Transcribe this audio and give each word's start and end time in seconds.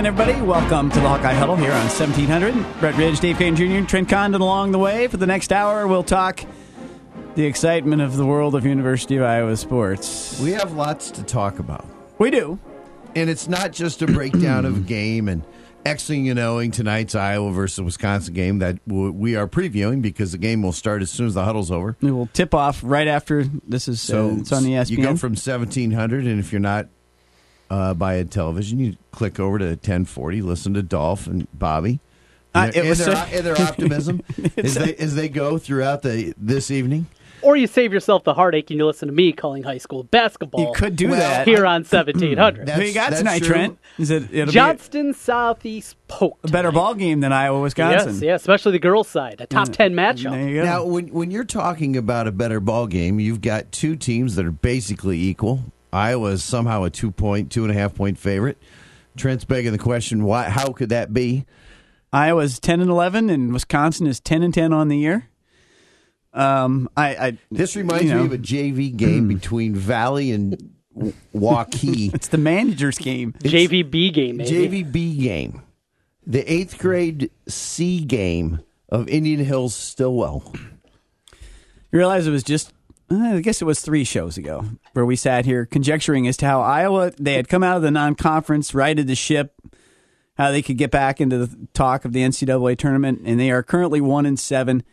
again, 0.00 0.18
everybody. 0.18 0.40
Welcome 0.40 0.88
to 0.92 0.98
the 0.98 1.06
Hawkeye 1.06 1.34
Huddle 1.34 1.56
here 1.56 1.72
on 1.72 1.86
1700. 1.88 2.80
Brett 2.80 2.96
Ridge, 2.96 3.20
Dave 3.20 3.36
Kane 3.36 3.54
Jr., 3.54 3.86
Trent 3.86 4.08
Condon 4.08 4.40
along 4.40 4.72
the 4.72 4.78
way. 4.78 5.06
For 5.08 5.18
the 5.18 5.26
next 5.26 5.52
hour, 5.52 5.86
we'll 5.86 6.02
talk 6.02 6.42
the 7.34 7.44
excitement 7.44 8.00
of 8.00 8.16
the 8.16 8.24
world 8.24 8.54
of 8.54 8.64
University 8.64 9.16
of 9.16 9.24
Iowa 9.24 9.58
sports. 9.58 10.40
We 10.40 10.52
have 10.52 10.72
lots 10.72 11.10
to 11.10 11.22
talk 11.22 11.58
about. 11.58 11.84
We 12.18 12.30
do. 12.30 12.58
And 13.14 13.28
it's 13.28 13.46
not 13.46 13.72
just 13.72 14.00
a 14.00 14.06
breakdown 14.06 14.64
of 14.64 14.78
a 14.78 14.80
game 14.88 15.28
and 15.28 15.44
Xing 15.84 16.30
and 16.30 16.38
Oing 16.38 16.72
tonight's 16.72 17.14
Iowa 17.14 17.52
versus 17.52 17.82
Wisconsin 17.82 18.32
game 18.32 18.60
that 18.60 18.78
we 18.86 19.36
are 19.36 19.46
previewing 19.46 20.00
because 20.00 20.32
the 20.32 20.38
game 20.38 20.62
will 20.62 20.72
start 20.72 21.02
as 21.02 21.10
soon 21.10 21.26
as 21.26 21.34
the 21.34 21.44
huddle's 21.44 21.70
over. 21.70 21.94
It 22.00 22.10
will 22.10 22.30
tip 22.32 22.54
off 22.54 22.80
right 22.82 23.08
after 23.08 23.44
this 23.68 23.86
is 23.86 24.00
so 24.00 24.30
uh, 24.30 24.36
it's 24.36 24.52
on 24.52 24.62
the 24.62 24.70
ESPN. 24.70 24.90
You 24.90 24.96
go 25.02 25.16
from 25.16 25.32
1700, 25.32 26.24
and 26.24 26.40
if 26.40 26.52
you're 26.52 26.60
not 26.60 26.88
uh, 27.70 27.94
by 27.94 28.14
a 28.14 28.24
television, 28.24 28.78
you 28.78 28.96
click 29.12 29.38
over 29.38 29.58
to 29.58 29.66
1040, 29.66 30.42
listen 30.42 30.74
to 30.74 30.82
Dolph 30.82 31.26
and 31.26 31.46
Bobby. 31.56 32.00
Uh, 32.52 32.70
and, 32.74 32.74
their, 32.74 32.94
so- 32.96 33.12
and 33.12 33.46
their 33.46 33.60
optimism 33.60 34.22
as 34.56 34.74
they, 34.74 34.96
as 34.96 35.14
they 35.14 35.28
go 35.28 35.56
throughout 35.56 36.02
the 36.02 36.34
this 36.36 36.70
evening. 36.70 37.06
Or 37.42 37.56
you 37.56 37.66
save 37.66 37.92
yourself 37.92 38.24
the 38.24 38.34
heartache 38.34 38.70
and 38.70 38.78
you 38.78 38.84
listen 38.84 39.08
to 39.08 39.14
me 39.14 39.32
calling 39.32 39.62
high 39.62 39.78
school 39.78 40.02
basketball. 40.02 40.60
You 40.60 40.72
could 40.74 40.94
do 40.94 41.08
well, 41.08 41.18
that 41.18 41.46
here 41.46 41.64
on 41.64 41.84
seventeen 41.84 42.36
hundred. 42.36 42.68
Who 42.68 42.82
you 42.82 42.92
got 42.92 43.14
tonight, 43.14 43.38
true. 43.38 43.54
Trent? 43.54 43.78
Is 43.98 44.10
it 44.10 44.48
Johnston 44.48 45.14
Southeast 45.14 45.96
Polk? 46.06 46.38
A 46.44 46.48
better 46.48 46.70
ball 46.70 46.94
game 46.94 47.20
than 47.20 47.32
Iowa 47.32 47.60
Wisconsin. 47.60 48.14
Yes, 48.14 48.22
yeah, 48.22 48.34
especially 48.34 48.72
the 48.72 48.78
girls' 48.78 49.08
side, 49.08 49.40
a 49.40 49.46
top 49.46 49.68
yeah. 49.68 49.72
ten 49.72 49.94
matchup. 49.94 50.64
Now, 50.64 50.84
when 50.84 51.08
when 51.08 51.30
you're 51.30 51.44
talking 51.44 51.96
about 51.96 52.26
a 52.26 52.32
better 52.32 52.60
ball 52.60 52.86
game, 52.86 53.18
you've 53.20 53.40
got 53.40 53.72
two 53.72 53.96
teams 53.96 54.36
that 54.36 54.44
are 54.44 54.50
basically 54.50 55.18
equal. 55.18 55.60
Iowa 55.92 56.30
is 56.30 56.44
somehow 56.44 56.84
a 56.84 56.90
two 56.90 57.10
point, 57.10 57.50
two 57.50 57.64
and 57.64 57.70
a 57.70 57.74
half 57.74 57.94
point 57.94 58.18
favorite. 58.18 58.58
Trent's 59.16 59.44
begging 59.44 59.72
the 59.72 59.78
question: 59.78 60.24
Why? 60.24 60.44
How 60.44 60.72
could 60.72 60.90
that 60.90 61.12
be? 61.12 61.46
Iowa's 62.12 62.58
ten 62.58 62.80
and 62.80 62.90
eleven, 62.90 63.30
and 63.30 63.52
Wisconsin 63.52 64.06
is 64.06 64.20
ten 64.20 64.42
and 64.42 64.52
ten 64.54 64.72
on 64.72 64.88
the 64.88 64.96
year. 64.98 65.28
Um, 66.32 66.88
I, 66.96 67.08
I 67.16 67.38
this 67.50 67.74
reminds 67.76 68.04
you 68.04 68.10
know, 68.10 68.20
me 68.20 68.26
of 68.26 68.32
a 68.32 68.38
JV 68.38 68.96
game 68.96 69.26
between 69.26 69.74
Valley 69.74 70.30
and 70.30 70.74
Waukee. 71.34 72.14
it's 72.14 72.28
the 72.28 72.38
manager's 72.38 72.98
game. 72.98 73.34
It's 73.42 73.52
JVB 73.52 74.12
game. 74.12 74.36
Maybe. 74.36 74.84
JVB 74.84 75.20
game. 75.20 75.62
The 76.26 76.50
eighth 76.52 76.78
grade 76.78 77.30
C 77.48 78.04
game 78.04 78.60
of 78.88 79.08
Indian 79.08 79.44
Hills 79.44 79.74
Stillwell. 79.74 80.52
You 81.92 81.98
realize 81.98 82.26
it 82.26 82.30
was 82.30 82.44
just 82.44 82.72
I 83.10 83.40
guess 83.40 83.60
it 83.60 83.64
was 83.64 83.80
three 83.80 84.04
shows 84.04 84.38
ago 84.38 84.64
where 84.92 85.04
we 85.04 85.16
sat 85.16 85.44
here 85.44 85.66
conjecturing 85.66 86.28
as 86.28 86.36
to 86.38 86.46
how 86.46 86.60
Iowa 86.60 87.12
they 87.18 87.34
had 87.34 87.48
come 87.48 87.62
out 87.64 87.76
of 87.76 87.82
the 87.82 87.90
non-conference, 87.90 88.72
righted 88.72 89.08
the 89.08 89.16
ship, 89.16 89.54
how 90.36 90.52
they 90.52 90.62
could 90.62 90.78
get 90.78 90.92
back 90.92 91.20
into 91.20 91.38
the 91.38 91.68
talk 91.74 92.04
of 92.04 92.12
the 92.12 92.20
NCAA 92.20 92.78
tournament, 92.78 93.22
and 93.24 93.40
they 93.40 93.50
are 93.50 93.62
currently 93.62 94.00
one 94.00 94.26
and 94.26 94.38
seven. 94.38 94.84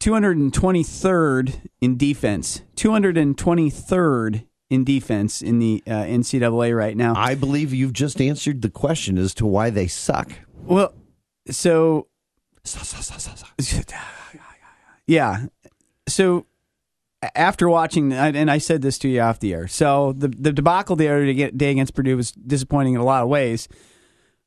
223rd 0.00 1.68
in 1.80 1.96
defense. 1.96 2.62
223rd 2.76 4.44
in 4.70 4.84
defense 4.84 5.42
in 5.42 5.58
the 5.58 5.82
uh, 5.86 5.90
NCAA 5.90 6.76
right 6.76 6.96
now. 6.96 7.14
I 7.16 7.34
believe 7.34 7.74
you've 7.74 7.92
just 7.92 8.20
answered 8.20 8.62
the 8.62 8.70
question 8.70 9.18
as 9.18 9.34
to 9.34 9.46
why 9.46 9.70
they 9.70 9.88
suck. 9.88 10.30
Well, 10.64 10.94
so. 11.50 12.06
yeah. 15.06 15.46
So 16.06 16.46
after 17.34 17.68
watching, 17.68 18.12
and 18.12 18.50
I 18.50 18.58
said 18.58 18.82
this 18.82 18.98
to 19.00 19.08
you 19.08 19.20
off 19.20 19.40
the 19.40 19.52
air, 19.52 19.66
so 19.66 20.12
the, 20.12 20.28
the 20.28 20.52
debacle 20.52 20.96
the 20.96 21.08
other 21.08 21.32
day 21.32 21.70
against 21.70 21.94
Purdue 21.94 22.16
was 22.16 22.32
disappointing 22.32 22.94
in 22.94 23.00
a 23.00 23.04
lot 23.04 23.22
of 23.22 23.28
ways. 23.28 23.68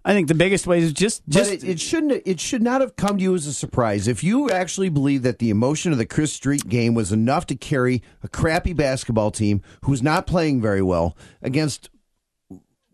I 0.03 0.13
think 0.13 0.27
the 0.27 0.35
biggest 0.35 0.65
way 0.65 0.79
is 0.79 0.93
just 0.93 1.21
just 1.29 1.51
it, 1.51 1.63
it, 1.63 1.79
shouldn't 1.79 2.23
it 2.25 2.39
should 2.39 2.63
not 2.63 2.81
have 2.81 2.95
come 2.95 3.17
to 3.17 3.23
you 3.23 3.35
as 3.35 3.45
a 3.45 3.53
surprise. 3.53 4.07
If 4.07 4.23
you 4.23 4.49
actually 4.49 4.89
believe 4.89 5.21
that 5.21 5.37
the 5.37 5.51
emotion 5.51 5.91
of 5.91 5.99
the 5.99 6.07
Chris 6.07 6.33
Street 6.33 6.67
game 6.67 6.95
was 6.95 7.11
enough 7.11 7.45
to 7.47 7.55
carry 7.55 8.01
a 8.23 8.27
crappy 8.27 8.73
basketball 8.73 9.29
team 9.29 9.61
who's 9.83 10.01
not 10.01 10.25
playing 10.25 10.59
very 10.59 10.81
well 10.81 11.15
against 11.43 11.91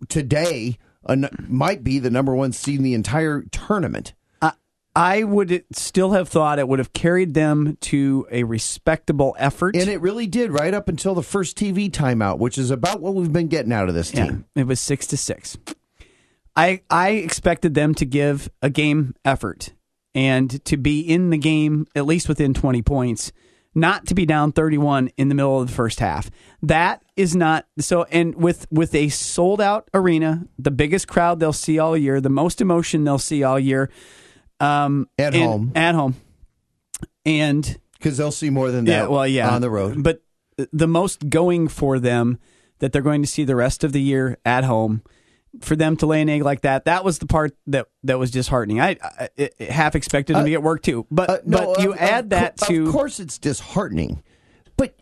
today 0.10 0.78
might 1.48 1.84
be 1.84 2.00
the 2.00 2.10
number 2.10 2.36
one 2.36 2.52
seed 2.52 2.78
in 2.78 2.84
the 2.84 2.94
entire 2.94 3.44
tournament. 3.52 4.14
I 4.98 5.22
would 5.22 5.64
still 5.74 6.14
have 6.14 6.28
thought 6.28 6.58
it 6.58 6.68
would 6.68 6.80
have 6.80 6.92
carried 6.92 7.36
them 7.36 7.78
to 7.82 8.26
a 8.32 8.44
respectable 8.44 9.36
effort. 9.38 9.76
And 9.76 9.92
it 9.92 10.02
really 10.02 10.26
did, 10.26 10.52
right 10.52 10.74
up 10.74 10.90
until 10.90 11.14
the 11.14 11.22
first 11.22 11.56
TV 11.56 11.88
timeout, 11.88 12.40
which 12.40 12.58
is 12.58 12.72
about 12.72 13.00
what 13.00 13.14
we've 13.14 13.32
been 13.32 13.48
getting 13.48 13.72
out 13.72 13.90
of 13.90 13.94
this 13.94 14.10
team. 14.10 14.46
Yeah, 14.56 14.62
it 14.62 14.66
was 14.66 14.80
six 14.80 15.06
to 15.08 15.18
six. 15.18 15.56
I 16.56 16.82
I 16.90 17.10
expected 17.12 17.76
them 17.76 17.94
to 17.94 18.06
give 18.06 18.50
a 18.64 18.72
game 18.72 19.14
effort 19.24 19.72
and 20.16 20.66
to 20.66 20.78
be 20.78 21.02
in 21.02 21.30
the 21.30 21.38
game 21.38 21.86
at 21.96 22.08
least 22.08 22.28
within 22.28 22.56
20 22.56 22.82
points, 22.82 23.32
not 23.76 24.08
to 24.08 24.16
be 24.16 24.26
down 24.26 24.52
31 24.52 25.12
in 25.16 25.30
the 25.30 25.36
middle 25.36 25.62
of 25.62 25.68
the 25.68 25.74
first 25.74 26.00
half. 26.00 26.32
That 26.64 27.04
is 27.16 27.36
not 27.36 27.68
so 27.78 28.06
and 28.06 28.34
with 28.34 28.66
with 28.72 28.96
a 28.96 29.10
sold 29.10 29.62
out 29.62 29.92
arena, 29.94 30.48
the 30.58 30.72
biggest 30.72 31.08
crowd 31.08 31.40
they'll 31.40 31.54
see 31.54 31.78
all 31.78 31.96
year, 31.96 32.20
the 32.20 32.32
most 32.32 32.62
emotion 32.62 33.04
they'll 33.04 33.20
see 33.20 33.44
all 33.44 33.60
year 33.60 33.92
um 34.60 35.08
at 35.18 35.34
home. 35.34 35.72
At 35.76 35.96
home. 35.96 36.16
And 37.26 37.80
cuz 38.00 38.18
they'll 38.18 38.32
see 38.32 38.50
more 38.50 38.72
than 38.72 38.86
that 38.86 38.92
yeah, 38.92 39.08
well, 39.08 39.28
yeah. 39.28 39.50
on 39.50 39.62
the 39.62 39.70
road. 39.70 40.02
But 40.04 40.22
the 40.72 40.88
most 40.88 41.30
going 41.30 41.68
for 41.68 42.00
them 42.00 42.40
that 42.80 42.92
they're 42.92 43.02
going 43.02 43.22
to 43.22 43.28
see 43.28 43.44
the 43.44 43.56
rest 43.56 43.84
of 43.84 43.92
the 43.92 44.02
year 44.02 44.38
at 44.46 44.64
home 44.64 45.02
for 45.62 45.76
them 45.76 45.96
to 45.98 46.06
lay 46.06 46.22
an 46.22 46.30
egg 46.30 46.44
like 46.44 46.62
that, 46.62 46.86
that 46.86 47.04
was 47.04 47.20
the 47.20 47.26
part 47.26 47.56
that 47.68 47.88
that 48.04 48.20
was 48.20 48.32
disheartening. 48.32 48.80
I, 48.80 48.98
I, 49.02 49.30
I 49.60 49.64
half 49.64 49.96
expected 49.96 50.36
them 50.36 50.42
uh, 50.42 50.46
to 50.46 50.50
get 50.50 50.64
work 50.64 50.84
too, 50.84 51.06
but 51.10 51.30
uh, 51.30 51.38
no, 51.46 51.74
but 51.74 51.82
you 51.82 51.94
add 51.96 52.30
that 52.32 52.58
to. 52.58 52.88
Of 52.88 52.92
course, 52.92 53.20
it's 53.20 53.38
disheartening, 53.38 54.24
but 54.76 54.96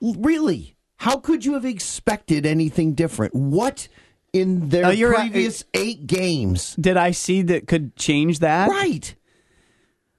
really, 0.00 0.76
how 0.96 1.16
could 1.16 1.44
you 1.44 1.54
have 1.54 1.64
expected 1.64 2.46
anything 2.46 2.94
different? 2.94 3.34
What 3.34 3.88
in 4.32 4.68
their 4.68 4.92
previous 4.94 5.64
eight 5.74 6.06
games 6.06 6.76
did 6.76 6.96
I 6.96 7.10
see 7.10 7.42
that 7.42 7.66
could 7.66 7.96
change 7.96 8.40
that? 8.40 8.68
Right. 8.68 9.14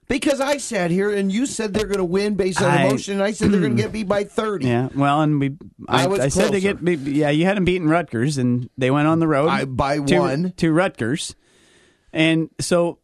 Because 0.08 0.42
I 0.42 0.58
sat 0.58 0.92
here 0.92 1.10
and 1.10 1.32
you 1.32 1.46
said 1.46 1.74
they're 1.74 1.86
going 1.88 2.00
to 2.00 2.04
win 2.04 2.36
based 2.36 2.62
on 2.62 2.70
I, 2.70 2.84
emotion, 2.84 3.14
and 3.14 3.24
I 3.24 3.32
said 3.32 3.50
they're 3.50 3.62
going 3.62 3.78
to 3.78 3.82
get 3.82 3.94
beat 3.94 4.10
by 4.10 4.24
thirty. 4.26 4.68
Yeah, 4.68 4.90
well, 4.94 5.22
and 5.22 5.40
we, 5.40 5.56
I, 5.88 6.06
I, 6.06 6.24
I 6.24 6.28
said 6.28 6.52
they 6.52 6.60
get, 6.60 6.82
yeah, 6.82 7.30
you 7.30 7.46
had 7.46 7.56
them 7.56 7.64
beating 7.64 7.88
Rutgers, 7.88 8.38
and 8.38 8.70
they 8.78 8.92
went 8.92 9.08
on 9.08 9.20
the 9.20 9.28
road 9.28 9.78
by 9.78 10.00
to, 10.00 10.20
one 10.20 10.52
to 10.58 10.74
Rutgers, 10.74 11.34
and 12.12 12.50
so 12.60 13.00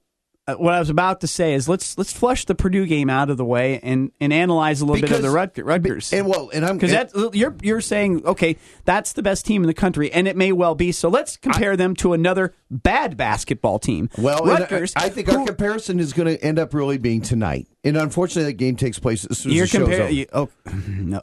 Uh, 0.47 0.55
what 0.55 0.73
I 0.73 0.79
was 0.79 0.89
about 0.89 1.19
to 1.21 1.27
say 1.27 1.55
is 1.55 1.67
let's 1.67 1.97
let's 1.97 2.13
flush 2.13 2.45
the 2.45 2.55
Purdue 2.55 2.85
game 2.85 3.09
out 3.09 3.29
of 3.29 3.35
the 3.35 3.43
way 3.43 3.81
and, 3.83 4.13
and 4.21 4.31
analyze 4.31 4.79
a 4.79 4.85
little 4.85 4.95
because, 4.95 5.17
bit 5.17 5.25
of 5.25 5.53
the 5.53 5.63
Rutgers. 5.63 6.13
And 6.13 6.25
well, 6.25 6.49
and 6.53 6.65
I'm 6.65 6.77
because 6.77 6.91
that 6.91 7.35
you're 7.35 7.53
you're 7.61 7.81
saying 7.81 8.25
okay, 8.25 8.55
that's 8.85 9.11
the 9.11 9.21
best 9.21 9.45
team 9.45 9.61
in 9.61 9.67
the 9.67 9.73
country, 9.73 10.09
and 10.09 10.25
it 10.25 10.37
may 10.37 10.53
well 10.53 10.73
be. 10.73 10.93
So 10.93 11.09
let's 11.09 11.35
compare 11.35 11.73
I, 11.73 11.75
them 11.75 11.95
to 11.97 12.13
another 12.13 12.53
bad 12.71 13.17
basketball 13.17 13.77
team. 13.77 14.09
Well, 14.17 14.45
Rutgers. 14.45 14.93
I, 14.95 15.05
I, 15.05 15.09
think 15.09 15.27
who, 15.27 15.39
our 15.39 15.45
comparison 15.45 15.99
is 15.99 16.13
going 16.13 16.33
to 16.33 16.41
end 16.41 16.59
up 16.59 16.73
really 16.73 16.97
being 16.97 17.21
tonight, 17.21 17.67
and 17.83 17.97
unfortunately, 17.97 18.49
that 18.49 18.57
game 18.57 18.77
takes 18.77 18.99
place 18.99 19.25
as 19.25 19.39
soon 19.39 19.51
as 19.51 19.69
the 19.69 19.79
compar- 19.79 20.13
you, 20.13 20.27
oh, 20.31 20.49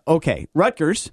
okay, 0.16 0.48
Rutgers, 0.52 1.10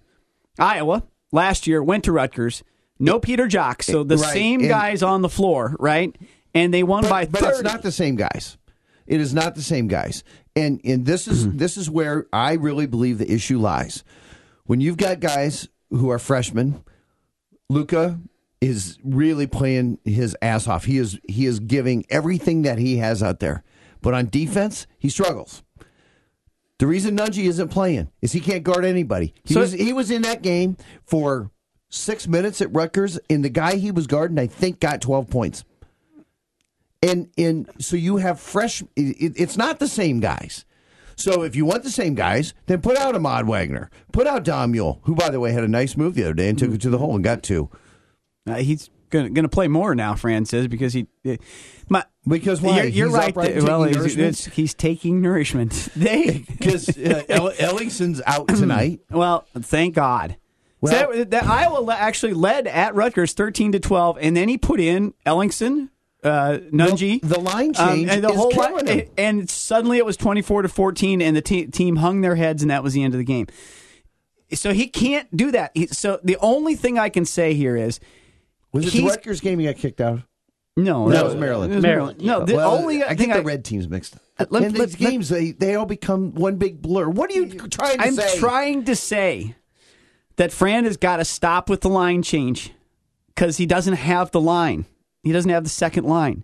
Iowa 0.60 1.04
last 1.32 1.66
year 1.66 1.82
went 1.82 2.04
to 2.04 2.12
Rutgers. 2.12 2.62
No 3.00 3.20
Peter 3.20 3.48
Jok, 3.48 3.82
so 3.82 4.04
the 4.04 4.18
right. 4.18 4.34
same 4.34 4.60
and, 4.60 4.70
guys 4.70 5.02
on 5.02 5.24
the 5.24 5.30
floor, 5.30 5.76
right? 5.80 6.16
And 6.54 6.74
they 6.74 6.84
won 6.84 7.04
but, 7.04 7.10
by 7.10 7.26
30. 7.26 7.32
But 7.32 7.50
it's 7.50 7.62
not 7.64 7.82
the 7.82 7.92
same 7.92 8.16
guys. 8.16 8.58
It 9.08 9.20
is 9.20 9.34
not 9.34 9.56
the 9.56 9.62
same 9.62 9.88
guys. 9.88 10.24
And 10.56 10.80
and 10.84 11.06
this 11.06 11.28
is 11.28 11.46
mm-hmm. 11.46 11.58
this 11.58 11.78
is 11.78 11.90
where 11.90 12.28
I 12.32 12.54
really 12.54 12.86
believe 12.86 13.18
the 13.18 13.32
issue 13.32 13.60
lies. 13.60 14.04
When 14.66 14.80
you've 14.80 14.98
got 14.98 15.20
guys 15.20 15.68
who 15.90 16.10
are 16.10 16.20
freshmen, 16.20 16.84
Luka 17.70 18.20
is 18.60 19.00
really 19.04 19.48
playing 19.48 19.98
his 20.06 20.36
ass 20.42 20.68
off. 20.68 20.86
He 20.86 20.98
is 20.98 21.20
he 21.28 21.46
is 21.46 21.60
giving 21.60 22.06
everything 22.10 22.62
that 22.62 22.78
he 22.78 22.98
has 22.98 23.24
out 23.24 23.40
there. 23.40 23.64
But 24.02 24.14
on 24.14 24.28
defense, 24.28 24.88
he 24.98 25.10
struggles. 25.10 25.64
The 26.80 26.88
reason 26.88 27.18
Nunge 27.18 27.44
isn't 27.44 27.70
playing 27.70 28.10
is 28.22 28.32
he 28.32 28.40
can't 28.40 28.64
guard 28.64 28.86
anybody. 28.86 29.34
He 29.44 29.54
so, 29.54 29.60
was 29.60 29.72
he 29.72 29.94
was 29.94 30.10
in 30.10 30.24
that 30.24 30.42
game 30.42 30.78
for 31.06 31.52
six 31.90 32.28
minutes 32.28 32.62
at 32.62 32.74
Rutgers, 32.74 33.20
and 33.30 33.44
the 33.44 33.50
guy 33.50 33.76
he 33.76 33.92
was 33.92 34.08
guarding, 34.08 34.40
I 34.40 34.48
think, 34.48 34.80
got 34.80 35.02
twelve 35.02 35.30
points 35.30 35.64
and 37.02 37.30
and 37.38 37.70
so 37.80 37.96
you 37.96 38.18
have 38.18 38.40
fresh. 38.40 38.82
It, 38.96 39.34
it's 39.36 39.58
not 39.58 39.80
the 39.80 39.88
same 39.88 40.20
guys. 40.20 40.66
So 41.16 41.44
if 41.44 41.56
you 41.56 41.66
want 41.66 41.84
the 41.84 41.92
same 41.92 42.16
guys, 42.16 42.54
then 42.66 42.82
put 42.82 42.98
out 42.98 43.16
Ahmad 43.16 43.48
Wagner, 43.48 43.92
put 44.12 44.26
out 44.26 44.44
Dom 44.44 44.74
Uhl, 44.74 45.00
who 45.04 45.14
by 45.14 45.30
the 45.30 45.40
way 45.40 45.52
had 45.52 45.64
a 45.64 45.68
nice 45.68 45.96
move 45.96 46.16
the 46.16 46.24
other 46.24 46.34
day 46.34 46.50
and 46.50 46.58
took 46.58 46.72
it 46.72 46.82
to 46.82 46.90
the 46.90 46.98
hole 46.98 47.14
and 47.16 47.24
got 47.24 47.44
two. 47.44 47.70
Uh, 48.48 48.56
he's 48.56 48.90
going 49.12 49.34
to 49.36 49.50
play 49.50 49.68
more 49.68 49.94
now. 49.94 50.16
Fran 50.16 50.46
says 50.46 50.68
because 50.68 50.94
he. 50.94 51.08
My, 51.90 52.06
because 52.28 52.62
why? 52.62 52.84
You're, 52.84 52.86
you're 52.86 53.10
right. 53.10 53.36
well, 53.36 53.84
he's, 53.84 54.46
he's, 54.46 54.74
taking 54.74 55.22
nourishment. 55.22 55.90
They 55.96 56.46
because 56.48 56.90
uh, 56.90 57.24
Ellingson's 57.60 58.22
out 58.26 58.48
tonight. 58.56 59.02
well, 59.10 59.46
thank 59.60 59.94
God 59.96 60.38
Well- 60.80 60.94
So 60.94 61.18
that, 61.18 61.32
that 61.32 61.44
Iowa 61.46 61.94
actually 61.94 62.34
led 62.34 62.68
at 62.68 62.96
Rutgers 62.96 63.34
13 63.34 63.74
to 63.74 63.80
12, 63.80 64.18
and 64.22 64.36
then 64.36 64.50
he 64.50 64.58
put 64.58 64.80
in 64.80 65.14
Ellingson, 65.26 65.90
uh, 66.24 66.60
Nunge. 66.72 67.22
The- 67.22 67.28
the 67.28 67.40
line 67.40 67.74
um, 67.78 67.88
change 67.96 68.10
and 68.10 68.24
the 68.24 68.30
is 68.30 68.36
whole 68.36 68.52
killing 68.52 68.86
line, 68.86 69.00
him. 69.00 69.10
and 69.18 69.50
suddenly 69.50 69.98
it 69.98 70.06
was 70.06 70.18
24 70.18 70.64
to 70.64 70.70
14, 70.70 71.22
and 71.22 71.36
the 71.36 71.42
te- 71.42 71.68
team 71.68 71.98
hung 71.98 72.22
their 72.22 72.36
heads, 72.36 72.62
and 72.62 72.70
that 72.72 72.84
was 72.84 72.94
the 72.94 73.04
end 73.04 73.14
of 73.14 73.18
the 73.18 73.24
game. 73.24 73.48
So 74.54 74.74
he 74.74 74.88
can't 74.88 75.36
do 75.36 75.52
that. 75.52 75.72
He, 75.74 75.88
so 75.88 76.20
the 76.24 76.38
only 76.42 76.76
thing 76.76 77.00
I 77.00 77.10
can 77.10 77.26
say 77.26 77.54
here 77.54 77.76
is 77.78 78.00
Was 78.74 78.86
it 78.88 78.92
the 78.92 79.00
he's- 79.00 79.10
Rutgers 79.12 79.40
game 79.42 79.60
he 79.60 79.66
got 79.66 79.78
kicked 79.78 80.02
out? 80.02 80.20
no, 80.78 81.10
That 81.10 81.24
was 81.26 81.36
Maryland. 81.36 81.72
it 81.74 81.76
was 81.78 81.84
Maryland. 81.84 82.22
No, 82.22 82.46
the 82.46 82.56
well, 82.56 82.72
only 82.76 83.04
I 83.04 83.10
thing 83.16 83.28
get 83.28 83.34
the 83.36 83.40
I, 83.42 83.44
red 83.44 83.66
teams 83.66 83.88
mixed 83.90 84.16
up. 84.16 84.52
Let- 84.52 84.64
In 84.64 84.74
let- 84.74 84.90
these 84.90 85.00
let- 85.02 85.10
games, 85.12 85.30
they 85.30 85.52
they 85.52 85.76
all 85.76 85.86
become 85.86 86.34
one 86.34 86.56
big 86.58 86.82
blur. 86.82 87.08
What 87.10 87.30
are 87.30 87.34
you 87.34 87.48
trying 87.50 87.98
to 87.98 88.04
I'm 88.04 88.14
say? 88.16 88.40
trying 88.40 88.84
to 88.86 88.96
say 88.96 89.56
that 90.38 90.52
Fran 90.52 90.86
has 90.86 90.98
got 90.98 91.18
to 91.18 91.26
stop 91.26 91.70
with 91.70 91.82
the 91.82 91.90
line 91.90 92.22
change 92.24 92.72
because 93.36 93.58
he 93.58 93.66
doesn't 93.66 93.94
have 93.96 94.32
the 94.32 94.42
line. 94.42 94.86
He 95.24 95.32
doesn't 95.32 95.52
have 95.52 95.64
the 95.64 95.70
second 95.70 96.06
line. 96.06 96.44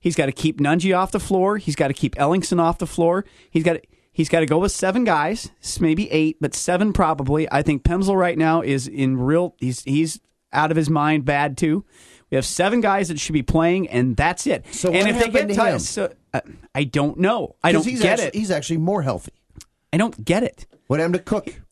He's 0.00 0.14
got 0.14 0.26
to 0.26 0.32
keep 0.32 0.60
Nunge 0.60 0.96
off 0.96 1.10
the 1.10 1.20
floor. 1.20 1.58
He's 1.58 1.76
got 1.76 1.88
to 1.88 1.94
keep 1.94 2.14
Ellingson 2.16 2.60
off 2.60 2.78
the 2.78 2.86
floor. 2.86 3.24
He's 3.50 3.64
got 3.64 3.74
to, 3.74 3.82
he's 4.12 4.28
got 4.28 4.40
to 4.40 4.46
go 4.46 4.58
with 4.58 4.72
seven 4.72 5.04
guys, 5.04 5.50
maybe 5.80 6.10
eight, 6.10 6.36
but 6.40 6.54
seven 6.54 6.92
probably. 6.92 7.50
I 7.50 7.62
think 7.62 7.82
Pemsl 7.82 8.16
right 8.16 8.38
now 8.38 8.60
is 8.60 8.86
in 8.86 9.16
real. 9.16 9.54
He's 9.58 9.82
he's 9.82 10.20
out 10.52 10.70
of 10.70 10.76
his 10.76 10.88
mind, 10.88 11.24
bad 11.24 11.56
too. 11.56 11.84
We 12.30 12.36
have 12.36 12.44
seven 12.46 12.80
guys 12.80 13.08
that 13.08 13.18
should 13.18 13.32
be 13.32 13.42
playing, 13.42 13.88
and 13.88 14.16
that's 14.16 14.46
it. 14.46 14.66
So 14.72 14.90
and 14.92 15.06
what 15.06 15.08
if 15.08 15.18
they 15.18 15.30
get 15.30 15.48
to 15.48 15.54
ti- 15.54 15.60
him? 15.62 15.78
so 15.78 16.12
uh, 16.34 16.40
I 16.74 16.84
don't 16.84 17.18
know. 17.18 17.56
I 17.64 17.72
don't 17.72 17.84
he's 17.84 18.02
get 18.02 18.12
actually, 18.20 18.26
it. 18.28 18.34
He's 18.34 18.50
actually 18.50 18.76
more 18.76 19.02
healthy. 19.02 19.32
I 19.92 19.96
don't 19.96 20.24
get 20.24 20.42
it. 20.42 20.66
What 20.86 21.00
happened 21.00 21.14
to 21.14 21.20
Cook? 21.22 21.62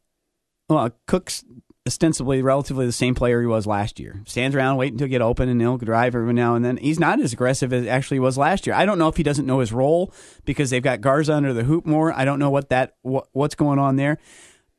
Well, 0.69 0.91
Cook's 1.07 1.45
ostensibly 1.87 2.43
relatively 2.43 2.87
the 2.87 2.93
same 2.93 3.15
player 3.15 3.41
he 3.41 3.47
was 3.47 3.67
last 3.67 4.01
year. 4.01 4.21
Stands 4.27 4.57
around 4.57 4.77
waiting 4.77 4.99
to 4.99 5.09
get 5.09 5.23
open 5.23 5.49
and 5.49 5.61
he'll 5.61 5.79
drive 5.79 6.15
every 6.15 6.33
now 6.33 6.55
and 6.55 6.65
then. 6.65 6.77
He's 6.77 6.99
not 6.99 7.21
as 7.21 7.33
aggressive 7.33 7.73
as 7.73 7.87
actually 7.87 8.19
was 8.19 8.37
last 8.37 8.67
year. 8.67 8.75
I 8.75 8.85
don't 8.85 8.99
know 8.99 9.09
if 9.09 9.17
he 9.17 9.23
doesn't 9.23 9.47
know 9.47 9.61
his 9.61 9.73
role 9.73 10.13
because 10.45 10.71
they've 10.71 10.83
got 10.83 11.01
Garza 11.01 11.35
under 11.35 11.53
the 11.53 11.65
hoop 11.65 11.87
more. 11.87 12.13
I 12.13 12.25
don't 12.25 12.39
know 12.39 12.51
what 12.51 12.71
that 12.71 12.97
what, 13.03 13.29
what's 13.33 13.55
going 13.55 13.79
on 13.79 13.97
there. 13.97 14.19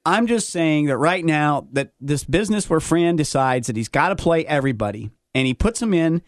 I'm 0.06 0.28
just 0.28 0.50
saying 0.50 0.86
that 0.86 0.98
right 0.98 1.24
now 1.24 1.68
that 1.74 1.92
this 2.00 2.24
business 2.24 2.70
where 2.70 2.80
Fran 2.80 3.16
decides 3.16 3.68
that 3.68 3.76
he's 3.76 3.90
got 3.90 4.10
to 4.10 4.16
play 4.16 4.46
everybody 4.46 5.10
and 5.34 5.48
he 5.48 5.54
puts 5.54 5.82
him 5.82 5.94
in 5.94 6.22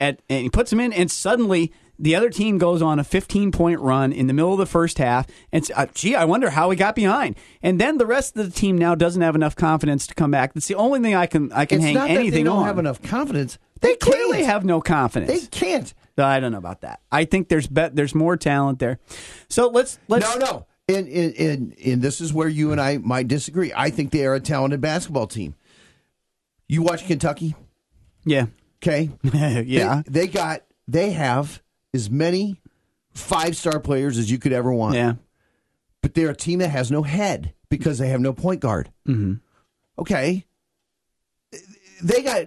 at 0.00 0.20
and 0.28 0.42
he 0.42 0.50
puts 0.50 0.72
him 0.72 0.80
in 0.80 0.92
and 0.92 1.10
suddenly 1.10 1.72
the 2.02 2.14
other 2.16 2.28
team 2.28 2.58
goes 2.58 2.82
on 2.82 2.98
a 2.98 3.04
15 3.04 3.50
point 3.52 3.80
run 3.80 4.12
in 4.12 4.26
the 4.26 4.34
middle 4.34 4.52
of 4.52 4.58
the 4.58 4.66
first 4.66 4.98
half 4.98 5.26
and 5.52 5.70
uh, 5.74 5.86
gee 5.94 6.14
I 6.14 6.26
wonder 6.26 6.50
how 6.50 6.68
we 6.68 6.76
got 6.76 6.94
behind 6.94 7.36
and 7.62 7.80
then 7.80 7.96
the 7.96 8.04
rest 8.06 8.36
of 8.36 8.44
the 8.44 8.50
team 8.54 8.76
now 8.76 8.94
doesn't 8.94 9.22
have 9.22 9.34
enough 9.34 9.56
confidence 9.56 10.06
to 10.08 10.14
come 10.14 10.30
back 10.30 10.52
that's 10.52 10.68
the 10.68 10.74
only 10.74 11.00
thing 11.00 11.14
I 11.14 11.26
can 11.26 11.50
I 11.52 11.64
can 11.64 11.78
It's 11.78 11.84
hang 11.86 11.94
not 11.94 12.08
that 12.08 12.16
anything 12.18 12.44
they 12.44 12.50
don't 12.50 12.58
on 12.58 12.66
have 12.66 12.78
enough 12.78 13.00
confidence. 13.00 13.58
they 13.80 13.90
They, 13.92 13.96
clearly 13.96 14.42
have 14.42 14.64
no 14.64 14.80
confidence 14.82 15.30
They 15.30 15.46
can't. 15.46 15.94
I 16.18 16.40
don't 16.40 16.52
know 16.52 16.58
about 16.58 16.82
that 16.82 17.00
I 17.10 17.24
think 17.24 17.48
there's 17.48 17.66
bet 17.68 17.96
there's 17.96 18.14
more 18.14 18.36
talent 18.36 18.80
there 18.80 18.98
so 19.48 19.68
let's 19.68 19.98
let's 20.08 20.36
No, 20.36 20.44
no. 20.44 20.66
And, 20.88 21.06
and, 21.08 21.34
and, 21.36 21.74
and 21.78 22.02
this 22.02 22.20
is 22.20 22.34
where 22.34 22.48
you 22.48 22.72
and 22.72 22.80
I 22.80 22.98
might 22.98 23.28
disagree. 23.28 23.72
I 23.74 23.90
think 23.90 24.10
they 24.10 24.26
are 24.26 24.34
a 24.34 24.40
talented 24.40 24.80
basketball 24.80 25.28
team. 25.28 25.54
You 26.66 26.82
watch 26.82 27.06
Kentucky, 27.06 27.54
yeah 28.24 28.46
okay? 28.82 29.10
yeah 29.64 30.02
They, 30.06 30.20
they 30.22 30.26
got, 30.26 30.62
they 30.88 31.10
have 31.12 31.62
as 31.94 32.10
many 32.10 32.60
five 33.14 33.56
star 33.56 33.78
players 33.80 34.18
as 34.18 34.30
you 34.30 34.38
could 34.38 34.52
ever 34.52 34.72
want. 34.72 34.94
yeah 34.94 35.14
But 36.00 36.14
they're 36.14 36.30
a 36.30 36.36
team 36.36 36.58
that 36.60 36.68
has 36.70 36.90
no 36.90 37.02
head 37.02 37.52
because 37.68 37.98
they 37.98 38.08
have 38.08 38.20
no 38.20 38.32
point 38.32 38.60
guard. 38.60 38.90
Mm-hmm. 39.06 39.34
Okay. 39.98 40.46
They 42.02 42.22
got, 42.22 42.46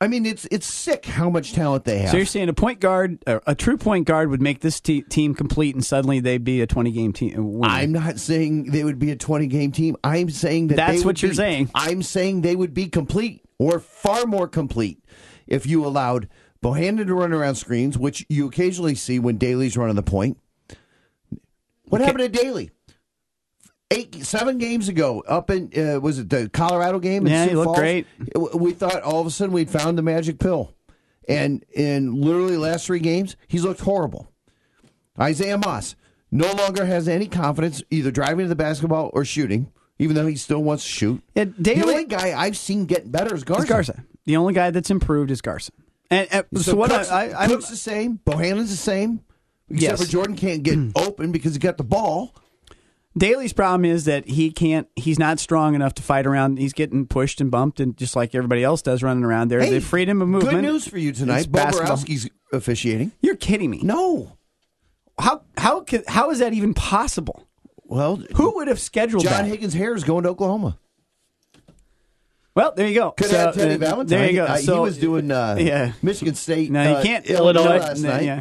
I 0.00 0.08
mean, 0.08 0.26
it's 0.26 0.46
it's 0.50 0.66
sick 0.66 1.04
how 1.06 1.30
much 1.30 1.52
talent 1.52 1.84
they 1.84 1.98
have. 1.98 2.10
So 2.10 2.16
you're 2.16 2.26
saying 2.26 2.48
a 2.48 2.52
point 2.54 2.80
guard, 2.80 3.22
a, 3.26 3.40
a 3.48 3.54
true 3.54 3.76
point 3.76 4.06
guard, 4.06 4.30
would 4.30 4.42
make 4.42 4.60
this 4.60 4.80
te- 4.80 5.02
team 5.02 5.34
complete, 5.34 5.74
and 5.74 5.84
suddenly 5.84 6.18
they'd 6.20 6.42
be 6.44 6.60
a 6.60 6.66
20 6.66 6.90
game 6.90 7.12
team. 7.12 7.38
uh, 7.38 7.42
winner. 7.42 7.72
I'm 7.72 7.92
not 7.92 8.18
saying 8.18 8.72
they 8.72 8.82
would 8.82 8.98
be 8.98 9.10
a 9.12 9.16
20 9.16 9.46
game 9.46 9.70
team. 9.72 9.96
I'm 10.02 10.28
saying 10.30 10.68
that 10.68 10.76
That's 10.76 11.00
they 11.00 11.04
what 11.06 11.22
you're 11.22 11.30
be- 11.30 11.36
saying. 11.36 11.70
I'm 11.74 12.02
saying 12.02 12.40
they 12.40 12.56
would 12.56 12.74
be 12.74 12.88
complete 12.88 13.42
or 13.58 13.78
far 13.78 14.26
more 14.26 14.48
complete 14.48 15.02
if 15.46 15.66
you 15.66 15.86
allowed 15.86 16.28
Bohannon 16.66 17.06
to 17.06 17.14
run 17.14 17.32
around 17.32 17.54
screens, 17.54 17.96
which 17.96 18.26
you 18.28 18.46
occasionally 18.48 18.94
see 18.94 19.18
when 19.18 19.38
Dailey's 19.38 19.76
running 19.76 19.94
the 19.96 20.02
point. 20.02 20.36
What 21.84 22.00
happened 22.00 22.32
to 22.32 22.38
Dailey? 22.38 22.70
Eight, 23.92 24.24
seven 24.24 24.58
games 24.58 24.88
ago, 24.88 25.22
up 25.28 25.48
in 25.48 25.70
uh, 25.78 26.00
was 26.00 26.18
it 26.18 26.28
the 26.28 26.48
Colorado 26.48 26.98
game? 26.98 27.24
In 27.24 27.32
Yeah, 27.32 27.46
he 27.46 27.54
looked 27.54 27.66
Falls? 27.66 27.78
great. 27.78 28.06
We 28.54 28.72
thought 28.72 29.00
all 29.02 29.20
of 29.20 29.26
a 29.28 29.30
sudden 29.30 29.52
we'd 29.54 29.70
found 29.70 29.96
the 29.96 30.02
magic 30.02 30.40
pill, 30.40 30.74
and 31.28 31.64
in 31.72 32.20
literally 32.20 32.56
last 32.56 32.86
three 32.86 32.98
games, 32.98 33.36
he's 33.46 33.62
looked 33.64 33.80
horrible. 33.82 34.26
Isaiah 35.20 35.56
Moss 35.58 35.94
no 36.32 36.50
longer 36.52 36.84
has 36.84 37.06
any 37.06 37.28
confidence 37.28 37.80
either 37.92 38.10
driving 38.10 38.46
to 38.46 38.48
the 38.48 38.56
basketball 38.56 39.10
or 39.12 39.24
shooting, 39.24 39.70
even 40.00 40.16
though 40.16 40.26
he 40.26 40.34
still 40.34 40.64
wants 40.64 40.82
to 40.82 40.90
shoot. 40.90 41.22
Yeah, 41.36 41.44
Dailey- 41.44 41.62
the 41.76 41.82
only 41.84 42.04
guy 42.06 42.36
I've 42.36 42.56
seen 42.56 42.86
getting 42.86 43.12
better 43.12 43.36
is 43.36 43.44
Garza. 43.44 43.68
Garza. 43.68 44.04
The 44.24 44.36
only 44.36 44.52
guy 44.52 44.72
that's 44.72 44.90
improved 44.90 45.30
is 45.30 45.40
Garza. 45.40 45.70
And, 46.10 46.28
and 46.32 46.44
so, 46.54 46.72
So, 46.72 46.76
what 46.76 46.90
Cook's, 46.90 47.10
I, 47.10 47.32
I, 47.44 47.46
Cook's 47.46 47.68
the 47.68 47.76
same. 47.76 48.20
Bohannon's 48.24 48.70
the 48.70 48.76
same. 48.76 49.20
Except 49.68 49.98
Yes. 49.98 50.04
for 50.04 50.10
Jordan 50.10 50.36
can't 50.36 50.62
get 50.62 50.76
mm. 50.78 50.92
open 50.94 51.32
because 51.32 51.54
he 51.54 51.58
got 51.58 51.76
the 51.76 51.84
ball. 51.84 52.34
Dailey's 53.18 53.52
problem 53.54 53.84
is 53.86 54.04
that 54.04 54.28
he 54.28 54.50
can't. 54.50 54.88
He's 54.94 55.18
not 55.18 55.40
strong 55.40 55.74
enough 55.74 55.94
to 55.94 56.02
fight 56.02 56.26
around. 56.26 56.58
He's 56.58 56.74
getting 56.74 57.06
pushed 57.06 57.40
and 57.40 57.50
bumped, 57.50 57.80
and 57.80 57.96
just 57.96 58.14
like 58.14 58.34
everybody 58.34 58.62
else 58.62 58.82
does, 58.82 59.02
running 59.02 59.24
around 59.24 59.48
there. 59.48 59.60
Hey, 59.60 59.70
the 59.70 59.80
freedom 59.80 60.20
of 60.20 60.28
movement. 60.28 60.54
Good 60.54 60.62
news 60.62 60.86
for 60.86 60.98
you 60.98 61.12
tonight. 61.12 61.50
Bo 61.50 61.60
Boroski's 61.60 62.28
officiating. 62.52 63.12
You're 63.22 63.36
kidding 63.36 63.70
me. 63.70 63.80
No. 63.82 64.36
How 65.18 65.42
how 65.56 65.86
how 66.06 66.30
is 66.30 66.40
that 66.40 66.52
even 66.52 66.74
possible? 66.74 67.48
Well, 67.84 68.16
Who 68.34 68.56
would 68.56 68.68
have 68.68 68.80
scheduled 68.80 69.22
John 69.22 69.32
that? 69.32 69.46
Higgins' 69.46 69.72
hair 69.72 69.94
is 69.94 70.04
going 70.04 70.24
to 70.24 70.30
Oklahoma. 70.30 70.78
Well, 72.56 72.72
there 72.74 72.88
you 72.88 72.94
go. 72.94 73.10
Could 73.12 73.26
So, 73.28 73.36
have 73.36 73.54
Teddy 73.54 73.74
uh, 73.74 73.78
Valentine. 73.78 74.06
There 74.18 74.26
you 74.30 74.36
go. 74.36 74.44
Uh, 74.46 74.56
So 74.56 74.74
he 74.76 74.80
was 74.80 74.98
doing 74.98 75.30
uh, 75.30 75.56
yeah. 75.60 75.92
Michigan 76.02 76.34
State. 76.34 76.70
No, 76.70 76.82
you 76.82 76.96
uh, 76.96 77.02
can't. 77.02 77.26
Illinois 77.26 77.78
last 77.78 78.00
no, 78.02 78.08
night. 78.08 78.24
Yeah. 78.24 78.40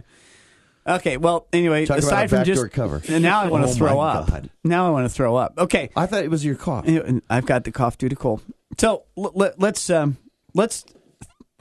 Okay. 0.88 1.18
Well, 1.18 1.48
anyway, 1.52 1.86
Talk 1.86 1.98
aside 1.98 2.30
from 2.30 2.46
just 2.46 2.72
cover. 2.72 3.02
now 3.10 3.42
I 3.42 3.50
want 3.50 3.66
to 3.66 3.72
Oh, 3.72 3.74
throw 3.74 4.00
up. 4.00 4.30
God. 4.30 4.50
Now 4.64 4.88
I 4.88 4.90
want 4.92 5.06
to 5.06 5.14
throw 5.14 5.36
up. 5.36 5.56
Okay. 5.58 5.90
I 5.98 6.06
thought 6.06 6.24
it 6.24 6.32
was 6.32 6.46
your 6.46 6.56
cough. 6.56 6.88
I've 7.30 7.46
got 7.46 7.66
the 7.66 7.72
cough 7.72 7.98
due 7.98 8.08
to 8.08 8.16
cold. 8.16 8.42
So 8.78 9.04
l- 9.18 9.32
let, 9.36 9.60
let's 9.60 9.90
um, 9.90 10.18
let's 10.54 10.86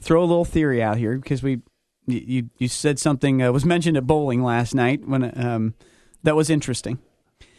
throw 0.01 0.21
a 0.21 0.25
little 0.25 0.45
theory 0.45 0.81
out 0.81 0.97
here 0.97 1.17
because 1.17 1.43
we 1.43 1.61
you 2.07 2.21
you, 2.25 2.49
you 2.57 2.67
said 2.69 2.99
something 2.99 3.41
uh, 3.41 3.51
was 3.51 3.65
mentioned 3.65 3.97
at 3.97 4.07
bowling 4.07 4.41
last 4.43 4.73
night 4.75 5.05
when 5.05 5.37
um, 5.45 5.73
that 6.23 6.35
was 6.37 6.49
interesting. 6.49 6.99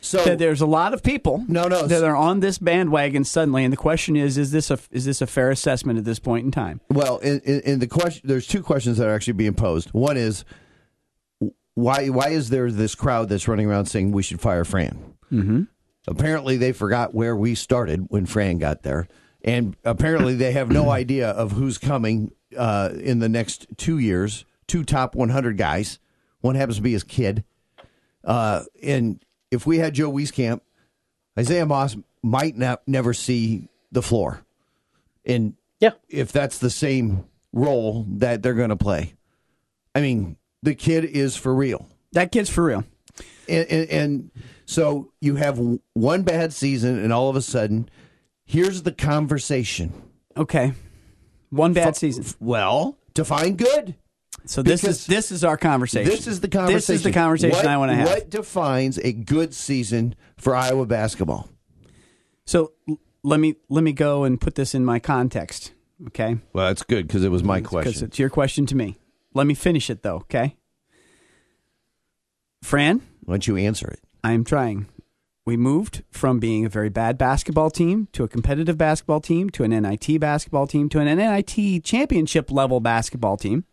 So 0.06 0.36
there's 0.36 0.60
a 0.60 0.66
lot 0.66 0.94
of 0.94 1.02
people 1.02 1.44
No, 1.48 1.68
no, 1.68 1.86
that 1.86 2.04
are 2.04 2.16
on 2.16 2.40
this 2.40 2.58
bandwagon 2.58 3.24
suddenly, 3.24 3.64
and 3.64 3.72
the 3.72 3.76
question 3.76 4.16
is: 4.16 4.38
is 4.38 4.52
this 4.52 4.70
a 4.70 4.78
is 4.90 5.04
this 5.04 5.20
a 5.20 5.26
fair 5.26 5.50
assessment 5.50 5.98
at 5.98 6.04
this 6.04 6.18
point 6.18 6.44
in 6.44 6.50
time? 6.50 6.80
Well, 6.90 7.18
in, 7.18 7.40
in, 7.40 7.60
in 7.60 7.78
the 7.80 7.86
question, 7.86 8.22
there's 8.28 8.46
two 8.46 8.62
questions 8.62 8.98
that 8.98 9.08
are 9.08 9.14
actually 9.14 9.34
being 9.34 9.54
posed. 9.54 9.90
One 9.90 10.16
is 10.16 10.44
why 11.74 12.08
why 12.08 12.28
is 12.28 12.50
there 12.50 12.70
this 12.70 12.94
crowd 12.94 13.28
that's 13.28 13.48
running 13.48 13.66
around 13.66 13.86
saying 13.86 14.12
we 14.12 14.22
should 14.22 14.40
fire 14.40 14.64
Fran? 14.64 15.14
Mm-hmm. 15.32 15.62
Apparently, 16.06 16.56
they 16.56 16.72
forgot 16.72 17.14
where 17.14 17.36
we 17.36 17.54
started 17.54 18.06
when 18.08 18.26
Fran 18.26 18.58
got 18.58 18.82
there, 18.82 19.08
and 19.42 19.76
apparently, 19.84 20.34
they 20.34 20.52
have 20.52 20.70
no 20.70 20.90
idea 21.02 21.30
of 21.30 21.52
who's 21.52 21.78
coming 21.78 22.32
uh, 22.56 22.90
in 22.94 23.18
the 23.18 23.28
next 23.28 23.66
two 23.76 23.98
years. 23.98 24.44
Two 24.66 24.82
top 24.82 25.14
100 25.14 25.56
guys. 25.56 26.00
One 26.40 26.56
happens 26.56 26.76
to 26.76 26.82
be 26.82 26.92
his 26.92 27.04
kid. 27.04 27.44
Uh, 28.24 28.64
and 28.82 29.22
if 29.50 29.66
we 29.66 29.78
had 29.78 29.94
Joe 29.94 30.10
Wieskamp, 30.10 30.60
Isaiah 31.38 31.66
Moss 31.66 31.96
might 32.22 32.56
not 32.56 32.82
never 32.86 33.14
see 33.14 33.68
the 33.92 34.02
floor. 34.02 34.42
And 35.24 35.54
Yeah. 35.80 35.92
if 36.08 36.32
that's 36.32 36.58
the 36.58 36.70
same 36.70 37.24
role 37.52 38.04
that 38.08 38.42
they're 38.42 38.54
going 38.54 38.70
to 38.70 38.76
play. 38.76 39.14
I 39.94 40.00
mean, 40.00 40.36
the 40.62 40.74
kid 40.74 41.04
is 41.04 41.36
for 41.36 41.54
real. 41.54 41.86
That 42.12 42.32
kid's 42.32 42.50
for 42.50 42.64
real. 42.64 42.84
And, 43.48 43.66
and, 43.68 43.90
and 43.90 44.30
so 44.66 45.12
you 45.20 45.36
have 45.36 45.60
one 45.94 46.22
bad 46.22 46.52
season, 46.52 46.98
and 46.98 47.12
all 47.12 47.28
of 47.28 47.36
a 47.36 47.42
sudden, 47.42 47.88
here's 48.44 48.82
the 48.82 48.92
conversation. 48.92 49.92
Okay, 50.36 50.72
one 51.50 51.72
bad 51.72 51.96
season. 51.96 52.24
Well, 52.40 52.98
define 53.14 53.54
good. 53.56 53.94
So 54.48 54.62
this 54.62 54.80
Because 54.82 55.00
is 55.00 55.06
this 55.06 55.32
is 55.32 55.44
our 55.44 55.56
conversation. 55.56 56.08
This 56.10 56.26
is 56.26 56.40
the 56.40 56.48
conversation. 56.48 56.76
This 56.76 56.90
is 56.90 57.02
the 57.02 57.12
conversation 57.12 57.56
What- 57.56 57.66
I 57.66 57.76
want 57.76 57.90
to 57.90 57.96
have. 57.96 58.08
What 58.08 58.30
defines 58.30 58.98
a 58.98 59.12
good 59.12 59.52
season 59.54 60.14
for 60.36 60.54
Iowa 60.54 60.86
basketball? 60.86 61.48
So 62.44 62.72
let 63.24 63.40
me 63.40 63.56
let 63.68 63.82
me 63.82 63.92
go 63.92 64.22
and 64.24 64.40
put 64.40 64.54
this 64.54 64.74
in 64.74 64.84
my 64.84 64.98
context. 65.00 65.72
Okay, 66.08 66.36
Well, 66.52 66.66
that's 66.68 66.82
good 66.82 67.06
because 67.06 67.24
it 67.24 67.30
was 67.30 67.42
my 67.42 67.58
because 67.60 67.70
question. 67.70 68.04
it's 68.04 68.18
your 68.18 68.28
question 68.28 68.66
to 68.66 68.76
me. 68.76 68.98
Let 69.34 69.46
me 69.46 69.54
finish 69.54 69.88
it 69.90 70.02
though. 70.02 70.16
Okay, 70.16 70.56
Fran, 72.62 73.00
Why 73.24 73.32
don't 73.34 73.46
you 73.46 73.56
answer 73.56 73.88
it? 73.88 74.00
I 74.22 74.32
am 74.32 74.44
trying. 74.44 74.86
we 75.44 75.56
moved 75.56 76.02
from 76.10 76.40
being 76.40 76.64
a 76.64 76.68
very 76.68 76.88
bad 76.88 77.16
basketball 77.16 77.70
team 77.70 78.08
to 78.12 78.24
a 78.24 78.28
competitive 78.28 78.76
basketball 78.76 79.20
team 79.20 79.48
to 79.50 79.62
an 79.62 79.70
NIT 79.70 80.18
basketball 80.18 80.66
team 80.66 80.88
to 80.88 80.98
an 80.98 81.06
NIT 81.06 81.84
championship 81.84 82.50
level 82.50 82.80
basketball 82.80 83.36
team 83.36 83.64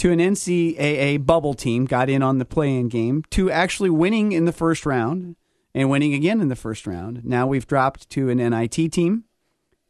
to 0.00 0.10
an 0.10 0.18
NCAA 0.18 1.26
bubble 1.26 1.52
team, 1.52 1.84
got 1.84 2.08
in 2.08 2.22
on 2.22 2.38
the 2.38 2.46
play 2.46 2.74
in 2.74 2.88
game, 2.88 3.22
to 3.28 3.50
actually 3.50 3.90
winning 3.90 4.32
in 4.32 4.46
the 4.46 4.52
first 4.52 4.86
round 4.86 5.36
and 5.74 5.90
winning 5.90 6.14
again 6.14 6.40
in 6.40 6.48
the 6.48 6.56
first 6.56 6.86
round. 6.86 7.22
Now 7.22 7.46
we've 7.46 7.66
dropped 7.66 8.08
to 8.10 8.30
an 8.30 8.38
NIT 8.38 8.92
team, 8.92 9.24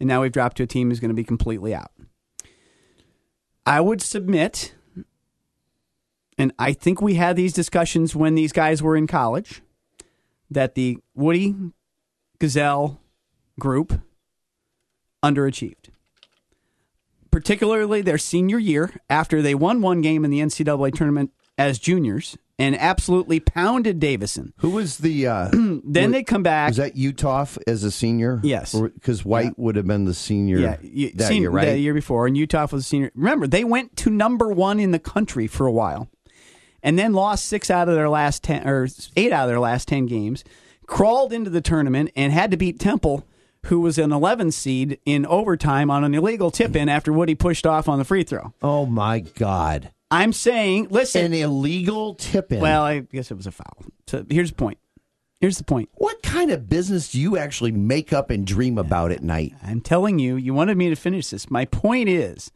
and 0.01 0.09
now 0.09 0.23
we've 0.23 0.33
dropped 0.33 0.57
to 0.57 0.65
a 0.65 0.67
team 0.67 0.89
who's 0.89 0.99
going 0.99 1.11
to 1.11 1.15
be 1.15 1.23
completely 1.23 1.73
out. 1.73 1.93
I 3.65 3.81
would 3.81 4.03
submit, 4.03 4.75
and 6.37 6.53
I 6.59 6.73
think 6.73 7.01
we 7.01 7.15
had 7.15 7.37
these 7.37 7.53
discussions 7.53 8.17
when 8.17 8.35
these 8.35 8.53
guys 8.53 8.83
were 8.83 8.97
in 8.97 9.07
college, 9.07 9.63
that 10.51 10.75
the 10.75 10.99
Woody 11.15 11.55
Gesell 12.41 12.99
group 13.61 14.01
underachieved 15.23 15.90
particularly 17.31 18.03
their 18.03 18.19
senior 18.19 18.59
year 18.59 18.91
after 19.09 19.41
they 19.43 19.55
won 19.55 19.81
one 19.83 20.01
game 20.01 20.25
in 20.25 20.31
the 20.31 20.41
NCAA 20.41 20.95
tournament 20.95 21.31
as 21.59 21.79
juniors 21.79 22.37
and 22.59 22.79
absolutely 22.79 23.41
pounded 23.41 23.99
Davidson. 24.01 24.53
Who 24.59 24.71
was 24.71 24.99
the? 24.99 25.27
Uh, 25.27 25.49
Then 25.85 26.11
they 26.11 26.23
come 26.23 26.43
back. 26.43 26.69
was 26.71 26.77
that 26.77 26.95
Uthoff 26.95 27.57
as 27.67 27.85
a 27.85 27.91
senior? 27.91 28.41
Yes. 28.43 28.75
because 28.79 29.25
White 29.25 29.45
Yeah. 29.47 29.51
would 29.57 29.77
have 29.77 29.87
been 29.87 30.05
the 30.05 30.13
senior. 30.15 30.59
yeah, 30.59 30.77
that 31.15 31.29
senior- 31.29 31.41
year, 31.43 31.51
right? 31.51 31.65
The 31.71 31.79
year 31.79 31.95
before, 31.95 32.27
and 32.27 32.37
Uthoff 32.37 32.73
was 32.73 32.85
a 32.85 32.87
senior. 32.89 33.11
Remember, 33.15 33.47
they 33.47 33.65
went 33.65 33.97
to 33.99 34.11
number 34.11 34.49
one 34.51 34.79
in 34.79 34.91
the 34.91 34.99
country 34.99 35.47
for 35.47 35.67
a 35.67 35.73
while, 35.73 36.09
and 36.83 36.99
then 36.99 37.13
lost 37.15 37.47
six 37.47 37.71
out 37.71 37.89
of 37.89 37.95
their 37.95 38.11
last 38.11 38.43
ten 38.43 38.67
or 38.69 38.89
eight 39.17 39.33
out 39.33 39.45
of 39.45 39.49
their 39.49 39.61
last 39.61 39.89
ten 39.89 40.05
games. 40.07 40.45
Crawled 40.87 41.33
into 41.33 41.51
the 41.51 41.61
tournament 41.61 42.11
and 42.17 42.33
had 42.33 42.51
to 42.51 42.57
beat 42.57 42.79
Temple, 42.81 43.25
who 43.67 43.81
was 43.81 43.99
an 43.99 44.13
11 44.13 44.51
seed 44.53 44.99
in 45.05 45.27
overtime 45.27 45.91
on 45.91 46.05
an 46.05 46.15
illegal 46.15 46.51
tip 46.51 46.75
in 46.75 46.89
after 46.89 47.13
Woody 47.13 47.35
pushed 47.35 47.67
off 47.67 47.89
on 47.89 47.99
the 47.99 48.05
free 48.05 48.23
throw. 48.23 48.53
oh 48.63 48.87
my 48.87 49.21
God! 49.21 49.91
I'm 50.11 50.33
saying, 50.33 50.89
listen. 50.91 51.27
An 51.27 51.35
illegal 51.35 52.15
tip 52.15 52.51
in. 52.53 52.61
Well, 52.61 52.83
I 52.83 53.01
guess 53.01 53.31
it 53.31 53.35
was 53.37 53.47
a 53.47 53.53
foul. 53.53 53.85
So 54.09 54.25
here's 54.29 54.51
the 54.51 54.57
point. 54.57 54.79
Here's 55.41 55.57
the 55.57 55.65
point. 55.65 55.89
what 55.95 56.23
kind 56.23 56.51
of 56.51 56.69
business 56.69 57.13
do 57.13 57.21
you 57.21 57.39
actually 57.39 57.73
make 57.73 58.13
up 58.13 58.29
and 58.29 58.47
dream 58.47 58.77
about 58.77 59.11
at 59.11 59.23
night? 59.23 59.55
I'm 59.63 59.81
telling 59.81 60.19
you, 60.19 60.37
you 60.37 60.53
wanted 60.53 60.77
me 60.77 60.91
to 60.91 60.97
finish 60.97 61.29
this. 61.31 61.51
My 61.51 61.65
point 61.65 62.11
is, 62.11 62.51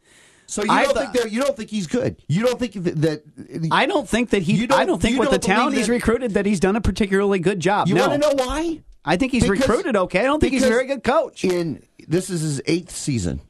So 0.45 0.61
you 0.61 0.67
don't 0.67 0.85
thought- 0.93 0.95
think 1.13 1.23
that 1.23 1.31
you 1.31 1.41
don't 1.41 1.57
think 1.57 1.71
he's 1.71 1.87
good? 1.87 2.21
You 2.27 2.45
don't 2.45 2.59
think 2.59 2.73
that? 2.73 3.01
that 3.01 3.23
I 3.71 3.85
don't 3.87 4.07
think 4.07 4.29
that 4.31 4.43
he. 4.43 4.67
Don't- 4.67 4.79
I 4.79 4.85
don't 4.85 5.01
think 5.01 5.17
with 5.19 5.31
the 5.31 5.39
talent 5.39 5.75
he's 5.75 5.89
recruited 5.89 6.33
that 6.35 6.45
he's 6.45 6.59
done 6.59 6.75
a 6.75 6.81
particularly 6.81 7.39
good 7.39 7.59
job. 7.59 7.87
you 7.87 7.95
no, 7.95 8.07
want 8.07 8.21
to 8.21 8.27
know 8.35 8.43
why? 8.45 8.81
I 9.05 9.17
think 9.17 9.31
he's 9.31 9.47
Because- 9.47 9.67
recruited 9.67 9.95
okay. 9.95 10.19
I 10.21 10.23
don't 10.23 10.39
think 10.39 10.53
he's 10.53 10.63
a 10.63 10.69
very 10.69 10.87
good 10.87 11.03
coach. 11.03 11.43
In 11.45 11.83
this 12.07 12.29
is 12.29 12.41
his 12.41 12.61
eighth 12.65 12.91
season. 12.95 13.41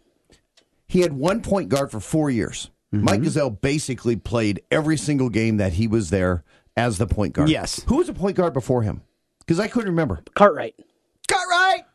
He 0.87 1.01
had 1.01 1.13
one 1.13 1.41
point 1.41 1.69
guard 1.69 1.91
for 1.91 1.99
four 1.99 2.29
years. 2.29 2.69
Mm-hmm. 2.93 3.05
Mike 3.05 3.21
Gesell 3.21 3.59
basically 3.59 4.15
played 4.15 4.61
every 4.69 4.97
single 4.97 5.29
game 5.29 5.57
that 5.57 5.73
he 5.73 5.87
was 5.87 6.09
there 6.09 6.43
as 6.77 6.97
the 6.97 7.07
point 7.07 7.33
guard. 7.33 7.49
Yes. 7.49 7.81
Who 7.87 7.97
was 7.97 8.07
the 8.07 8.13
point 8.13 8.37
guard 8.37 8.53
before 8.53 8.83
him? 8.83 9.01
Because 9.39 9.59
I 9.59 9.67
couldn't 9.67 9.89
remember. 9.89 10.21
Cartwright. 10.35 10.75
Cartwright. 11.27 11.85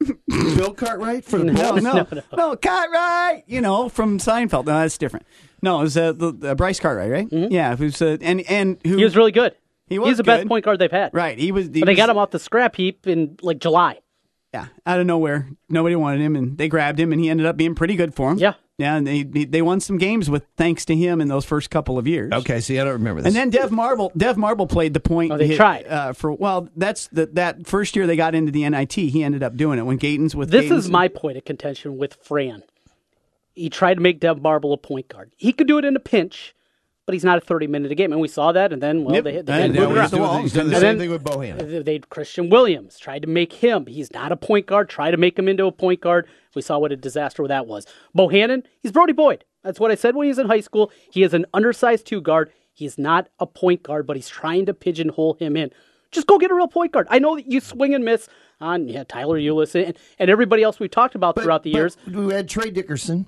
Bill 0.56 0.72
Cartwright 0.72 1.24
for 1.24 1.38
the 1.38 1.44
No, 1.52 1.72
Bulls? 1.72 1.82
no, 1.82 2.06
no, 2.36 2.56
Cartwright. 2.56 3.44
You 3.46 3.60
know 3.60 3.88
from 3.88 4.18
Seinfeld. 4.18 4.64
No, 4.66 4.78
that's 4.78 4.96
different. 4.96 5.26
No, 5.62 5.80
it 5.80 5.82
was 5.82 5.96
uh, 5.96 6.12
the, 6.12 6.32
uh, 6.50 6.54
Bryce 6.54 6.80
Cartwright, 6.80 7.10
right? 7.10 7.28
Yeah, 7.30 7.76
who's 7.76 8.00
uh, 8.00 8.16
and 8.22 8.40
and 8.48 8.78
who 8.86 8.96
He 8.96 9.04
was 9.04 9.14
really 9.16 9.32
good. 9.32 9.54
He 9.90 9.98
was 9.98 10.08
He's 10.10 10.16
the 10.16 10.24
best 10.24 10.48
point 10.48 10.64
guard 10.64 10.78
they've 10.78 10.90
had. 10.90 11.12
right. 11.12 11.36
He 11.38 11.52
was. 11.52 11.66
He 11.66 11.80
But 11.80 11.86
they 11.86 11.92
was- 11.92 11.96
got 11.98 12.08
him 12.08 12.16
off 12.16 12.30
the 12.30 12.38
scrap 12.38 12.76
heap 12.76 13.06
in 13.06 13.36
like 13.42 13.58
July. 13.58 13.98
Yeah, 14.54 14.66
out 14.84 14.98
of 14.98 15.06
nowhere, 15.06 15.48
nobody 15.68 15.94
wanted 15.94 16.20
him, 16.22 16.34
and 16.34 16.58
they 16.58 16.66
grabbed 16.68 16.98
him, 16.98 17.12
and 17.12 17.20
he 17.20 17.28
ended 17.30 17.46
up 17.46 17.56
being 17.56 17.76
pretty 17.76 17.94
good 17.94 18.14
for 18.14 18.32
him. 18.32 18.38
Yeah. 18.38 18.54
yeah, 18.78 18.96
and 18.96 19.06
they 19.06 19.22
they 19.22 19.62
won 19.62 19.78
some 19.78 19.96
games 19.96 20.28
with 20.28 20.44
thanks 20.56 20.84
to 20.86 20.96
him 20.96 21.20
in 21.20 21.28
those 21.28 21.44
first 21.44 21.70
couple 21.70 21.98
of 21.98 22.08
years. 22.08 22.32
Okay, 22.32 22.58
see, 22.60 22.76
I 22.80 22.82
don't 22.82 22.94
remember 22.94 23.22
this. 23.22 23.28
And 23.28 23.36
then 23.36 23.50
Dev 23.50 23.70
Marble, 23.70 24.10
Dev 24.16 24.36
Marble 24.36 24.66
played 24.66 24.92
the 24.92 24.98
point. 24.98 25.30
Oh, 25.30 25.38
they 25.38 25.46
hit, 25.46 25.56
tried. 25.56 25.86
uh, 25.86 26.14
for 26.14 26.32
well. 26.32 26.68
That's 26.74 27.06
the 27.12 27.26
that 27.34 27.64
first 27.68 27.94
year 27.94 28.08
they 28.08 28.16
got 28.16 28.34
into 28.34 28.50
the 28.50 28.68
NIT. 28.68 28.92
He 28.94 29.22
ended 29.22 29.44
up 29.44 29.56
doing 29.56 29.78
it 29.78 29.82
when 29.82 30.00
Gatens 30.00 30.34
with. 30.34 30.50
This 30.50 30.64
Gatens 30.64 30.78
is 30.78 30.90
my 30.90 31.06
point 31.06 31.36
of 31.36 31.44
contention 31.44 31.96
with 31.96 32.14
Fran. 32.14 32.64
He 33.54 33.70
tried 33.70 33.94
to 33.94 34.00
make 34.00 34.18
Dev 34.18 34.42
Marble 34.42 34.72
a 34.72 34.76
point 34.78 35.06
guard. 35.08 35.30
He 35.36 35.52
could 35.52 35.68
do 35.68 35.78
it 35.78 35.84
in 35.84 35.94
a 35.94 36.00
pinch, 36.00 36.56
but 37.06 37.12
he's 37.14 37.24
not 37.24 37.38
a 37.38 37.40
30 37.40 37.66
minute 37.66 37.90
a 37.90 37.94
game. 37.94 38.12
And 38.12 38.20
we 38.20 38.28
saw 38.28 38.52
that, 38.52 38.72
and 38.72 38.82
then, 38.82 39.04
well, 39.04 39.14
Yep. 39.16 39.24
they 39.24 39.32
hit 39.32 39.46
the 39.46 39.52
And 39.52 39.60
hand 39.62 39.74
now 39.74 39.80
moved 39.80 39.90
he's 39.90 39.98
around. 39.98 40.10
doing 40.10 40.22
the- 40.36 40.42
he's 40.42 40.52
done 40.52 40.66
the 40.68 40.74
And 40.74 40.80
same 40.80 40.98
then- 40.98 40.98
thing 40.98 41.10
with 41.10 41.24
Bohannon. 41.24 41.84
They 41.84 41.98
Christian 41.98 42.50
Williams 42.50 42.98
tried 42.98 43.22
to 43.22 43.28
make 43.28 43.52
him. 43.54 43.86
He's 43.86 44.12
not 44.12 44.32
a 44.32 44.36
point 44.36 44.66
guard. 44.66 44.88
Try 44.88 45.10
to 45.10 45.16
make 45.16 45.38
him 45.38 45.48
into 45.48 45.66
a 45.66 45.72
point 45.72 46.00
guard. 46.00 46.26
We 46.54 46.62
saw 46.62 46.78
what 46.78 46.92
a 46.92 46.96
disaster 46.96 47.46
that 47.48 47.66
was. 47.66 47.86
Bohannon, 48.16 48.62
he's 48.80 48.92
Brody 48.92 49.12
Boyd. 49.12 49.44
That's 49.64 49.78
what 49.80 49.90
I 49.90 49.94
said 49.94 50.14
when 50.14 50.24
he 50.24 50.28
was 50.30 50.38
in 50.38 50.46
high 50.46 50.60
school. 50.60 50.90
He 51.10 51.22
is 51.22 51.34
an 51.34 51.46
undersized 51.52 52.06
two 52.06 52.20
guard. 52.20 52.50
He's 52.72 52.96
not 52.96 53.28
a 53.38 53.46
point 53.46 53.82
guard, 53.82 54.06
but 54.06 54.16
he's 54.16 54.28
trying 54.28 54.64
to 54.66 54.74
pigeonhole 54.74 55.34
him 55.34 55.56
in. 55.56 55.70
Just 56.12 56.26
go 56.26 56.38
get 56.38 56.50
a 56.50 56.54
real 56.54 56.66
point 56.68 56.92
guard. 56.92 57.06
I 57.10 57.18
know 57.18 57.36
that 57.36 57.46
you 57.50 57.60
swing 57.60 57.94
and 57.94 58.04
miss 58.04 58.28
on 58.60 58.88
yeah, 58.88 59.04
Tyler 59.04 59.38
Ulis 59.38 59.74
and, 59.74 59.96
and 60.18 60.30
everybody 60.30 60.62
else 60.62 60.80
we've 60.80 60.90
talked 60.90 61.14
about 61.14 61.34
But- 61.34 61.44
throughout 61.44 61.62
the 61.62 61.72
but 61.72 61.78
years. 61.78 61.96
we 62.06 62.32
had 62.32 62.48
Trey 62.48 62.70
Dickerson, 62.70 63.26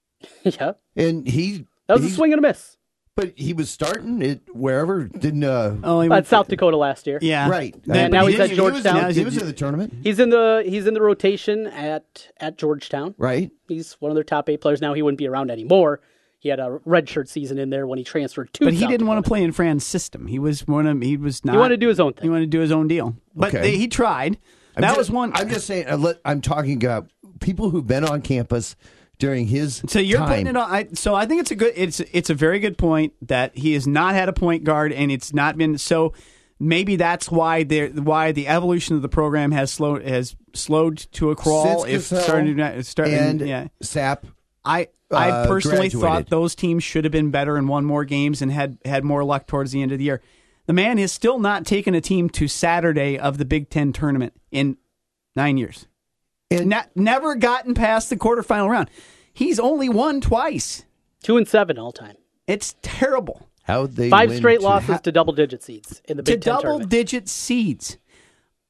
yeah, 0.42 0.72
and 0.96 1.28
he 1.28 1.66
that 1.86 1.94
was 2.00 2.04
a 2.04 2.10
swing 2.10 2.32
and 2.32 2.38
a 2.38 2.42
miss. 2.48 2.76
But 3.16 3.32
he 3.36 3.52
was 3.52 3.70
starting 3.70 4.22
it 4.22 4.40
wherever. 4.52 5.04
Didn't 5.04 5.44
uh, 5.44 5.76
Oh, 5.82 6.00
he 6.00 6.10
At 6.10 6.26
South 6.26 6.48
Dakota 6.48 6.76
last 6.76 7.06
year. 7.06 7.18
Yeah, 7.22 7.48
right? 7.48 7.74
Then- 7.84 8.10
now 8.10 8.22
But 8.22 8.26
he's 8.30 8.36
he- 8.36 8.42
at 8.42 8.50
he 8.50 8.60
was 8.60 8.68
in- 8.68 8.82
Georgetown. 8.82 9.14
He 9.14 9.24
was 9.24 9.36
in 9.36 9.46
the 9.46 9.52
tournament, 9.52 9.94
He's 10.02 10.18
in 10.18 10.30
the 10.30 10.62
he's 10.66 10.86
in 10.86 10.94
the 10.94 11.02
rotation 11.02 11.66
at 11.68 12.28
at 12.38 12.58
Georgetown. 12.58 13.14
right? 13.18 13.50
He's 13.68 13.92
one 13.94 14.10
of 14.10 14.14
their 14.14 14.24
top 14.24 14.48
eight 14.48 14.60
players 14.60 14.80
now. 14.80 14.94
He 14.94 15.02
wouldn't 15.02 15.18
be 15.18 15.28
around 15.28 15.50
anymore. 15.50 16.00
He 16.38 16.50
had 16.50 16.60
a 16.60 16.78
redshirt 16.86 17.28
season 17.28 17.56
in 17.58 17.70
there 17.70 17.86
when 17.86 17.96
he 17.98 18.04
transferred 18.04 18.52
to. 18.54 18.64
But 18.64 18.74
he 18.74 18.80
South 18.80 18.90
didn't 18.90 19.06
want 19.06 19.24
to 19.24 19.26
play 19.28 19.42
in 19.42 19.52
Fran's 19.52 19.86
system. 19.86 20.26
He 20.26 20.38
was 20.38 20.66
one 20.66 20.86
of 20.86 21.00
he 21.00 21.16
was 21.16 21.42
not. 21.44 21.52
He 21.52 21.58
wanted 21.58 21.76
to 21.80 21.86
do 21.86 21.88
his 21.88 22.00
own 22.00 22.12
He 22.14 22.20
thing. 22.22 22.30
wanted 22.32 22.42
to 22.50 22.56
do 22.56 22.60
his 22.60 22.70
own 22.72 22.86
deal. 22.86 23.16
But 23.34 23.48
Okay. 23.54 23.62
they, 23.62 23.76
he 23.78 23.88
tried. 23.88 24.36
I'm 24.76 24.82
that 24.82 24.88
just- 24.88 24.98
was 24.98 25.10
one. 25.10 25.32
I'm 25.34 25.48
just 25.48 25.66
saying. 25.66 25.86
uh, 25.86 26.12
I'm 26.24 26.40
talking 26.42 26.84
about 26.84 27.08
people 27.40 27.70
who've 27.70 27.86
been 27.86 28.04
on 28.04 28.20
campus 28.22 28.76
during 29.24 29.46
his. 29.46 29.82
So 29.86 29.98
you're 29.98 30.18
time. 30.18 30.28
putting 30.28 30.46
it 30.48 30.56
on. 30.56 30.70
I, 30.70 30.88
so 30.92 31.14
I 31.14 31.26
think 31.26 31.40
it's 31.40 31.50
a 31.50 31.54
good. 31.54 31.72
It's 31.76 32.00
it's 32.00 32.30
a 32.30 32.34
very 32.34 32.58
good 32.58 32.76
point 32.76 33.14
that 33.22 33.56
he 33.56 33.72
has 33.72 33.86
not 33.86 34.14
had 34.14 34.28
a 34.28 34.32
point 34.32 34.64
guard, 34.64 34.92
and 34.92 35.10
it's 35.10 35.32
not 35.32 35.56
been 35.56 35.78
so. 35.78 36.12
Maybe 36.60 36.96
that's 36.96 37.30
why 37.30 37.64
there 37.64 37.88
why 37.88 38.32
the 38.32 38.46
evolution 38.46 38.96
of 38.96 39.02
the 39.02 39.08
program 39.08 39.50
has 39.52 39.72
slowed 39.72 40.04
has 40.04 40.36
slowed 40.52 40.98
to 41.12 41.30
a 41.30 41.36
crawl. 41.36 41.84
Since 41.84 42.12
if 42.12 42.22
starting 42.22 42.56
to 42.58 42.84
start, 42.84 43.08
and 43.08 43.40
yeah, 43.40 43.68
Sap. 43.80 44.26
I 44.64 44.88
I 45.10 45.30
uh, 45.30 45.46
personally 45.46 45.88
thought 45.88 46.28
those 46.28 46.54
teams 46.54 46.84
should 46.84 47.04
have 47.04 47.12
been 47.12 47.30
better 47.30 47.56
and 47.56 47.68
won 47.68 47.84
more 47.84 48.04
games 48.04 48.42
and 48.42 48.52
had 48.52 48.78
had 48.84 49.04
more 49.04 49.24
luck 49.24 49.46
towards 49.46 49.72
the 49.72 49.82
end 49.82 49.92
of 49.92 49.98
the 49.98 50.04
year. 50.04 50.22
The 50.66 50.72
man 50.72 50.98
has 50.98 51.12
still 51.12 51.38
not 51.38 51.66
taken 51.66 51.94
a 51.94 52.00
team 52.00 52.30
to 52.30 52.48
Saturday 52.48 53.18
of 53.18 53.36
the 53.38 53.44
Big 53.44 53.68
Ten 53.68 53.92
tournament 53.92 54.32
in 54.50 54.76
nine 55.36 55.56
years. 55.58 55.86
And- 56.50 56.70
Ne- 56.70 56.86
never 56.94 57.34
gotten 57.34 57.74
past 57.74 58.10
the 58.10 58.16
quarterfinal 58.16 58.68
round. 58.68 58.88
He's 59.34 59.58
only 59.60 59.88
won 59.90 60.20
twice. 60.22 60.84
Two 61.22 61.36
and 61.36 61.46
seven 61.46 61.78
all 61.78 61.92
time. 61.92 62.16
It's 62.46 62.76
terrible. 62.80 63.48
How 63.64 63.86
they 63.86 64.08
Five 64.10 64.28
win 64.30 64.38
straight 64.38 64.60
to- 64.60 64.64
losses 64.66 65.00
to 65.02 65.12
double 65.12 65.32
digit 65.34 65.62
seeds 65.62 66.00
in 66.08 66.16
the 66.16 66.22
to 66.22 66.32
Big 66.32 66.40
Ten 66.42 66.52
double 66.54 66.62
tournament. 66.62 66.90
digit 66.90 67.28
seeds. 67.28 67.98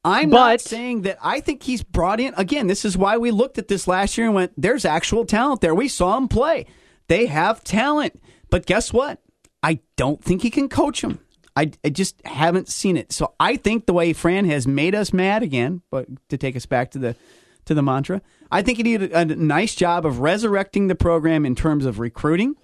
I'm 0.05 0.29
not 0.31 0.61
saying 0.61 1.03
that 1.03 1.19
I 1.23 1.41
think 1.41 1.63
he's 1.63 1.83
brought 1.83 2.21
in 2.21 2.35
again. 2.37 2.67
This 2.67 2.85
is 2.85 2.97
why 2.97 3.17
we 3.17 3.31
looked 3.31 3.57
at 3.59 3.69
this 3.69 3.89
last 3.89 4.19
year 4.19 4.27
and 4.27 4.35
went, 4.35 4.53
"There's 4.57 4.85
actual 4.85 5.25
talent 5.25 5.61
there." 5.63 5.75
We 5.75 5.89
saw 5.89 6.17
him 6.19 6.29
play. 6.29 6.67
They 7.09 7.27
have 7.27 7.65
talent, 7.65 8.21
but 8.51 8.67
guess 8.67 8.93
what? 8.93 9.21
I 9.63 9.81
don't 9.97 10.23
think 10.23 10.43
he 10.43 10.51
can 10.51 10.69
coach 10.69 11.01
them. 11.01 11.21
I, 11.57 11.71
I 11.85 11.89
just 11.89 12.21
haven't 12.27 12.69
seen 12.69 12.97
it. 12.97 13.13
So 13.13 13.33
I 13.41 13.57
think 13.57 13.87
the 13.87 13.93
way 13.95 14.13
Fran 14.13 14.45
has 14.47 14.67
made 14.67 14.95
us 14.95 15.13
mad 15.13 15.43
again, 15.43 15.83
but 15.91 16.07
to 16.29 16.37
take 16.37 16.55
us 16.57 16.67
back 16.67 16.91
to 16.93 16.99
the 16.99 17.17
to 17.65 17.75
the 17.75 17.83
mantra, 17.83 18.23
I 18.51 18.63
think 18.63 18.79
he 18.79 18.83
did 18.83 19.13
a, 19.13 19.19
a 19.19 19.25
nice 19.25 19.75
job 19.75 20.05
of 20.07 20.21
resurrecting 20.21 20.89
the 20.89 20.95
program 20.95 21.45
in 21.47 21.55
terms 21.55 21.87
of 21.87 21.99
recruiting 21.99 22.57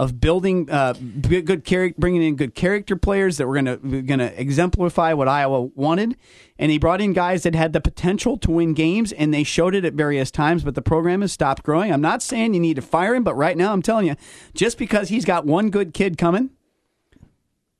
of 0.00 0.18
building 0.18 0.70
uh, 0.70 0.94
good, 0.94 1.62
bringing 1.98 2.22
in 2.22 2.34
good 2.34 2.54
character 2.54 2.96
players 2.96 3.36
that 3.36 3.46
were 3.46 3.60
going 3.60 3.66
to 3.66 3.76
going 4.02 4.18
to 4.18 4.40
exemplify 4.40 5.12
what 5.12 5.28
Iowa 5.28 5.60
wanted, 5.74 6.16
and 6.58 6.72
he 6.72 6.78
brought 6.78 7.02
in 7.02 7.12
guys 7.12 7.42
that 7.42 7.54
had 7.54 7.74
the 7.74 7.82
potential 7.82 8.38
to 8.38 8.50
win 8.50 8.72
games, 8.72 9.12
and 9.12 9.34
they 9.34 9.44
showed 9.44 9.74
it 9.74 9.84
at 9.84 9.92
various 9.92 10.30
times. 10.30 10.64
But 10.64 10.74
the 10.74 10.80
program 10.80 11.20
has 11.20 11.32
stopped 11.32 11.64
growing. 11.64 11.92
I'm 11.92 12.00
not 12.00 12.22
saying 12.22 12.54
you 12.54 12.60
need 12.60 12.76
to 12.76 12.82
fire 12.82 13.14
him, 13.14 13.24
but 13.24 13.34
right 13.34 13.58
now 13.58 13.74
I'm 13.74 13.82
telling 13.82 14.06
you, 14.06 14.16
just 14.54 14.78
because 14.78 15.10
he's 15.10 15.26
got 15.26 15.44
one 15.44 15.68
good 15.68 15.92
kid 15.92 16.16
coming, 16.16 16.48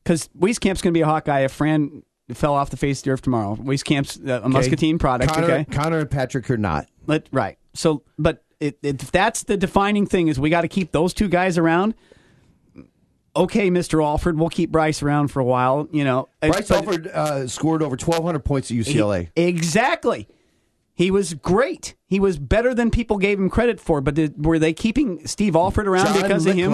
because 0.04 0.28
Wieskamp's 0.38 0.82
going 0.82 0.92
to 0.92 0.98
be 0.98 1.00
a 1.00 1.06
Hawkeye 1.06 1.40
if 1.40 1.52
Fran 1.52 2.02
fell 2.36 2.54
off 2.54 2.70
the 2.70 2.76
face 2.76 3.00
of 3.00 3.04
the 3.04 3.10
earth 3.10 3.22
tomorrow. 3.22 3.56
Wieskamp's 3.56 4.18
uh, 4.28 4.40
a 4.42 4.48
Muscatine 4.48 4.98
product. 4.98 5.32
Connor, 5.32 5.46
okay, 5.46 5.64
Connor 5.70 5.98
and 6.00 6.10
Patrick 6.10 6.50
are 6.50 6.56
not. 6.56 6.86
let 7.06 7.28
right. 7.32 7.58
So, 7.74 8.02
but 8.18 8.42
it, 8.58 8.78
it, 8.82 9.02
if 9.02 9.10
that's 9.12 9.44
the 9.44 9.56
defining 9.56 10.06
thing, 10.06 10.28
is 10.28 10.38
we 10.38 10.50
got 10.50 10.62
to 10.62 10.68
keep 10.68 10.92
those 10.92 11.14
two 11.14 11.28
guys 11.28 11.56
around. 11.58 11.94
okay, 13.34 13.70
Mr. 13.70 14.04
Alford, 14.04 14.38
we'll 14.38 14.48
keep 14.48 14.70
Bryce 14.70 15.02
around 15.02 15.28
for 15.28 15.40
a 15.40 15.44
while. 15.44 15.88
You 15.92 16.04
know, 16.04 16.28
Bryce 16.40 16.68
But- 16.68 16.76
Alford 16.86 17.06
uh, 17.08 17.46
scored 17.46 17.82
over 17.82 17.92
1,200 17.96 18.40
points 18.40 18.70
at 18.70 18.76
UCLA. 18.76 19.30
Exactly. 19.36 20.28
He 20.94 21.10
was 21.10 21.32
great. 21.32 21.94
He 22.06 22.20
was 22.20 22.38
better 22.38 22.74
than 22.74 22.90
people 22.90 23.16
gave 23.16 23.38
him 23.38 23.48
credit 23.48 23.80
for. 23.80 24.02
But 24.02 24.14
did, 24.16 24.44
were 24.44 24.58
they 24.58 24.74
keeping 24.74 25.26
Steve 25.26 25.56
Alford 25.56 25.86
around 25.88 26.06
John 26.06 26.22
because 26.22 26.44
of 26.44 26.54
him? 26.54 26.72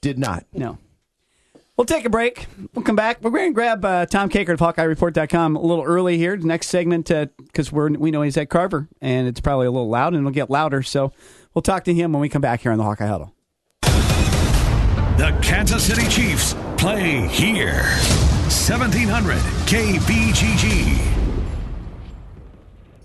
Did 0.00 0.18
not. 0.18 0.46
No. 0.54 0.78
We'll 1.76 1.86
take 1.86 2.04
a 2.04 2.10
break. 2.10 2.46
We'll 2.74 2.84
come 2.84 2.96
back. 2.96 3.22
We're 3.22 3.30
going 3.30 3.50
to 3.50 3.54
grab 3.54 3.84
uh, 3.84 4.04
Tom 4.06 4.28
Kakert 4.28 4.54
of 4.54 4.60
HawkeyeReport.com 4.60 5.56
a 5.56 5.60
little 5.60 5.84
early 5.84 6.18
here. 6.18 6.36
The 6.36 6.46
next 6.46 6.68
segment, 6.68 7.08
because 7.08 7.72
we're 7.72 7.90
we 7.90 8.10
know 8.10 8.22
he's 8.22 8.36
at 8.36 8.50
Carver, 8.50 8.88
and 9.00 9.26
it's 9.26 9.40
probably 9.40 9.66
a 9.66 9.70
little 9.70 9.88
loud, 9.88 10.12
and 10.12 10.20
it'll 10.20 10.32
get 10.32 10.50
louder. 10.50 10.82
So 10.82 11.12
we'll 11.54 11.62
talk 11.62 11.84
to 11.84 11.94
him 11.94 12.12
when 12.12 12.20
we 12.20 12.28
come 12.28 12.42
back 12.42 12.60
here 12.60 12.72
on 12.72 12.78
the 12.78 12.84
Hawkeye 12.84 13.06
Huddle. 13.06 13.34
The 13.80 15.38
Kansas 15.42 15.84
City 15.84 16.06
Chiefs 16.08 16.54
play 16.76 17.26
here. 17.28 17.82
1700 18.50 19.38
KBGG. 19.66 21.11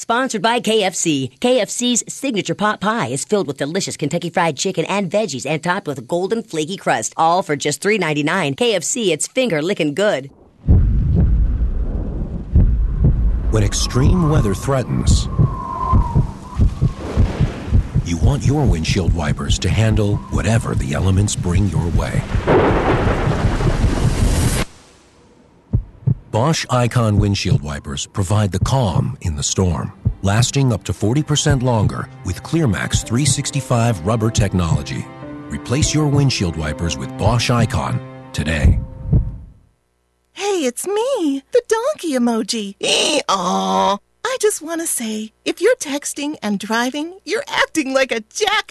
Sponsored 0.00 0.42
by 0.42 0.60
KFC. 0.60 1.36
KFC's 1.40 2.04
signature 2.06 2.54
pot 2.54 2.80
pie 2.80 3.08
is 3.08 3.24
filled 3.24 3.48
with 3.48 3.56
delicious 3.56 3.96
Kentucky 3.96 4.30
Fried 4.30 4.56
Chicken 4.56 4.84
and 4.84 5.10
veggies 5.10 5.44
and 5.44 5.60
topped 5.60 5.88
with 5.88 5.98
a 5.98 6.02
golden 6.02 6.44
flaky 6.44 6.76
crust, 6.76 7.12
all 7.16 7.42
for 7.42 7.56
just 7.56 7.82
$3.99. 7.82 8.54
KFC, 8.54 9.08
it's 9.08 9.26
finger 9.26 9.60
licking 9.60 9.94
good. 9.94 10.26
When 13.50 13.64
extreme 13.64 14.30
weather 14.30 14.54
threatens, 14.54 15.26
you 18.04 18.18
want 18.18 18.46
your 18.46 18.64
windshield 18.64 19.12
wipers 19.12 19.58
to 19.58 19.68
handle 19.68 20.18
whatever 20.30 20.76
the 20.76 20.94
elements 20.94 21.34
bring 21.34 21.66
your 21.70 21.88
way. 21.88 22.22
Bosch 26.38 26.64
Icon 26.70 27.18
windshield 27.18 27.62
wipers 27.62 28.06
provide 28.06 28.52
the 28.52 28.60
calm 28.60 29.18
in 29.22 29.34
the 29.34 29.42
storm, 29.42 29.92
lasting 30.22 30.72
up 30.72 30.84
to 30.84 30.92
40% 30.92 31.64
longer 31.64 32.08
with 32.24 32.44
ClearMax 32.44 33.04
365 33.04 34.06
rubber 34.06 34.30
technology. 34.30 35.04
Replace 35.50 35.92
your 35.92 36.06
windshield 36.06 36.54
wipers 36.54 36.96
with 36.96 37.10
Bosch 37.18 37.50
Icon 37.50 37.98
today. 38.32 38.78
Hey, 40.30 40.64
it's 40.64 40.86
me, 40.86 41.42
the 41.50 41.62
donkey 41.66 42.12
emoji. 42.12 42.76
Aww. 43.26 43.98
I 44.24 44.36
just 44.40 44.62
want 44.62 44.80
to 44.80 44.86
say, 44.86 45.32
if 45.44 45.60
you're 45.60 45.74
texting 45.74 46.36
and 46.40 46.60
driving, 46.60 47.18
you're 47.24 47.48
acting 47.48 47.92
like 47.92 48.12
a 48.12 48.20
jack. 48.20 48.70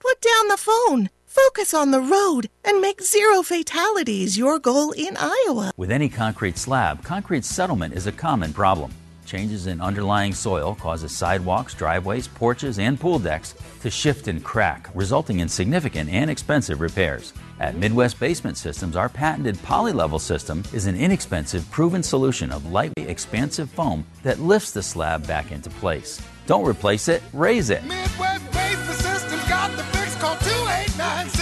Put 0.00 0.20
down 0.20 0.48
the 0.48 0.56
phone, 0.56 1.10
focus 1.32 1.72
on 1.72 1.90
the 1.90 2.00
road, 2.00 2.50
and 2.62 2.80
make 2.80 3.00
zero 3.00 3.42
fatalities 3.42 4.36
your 4.36 4.58
goal 4.58 4.92
in 4.92 5.16
Iowa. 5.18 5.72
With 5.78 5.90
any 5.90 6.08
concrete 6.08 6.58
slab, 6.58 7.02
concrete 7.02 7.44
settlement 7.44 7.94
is 7.94 8.06
a 8.06 8.12
common 8.12 8.52
problem. 8.52 8.92
Changes 9.24 9.66
in 9.66 9.80
underlying 9.80 10.34
soil 10.34 10.74
causes 10.74 11.10
sidewalks, 11.10 11.72
driveways, 11.74 12.28
porches, 12.28 12.78
and 12.78 13.00
pool 13.00 13.18
decks 13.18 13.54
to 13.80 13.90
shift 13.90 14.28
and 14.28 14.44
crack, 14.44 14.90
resulting 14.94 15.40
in 15.40 15.48
significant 15.48 16.10
and 16.10 16.30
expensive 16.30 16.82
repairs. 16.82 17.32
At 17.58 17.76
Midwest 17.76 18.20
Basement 18.20 18.58
Systems, 18.58 18.94
our 18.94 19.08
patented 19.08 19.56
polylevel 19.58 20.20
system 20.20 20.64
is 20.74 20.86
an 20.86 20.96
inexpensive, 20.96 21.70
proven 21.70 22.02
solution 22.02 22.52
of 22.52 22.70
lightweight, 22.70 23.08
expansive 23.08 23.70
foam 23.70 24.04
that 24.22 24.38
lifts 24.40 24.72
the 24.72 24.82
slab 24.82 25.26
back 25.26 25.50
into 25.50 25.70
place. 25.70 26.20
Don't 26.46 26.68
replace 26.68 27.08
it, 27.08 27.22
raise 27.32 27.70
it. 27.70 27.82
Midwest 27.84 28.44
Basement 28.52 28.98
Systems 28.98 29.48
got 29.48 29.70
the 29.76 29.84
fix. 29.84 30.02
Call 30.16 30.36
289 30.36 30.61
1606. 31.02 31.41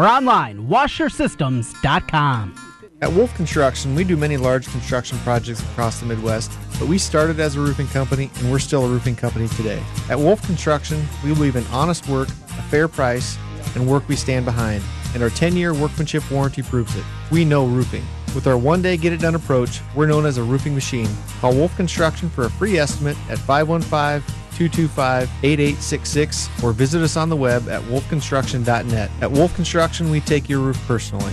or 0.00 0.08
online, 0.08 0.66
washersystems.com. 0.66 2.54
At 3.02 3.12
Wolf 3.12 3.34
Construction, 3.34 3.94
we 3.94 4.02
do 4.02 4.16
many 4.16 4.38
large 4.38 4.66
construction 4.68 5.18
projects 5.18 5.60
across 5.60 6.00
the 6.00 6.06
Midwest, 6.06 6.50
but 6.78 6.88
we 6.88 6.96
started 6.96 7.38
as 7.38 7.56
a 7.56 7.60
roofing 7.60 7.86
company 7.88 8.30
and 8.36 8.50
we're 8.50 8.60
still 8.60 8.86
a 8.86 8.88
roofing 8.88 9.14
company 9.14 9.46
today. 9.48 9.82
At 10.08 10.18
Wolf 10.18 10.40
Construction, 10.46 11.06
we 11.22 11.34
believe 11.34 11.56
in 11.56 11.66
honest 11.66 12.08
work, 12.08 12.28
a 12.28 12.62
fair 12.62 12.88
price, 12.88 13.36
and 13.74 13.86
work 13.86 14.08
we 14.08 14.16
stand 14.16 14.46
behind, 14.46 14.82
and 15.12 15.22
our 15.22 15.28
10 15.28 15.54
year 15.54 15.74
workmanship 15.74 16.30
warranty 16.30 16.62
proves 16.62 16.96
it. 16.96 17.04
We 17.30 17.44
know 17.44 17.66
roofing. 17.66 18.04
With 18.34 18.46
our 18.46 18.56
one 18.56 18.80
day 18.80 18.96
get 18.96 19.12
it 19.12 19.20
done 19.20 19.34
approach, 19.34 19.80
we're 19.94 20.06
known 20.06 20.24
as 20.24 20.38
a 20.38 20.42
roofing 20.42 20.74
machine. 20.74 21.08
Call 21.40 21.54
Wolf 21.54 21.76
Construction 21.76 22.30
for 22.30 22.44
a 22.46 22.50
free 22.50 22.78
estimate 22.78 23.18
at 23.28 23.38
515 23.38 24.22
225 24.60 25.30
8866 25.42 26.50
or 26.62 26.72
visit 26.72 27.00
us 27.00 27.16
on 27.16 27.30
the 27.30 27.36
web 27.36 27.66
at 27.70 27.80
wolfconstruction.net. 27.84 29.10
At 29.22 29.30
Wolf 29.30 29.54
Construction, 29.54 30.10
we 30.10 30.20
take 30.20 30.50
your 30.50 30.60
roof 30.60 30.78
personally. 30.86 31.32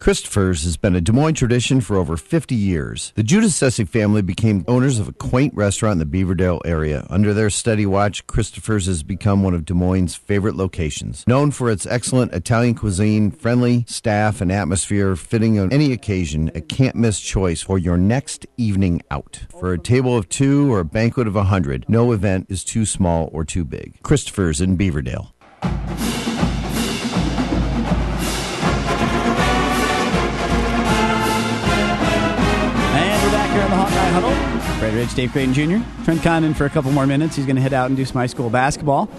Christopher's 0.00 0.64
has 0.64 0.78
been 0.78 0.96
a 0.96 1.00
Des 1.02 1.12
Moines 1.12 1.34
tradition 1.34 1.82
for 1.82 1.96
over 1.96 2.16
50 2.16 2.54
years. 2.54 3.12
The 3.16 3.22
Judas 3.22 3.52
Sessig 3.52 3.86
family 3.86 4.22
became 4.22 4.64
owners 4.66 4.98
of 4.98 5.08
a 5.08 5.12
quaint 5.12 5.52
restaurant 5.52 6.00
in 6.00 6.08
the 6.08 6.24
Beaverdale 6.24 6.62
area. 6.64 7.06
Under 7.10 7.34
their 7.34 7.50
steady 7.50 7.84
watch, 7.84 8.26
Christopher's 8.26 8.86
has 8.86 9.02
become 9.02 9.42
one 9.42 9.52
of 9.52 9.66
Des 9.66 9.74
Moines' 9.74 10.14
favorite 10.14 10.56
locations. 10.56 11.26
Known 11.26 11.50
for 11.50 11.70
its 11.70 11.84
excellent 11.84 12.32
Italian 12.32 12.76
cuisine, 12.76 13.30
friendly 13.30 13.84
staff, 13.86 14.40
and 14.40 14.50
atmosphere 14.50 15.16
fitting 15.16 15.58
on 15.58 15.70
any 15.70 15.92
occasion, 15.92 16.50
a 16.54 16.62
can't 16.62 16.96
miss 16.96 17.20
choice 17.20 17.60
for 17.60 17.78
your 17.78 17.98
next 17.98 18.46
evening 18.56 19.02
out. 19.10 19.40
For 19.50 19.74
a 19.74 19.78
table 19.78 20.16
of 20.16 20.30
two 20.30 20.72
or 20.72 20.80
a 20.80 20.84
banquet 20.86 21.26
of 21.26 21.36
a 21.36 21.44
hundred, 21.44 21.84
no 21.90 22.12
event 22.12 22.46
is 22.48 22.64
too 22.64 22.86
small 22.86 23.28
or 23.34 23.44
too 23.44 23.66
big. 23.66 24.02
Christopher's 24.02 24.62
in 24.62 24.78
Beaverdale. 24.78 25.32
Brett 34.80 34.94
Ridge, 34.94 35.14
Dave 35.14 35.30
Creighton 35.32 35.52
Jr. 35.52 36.04
Trent 36.04 36.22
Condon 36.22 36.54
for 36.54 36.64
a 36.64 36.70
couple 36.70 36.90
more 36.90 37.06
minutes. 37.06 37.36
He's 37.36 37.44
going 37.44 37.56
to 37.56 37.60
head 37.60 37.74
out 37.74 37.88
and 37.88 37.98
do 37.98 38.04
some 38.06 38.16
high 38.16 38.26
school 38.26 38.48
basketball. 38.48 39.10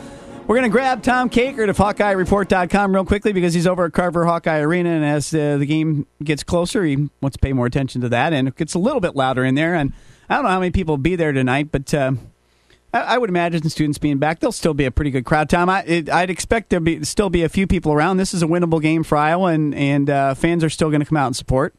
We're 0.48 0.56
going 0.56 0.64
to 0.64 0.70
grab 0.70 1.04
Tom 1.04 1.30
Kakert 1.30 1.70
of 1.70 1.78
HawkeyeReport.com 1.78 2.92
real 2.92 3.06
quickly 3.06 3.32
because 3.32 3.54
he's 3.54 3.68
over 3.68 3.86
at 3.86 3.94
Carver 3.94 4.26
Hawkeye 4.26 4.58
Arena, 4.58 4.90
and 4.90 5.06
as 5.06 5.32
uh, 5.36 5.58
the 5.58 5.68
game 5.68 6.08
gets 6.24 6.44
closer, 6.44 6.84
he 6.84 7.10
wants 7.22 7.38
to 7.38 7.40
pay 7.40 7.54
more 7.54 7.68
attention 7.68 8.02
to 8.02 8.10
that, 8.10 8.34
and 8.34 8.48
it 8.48 8.56
gets 8.56 8.74
a 8.74 8.80
little 8.80 9.00
bit 9.00 9.16
louder 9.16 9.46
in 9.46 9.54
there. 9.54 9.76
And 9.76 9.94
I 10.28 10.34
don't 10.34 10.46
know 10.46 10.50
how 10.50 10.60
many 10.60 10.72
people 10.72 10.94
will 10.94 11.04
be 11.04 11.16
there 11.16 11.32
tonight, 11.32 11.72
but 11.72 11.94
uh, 11.94 12.14
I, 12.92 13.02
I 13.02 13.18
would 13.20 13.30
imagine 13.30 13.62
the 13.62 13.70
students 13.70 14.00
being 14.00 14.18
back, 14.18 14.40
there'll 14.40 14.52
still 14.52 14.74
be 14.74 14.86
a 14.86 14.92
pretty 14.92 15.12
good 15.12 15.26
crowd. 15.26 15.48
Tom, 15.48 15.70
I, 15.70 16.04
I'd 16.12 16.32
expect 16.32 16.72
there 16.72 16.80
be 16.80 17.04
still 17.04 17.30
be 17.30 17.44
a 17.44 17.50
few 17.50 17.68
people 17.68 17.94
around. 17.94 18.18
This 18.18 18.34
is 18.34 18.42
a 18.42 18.48
winnable 18.48 18.82
game 18.82 19.04
for 19.04 19.16
Iowa, 19.16 19.52
and 19.52 19.76
and 19.76 20.10
uh, 20.10 20.34
fans 20.34 20.64
are 20.64 20.72
still 20.72 20.90
going 20.90 21.02
to 21.02 21.06
come 21.06 21.18
out 21.18 21.28
and 21.28 21.36
support. 21.36 21.76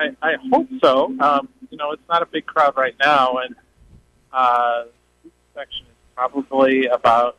I, 0.00 0.16
I 0.22 0.36
hope 0.50 0.68
so. 0.82 1.14
Um, 1.20 1.48
you 1.70 1.78
know, 1.78 1.92
it's 1.92 2.08
not 2.08 2.22
a 2.22 2.26
big 2.26 2.46
crowd 2.46 2.76
right 2.76 2.94
now, 3.00 3.38
and 3.38 3.54
uh, 4.32 4.84
section 5.54 5.86
is 5.86 5.92
probably 6.14 6.86
about 6.86 7.38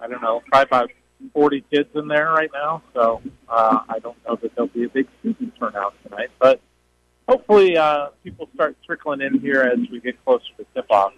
I 0.00 0.08
don't 0.08 0.22
know, 0.22 0.42
probably 0.50 0.62
about 0.66 0.90
forty 1.32 1.64
kids 1.72 1.88
in 1.94 2.08
there 2.08 2.30
right 2.30 2.50
now. 2.52 2.82
So 2.94 3.22
uh, 3.48 3.80
I 3.88 3.98
don't 3.98 4.16
know 4.26 4.36
that 4.36 4.54
there'll 4.54 4.68
be 4.68 4.84
a 4.84 4.88
big 4.88 5.06
student 5.20 5.54
turnout 5.58 5.94
tonight, 6.02 6.30
but 6.38 6.60
hopefully 7.28 7.76
uh, 7.76 8.08
people 8.24 8.48
start 8.54 8.76
trickling 8.84 9.20
in 9.20 9.38
here 9.40 9.60
as 9.62 9.78
we 9.90 10.00
get 10.00 10.22
closer 10.24 10.44
to 10.58 10.66
tip 10.74 10.90
off. 10.90 11.12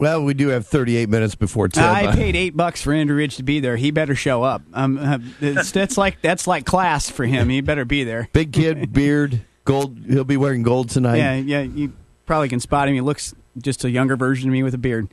Well, 0.00 0.24
we 0.24 0.32
do 0.32 0.48
have 0.48 0.66
38 0.66 1.10
minutes 1.10 1.34
before 1.34 1.68
tip. 1.68 1.84
I 1.84 2.14
paid 2.14 2.34
eight 2.34 2.56
bucks 2.56 2.80
for 2.80 2.90
Andrew 2.94 3.16
Ridge 3.16 3.36
to 3.36 3.42
be 3.42 3.60
there. 3.60 3.76
He 3.76 3.90
better 3.90 4.14
show 4.14 4.42
up. 4.42 4.62
Um, 4.72 4.96
uh, 4.96 5.18
that's 5.40 5.98
like 5.98 6.22
that's 6.22 6.46
like 6.46 6.64
class 6.64 7.10
for 7.10 7.26
him. 7.26 7.50
He 7.50 7.60
better 7.60 7.84
be 7.84 8.02
there. 8.04 8.30
Big 8.32 8.50
kid, 8.50 8.94
beard, 8.94 9.42
gold. 9.64 9.98
He'll 10.06 10.24
be 10.24 10.36
wearing 10.36 10.62
gold 10.62 10.90
tonight. 10.90 11.18
Yeah, 11.18 11.34
yeah. 11.34 11.60
You 11.62 11.92
probably 12.26 12.48
can 12.48 12.60
spot 12.60 12.88
him. 12.88 12.94
He 12.94 13.00
looks 13.00 13.34
just 13.58 13.84
a 13.84 13.90
younger 13.90 14.16
version 14.16 14.48
of 14.48 14.52
me 14.52 14.62
with 14.62 14.74
a 14.74 14.78
beard. 14.78 15.08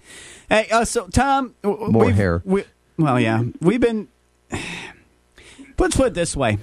Hey, 0.50 0.68
uh, 0.72 0.86
so 0.86 1.08
Tom, 1.08 1.56
More 1.64 2.12
hair. 2.12 2.42
We, 2.46 2.64
well, 2.98 3.20
yeah, 3.20 3.44
we've 3.62 3.82
been. 3.82 4.08
Let's 5.78 5.96
put 5.96 6.08
it 6.08 6.14
this 6.14 6.36
way: 6.36 6.58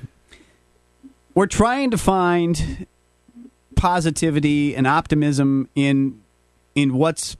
we're 1.34 1.46
trying 1.46 1.90
to 1.90 1.98
find 1.98 2.86
positivity 3.76 4.74
and 4.74 4.86
optimism 4.86 5.68
in 5.74 6.20
in 6.74 6.94
what's 6.94 7.36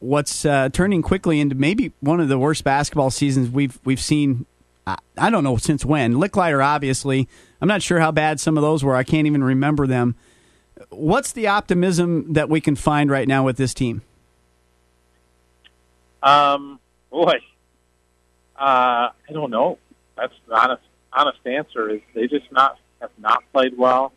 what's 0.00 0.44
uh, 0.44 0.68
turning 0.72 1.02
quickly 1.02 1.40
into 1.40 1.54
maybe 1.54 1.92
one 2.00 2.20
of 2.20 2.28
the 2.28 2.38
worst 2.38 2.64
basketball 2.64 3.10
seasons 3.10 3.50
we've 3.50 3.78
we've 3.84 4.00
seen. 4.00 4.46
I, 5.16 5.30
don't 5.30 5.44
know 5.44 5.56
since 5.56 5.84
when. 5.84 6.14
Lickliter, 6.14 6.64
obviously. 6.64 7.28
I'm 7.60 7.68
not 7.68 7.82
sure 7.82 8.00
how 8.00 8.12
bad 8.12 8.40
some 8.40 8.56
of 8.56 8.62
those 8.62 8.84
were. 8.84 8.94
I 8.94 9.02
can't 9.02 9.26
even 9.26 9.42
remember 9.42 9.86
them. 9.86 10.14
What's 10.90 11.32
the 11.32 11.48
optimism 11.48 12.32
that 12.32 12.48
we 12.48 12.60
can 12.60 12.76
find 12.76 13.10
right 13.10 13.26
now 13.26 13.44
with 13.44 13.56
this 13.56 13.74
team? 13.74 14.02
Um, 16.22 16.80
boy, 17.10 17.34
uh, 18.56 19.10
I 19.10 19.32
don't 19.32 19.50
know. 19.50 19.78
That's 20.16 20.34
the 20.48 20.54
honest 20.54 20.82
honest 21.12 21.38
answer. 21.44 21.90
Is 21.90 22.00
they 22.14 22.26
just 22.26 22.50
not 22.52 22.78
have 23.00 23.10
not 23.18 23.42
played 23.52 23.76
well. 23.76 24.12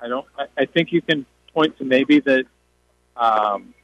I 0.00 0.08
don't. 0.08 0.26
I, 0.38 0.46
I 0.58 0.64
think 0.66 0.92
you 0.92 1.02
can 1.02 1.26
point 1.52 1.76
to 1.78 1.84
maybe 1.84 2.20
that 2.20 2.44
um, 3.16 3.74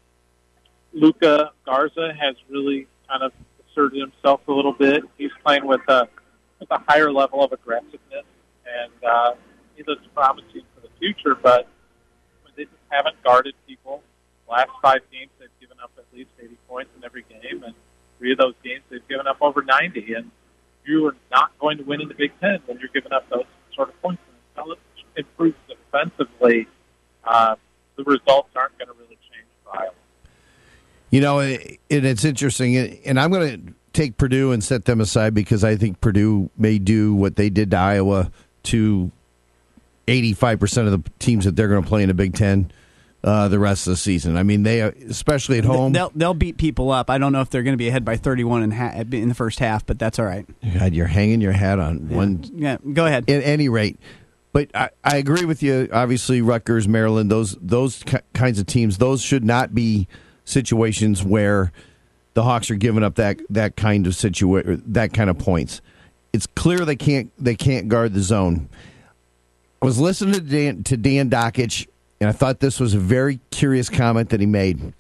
Luka 0.92 1.52
Garza 1.64 2.12
has 2.18 2.36
really 2.48 2.86
kind 3.08 3.22
of 3.22 3.32
asserted 3.68 4.00
himself 4.00 4.40
a 4.48 4.52
little 4.52 4.72
bit. 4.72 5.04
He's 5.18 5.30
playing 5.44 5.66
with 5.66 5.82
a 5.88 6.08
with 6.58 6.70
a 6.70 6.78
higher 6.88 7.12
level 7.12 7.42
of 7.42 7.52
aggressiveness, 7.52 8.24
and 8.66 8.92
uh, 9.04 9.34
he 9.74 9.82
looks 9.86 10.02
promising 10.14 10.62
for 10.74 10.80
the 10.80 10.88
future. 10.98 11.34
But 11.34 11.68
they 12.56 12.64
just 12.64 12.76
haven't 12.88 13.22
guarded 13.22 13.54
people. 13.66 14.02
Last 14.48 14.70
five 14.80 15.00
games, 15.12 15.30
they've 15.38 15.48
given 15.60 15.76
up 15.82 15.90
at 15.98 16.04
least 16.16 16.30
80 16.40 16.56
points 16.68 16.90
in 16.96 17.04
every 17.04 17.24
game, 17.28 17.62
and 17.64 17.74
three 18.18 18.32
of 18.32 18.38
those 18.38 18.54
games 18.64 18.82
they've 18.90 19.06
given 19.08 19.26
up 19.26 19.38
over 19.40 19.62
90. 19.62 20.14
And 20.14 20.30
you 20.84 21.06
are 21.06 21.16
not 21.30 21.56
going 21.58 21.78
to 21.78 21.84
win 21.84 22.00
in 22.00 22.08
the 22.08 22.14
Big 22.14 22.32
Ten 22.40 22.60
when 22.66 22.78
you're 22.78 22.90
giving 22.94 23.12
up 23.12 23.28
those 23.28 23.44
sort 23.74 23.88
of 23.88 24.00
points. 24.00 24.22
And 24.28 24.36
until 24.56 24.72
it 24.72 24.78
improves 25.16 25.56
defensively, 25.68 26.68
uh, 27.24 27.56
the 27.96 28.04
results 28.04 28.50
aren't 28.54 28.78
going 28.78 28.88
to 28.88 28.94
really 28.94 29.18
change 29.30 29.46
for. 29.64 29.90
You 31.10 31.20
know, 31.20 31.40
and 31.40 31.78
it's 31.88 32.24
interesting, 32.24 32.76
and 32.76 33.18
I'm 33.18 33.30
going 33.30 33.66
to 33.66 33.74
take 33.96 34.18
Purdue 34.18 34.52
and 34.52 34.62
set 34.62 34.84
them 34.84 35.00
aside 35.00 35.34
because 35.34 35.64
I 35.64 35.76
think 35.76 36.00
Purdue 36.00 36.50
may 36.56 36.78
do 36.78 37.14
what 37.14 37.36
they 37.36 37.48
did 37.50 37.70
to 37.70 37.78
Iowa 37.78 38.30
to 38.64 39.10
85% 40.06 40.92
of 40.92 41.02
the 41.02 41.10
teams 41.18 41.46
that 41.46 41.56
they're 41.56 41.68
going 41.68 41.82
to 41.82 41.88
play 41.88 42.02
in 42.02 42.08
the 42.08 42.14
Big 42.14 42.34
Ten 42.34 42.70
uh, 43.24 43.48
the 43.48 43.58
rest 43.58 43.86
of 43.86 43.92
the 43.92 43.96
season. 43.96 44.36
I 44.36 44.42
mean, 44.42 44.62
they 44.62 44.80
especially 44.82 45.58
at 45.58 45.64
home. 45.64 45.92
They'll 45.92 46.12
they'll 46.14 46.34
beat 46.34 46.58
people 46.58 46.92
up. 46.92 47.10
I 47.10 47.18
don't 47.18 47.32
know 47.32 47.40
if 47.40 47.50
they're 47.50 47.64
going 47.64 47.72
to 47.72 47.78
be 47.78 47.88
ahead 47.88 48.04
by 48.04 48.16
31 48.16 48.62
in, 48.62 48.70
ha- 48.70 49.02
in 49.10 49.28
the 49.28 49.34
first 49.34 49.58
half, 49.58 49.84
but 49.84 49.98
that's 49.98 50.18
all 50.18 50.26
right. 50.26 50.46
God, 50.78 50.92
you're 50.92 51.06
hanging 51.06 51.40
your 51.40 51.52
hat 51.52 51.80
on 51.80 52.08
one. 52.08 52.44
Yeah, 52.54 52.76
go 52.92 53.06
ahead. 53.06 53.28
At 53.28 53.42
any 53.42 53.68
rate, 53.68 53.98
but 54.52 54.70
I, 54.74 54.90
I 55.02 55.16
agree 55.16 55.44
with 55.44 55.62
you. 55.62 55.88
Obviously, 55.92 56.40
Rutgers, 56.40 56.86
Maryland, 56.86 57.30
those 57.30 57.56
those 57.60 58.02
ki- 58.04 58.18
kinds 58.32 58.60
of 58.60 58.66
teams, 58.66 58.98
those 58.98 59.22
should 59.22 59.44
not 59.44 59.74
be 59.74 60.06
situations 60.44 61.24
where 61.24 61.72
the 62.36 62.42
Hawks 62.42 62.70
are 62.70 62.76
giving 62.76 63.02
up 63.02 63.14
that 63.14 63.40
that 63.48 63.76
kind 63.76 64.06
of 64.06 64.12
situa- 64.12 64.82
that 64.88 65.14
kind 65.14 65.30
of 65.30 65.38
points. 65.38 65.80
It's 66.34 66.46
clear 66.46 66.84
they 66.84 66.94
can't 66.94 67.32
they 67.42 67.54
can't 67.54 67.88
guard 67.88 68.12
the 68.12 68.20
zone. 68.20 68.68
I 69.80 69.86
was 69.86 69.98
listening 69.98 70.34
to 70.34 70.40
Dan, 70.40 70.84
to 70.84 70.98
Dan 70.98 71.30
Dakich, 71.30 71.86
and 72.20 72.28
I 72.28 72.34
thought 72.34 72.60
this 72.60 72.78
was 72.78 72.92
a 72.92 72.98
very 72.98 73.40
curious 73.50 73.88
comment 73.88 74.28
that 74.28 74.40
he 74.40 74.46
made. 74.46 74.92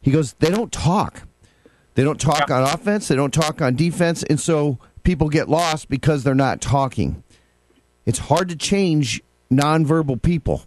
He 0.00 0.12
goes, 0.12 0.34
"They 0.34 0.48
don't 0.48 0.70
talk. 0.70 1.24
They 1.96 2.04
don't 2.04 2.20
talk 2.20 2.48
on 2.52 2.62
offense. 2.62 3.08
They 3.08 3.16
don't 3.16 3.34
talk 3.34 3.60
on 3.60 3.74
defense, 3.74 4.22
and 4.22 4.38
so 4.38 4.78
people 5.02 5.28
get 5.28 5.48
lost 5.48 5.88
because 5.88 6.22
they're 6.22 6.36
not 6.36 6.60
talking. 6.60 7.24
It's 8.06 8.20
hard 8.20 8.48
to 8.48 8.54
change 8.56 9.20
nonverbal 9.50 10.22
people. 10.22 10.66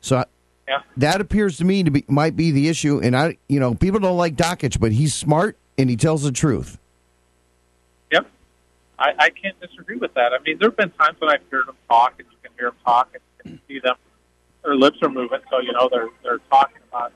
So 0.00 0.24
I- 0.68 0.82
that 0.96 1.20
appears 1.20 1.56
to 1.58 1.64
me 1.64 1.82
to 1.82 1.90
be 1.90 2.04
might 2.08 2.36
be 2.36 2.50
the 2.50 2.68
issue. 2.68 3.00
And 3.02 3.16
I, 3.16 3.36
you 3.48 3.60
know, 3.60 3.74
people 3.74 4.00
don't 4.00 4.16
like 4.16 4.36
Dakich, 4.36 4.78
but 4.80 4.92
he's 4.92 5.14
smart 5.14 5.56
and 5.78 5.90
he 5.90 5.96
tells 5.96 6.22
the 6.22 6.32
truth. 6.32 6.78
Yep. 8.12 8.26
I, 8.98 9.12
I 9.18 9.30
can't 9.30 9.58
disagree 9.60 9.96
with 9.96 10.14
that. 10.14 10.32
I 10.32 10.42
mean, 10.42 10.58
there 10.58 10.68
have 10.68 10.76
been 10.76 10.90
times 10.90 11.16
when 11.20 11.30
I've 11.30 11.40
heard 11.50 11.66
them 11.66 11.76
talk, 11.88 12.14
and 12.18 12.28
you 12.30 12.36
can 12.42 12.52
hear 12.58 12.68
them 12.68 12.76
talk, 12.84 13.08
and 13.12 13.22
you 13.44 13.58
can 13.58 13.60
see 13.68 13.80
them, 13.80 13.96
their 14.62 14.76
lips 14.76 14.98
are 15.02 15.08
moving, 15.08 15.40
so 15.50 15.58
you 15.60 15.72
know 15.72 15.88
they're 15.90 16.08
they're 16.22 16.40
talking 16.50 16.78
about 16.88 17.12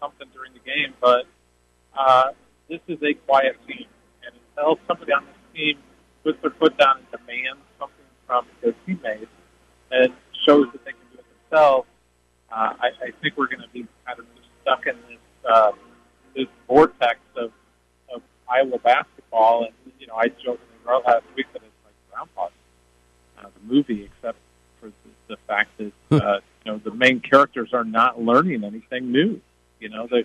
something 0.00 0.28
during 0.32 0.52
the 0.52 0.60
game. 0.60 0.94
But 1.00 1.24
uh, 1.98 2.30
this 2.68 2.80
is 2.86 3.02
a 3.02 3.14
quiet 3.26 3.56
team, 3.66 3.86
and 4.24 4.34
until 4.56 4.78
somebody 4.86 5.12
on 5.12 5.24
this 5.24 5.34
team 5.54 5.78
puts 6.22 6.40
their 6.40 6.52
foot 6.52 6.76
down 6.78 6.98
and 6.98 7.06
demands 7.10 7.60
something 7.78 8.04
from 8.26 8.46
their 8.62 8.74
teammates 8.86 9.30
and 9.90 10.12
shows 10.46 10.66
that 10.72 10.84
they 10.84 10.92
can 10.92 11.00
do 11.12 11.18
it 11.18 11.24
themselves, 11.50 11.88
uh, 12.54 12.74
I, 12.80 12.86
I 12.86 13.10
think 13.20 13.36
we're 13.36 13.48
going 13.48 13.62
to 13.62 13.68
be 13.72 13.86
kind 14.06 14.18
of 14.18 14.26
stuck 14.62 14.86
in 14.86 14.96
this 15.08 15.18
uh, 15.48 15.72
this 16.34 16.46
vortex 16.68 17.18
of 17.36 17.50
of 18.14 18.22
Iowa 18.48 18.78
basketball. 18.78 19.64
And 19.64 19.92
you 19.98 20.06
know, 20.06 20.14
I 20.14 20.28
jokingly 20.28 20.58
wrote 20.86 21.04
last 21.04 21.24
week 21.36 21.46
that 21.52 21.62
it's 21.62 21.84
like 21.84 21.94
Groundhog, 22.12 22.52
uh, 23.38 23.48
the 23.48 23.74
movie, 23.74 24.04
except 24.04 24.38
for 24.80 24.86
the, 24.86 25.34
the 25.34 25.36
fact 25.48 25.70
that 25.78 25.92
uh, 26.12 26.40
you 26.64 26.72
know 26.72 26.78
the 26.78 26.92
main 26.92 27.20
characters 27.20 27.70
are 27.72 27.84
not 27.84 28.20
learning 28.20 28.62
anything 28.64 29.10
new. 29.10 29.40
You 29.80 29.88
know, 29.88 30.06
they 30.06 30.24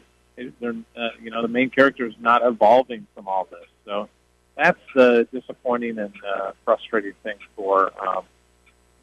they're 0.59 0.75
uh, 0.95 1.09
you 1.21 1.31
know 1.31 1.41
the 1.41 1.47
main 1.47 1.71
character 1.71 2.05
is 2.05 2.15
not 2.19 2.45
evolving 2.45 3.07
from 3.15 3.27
all 3.27 3.47
this. 3.49 3.67
So 3.85 4.07
that's 4.55 4.79
the 4.93 5.27
disappointing 5.33 5.97
and 5.97 6.13
uh, 6.35 6.51
frustrating 6.63 7.13
thing 7.23 7.37
for 7.55 7.91
um, 8.07 8.23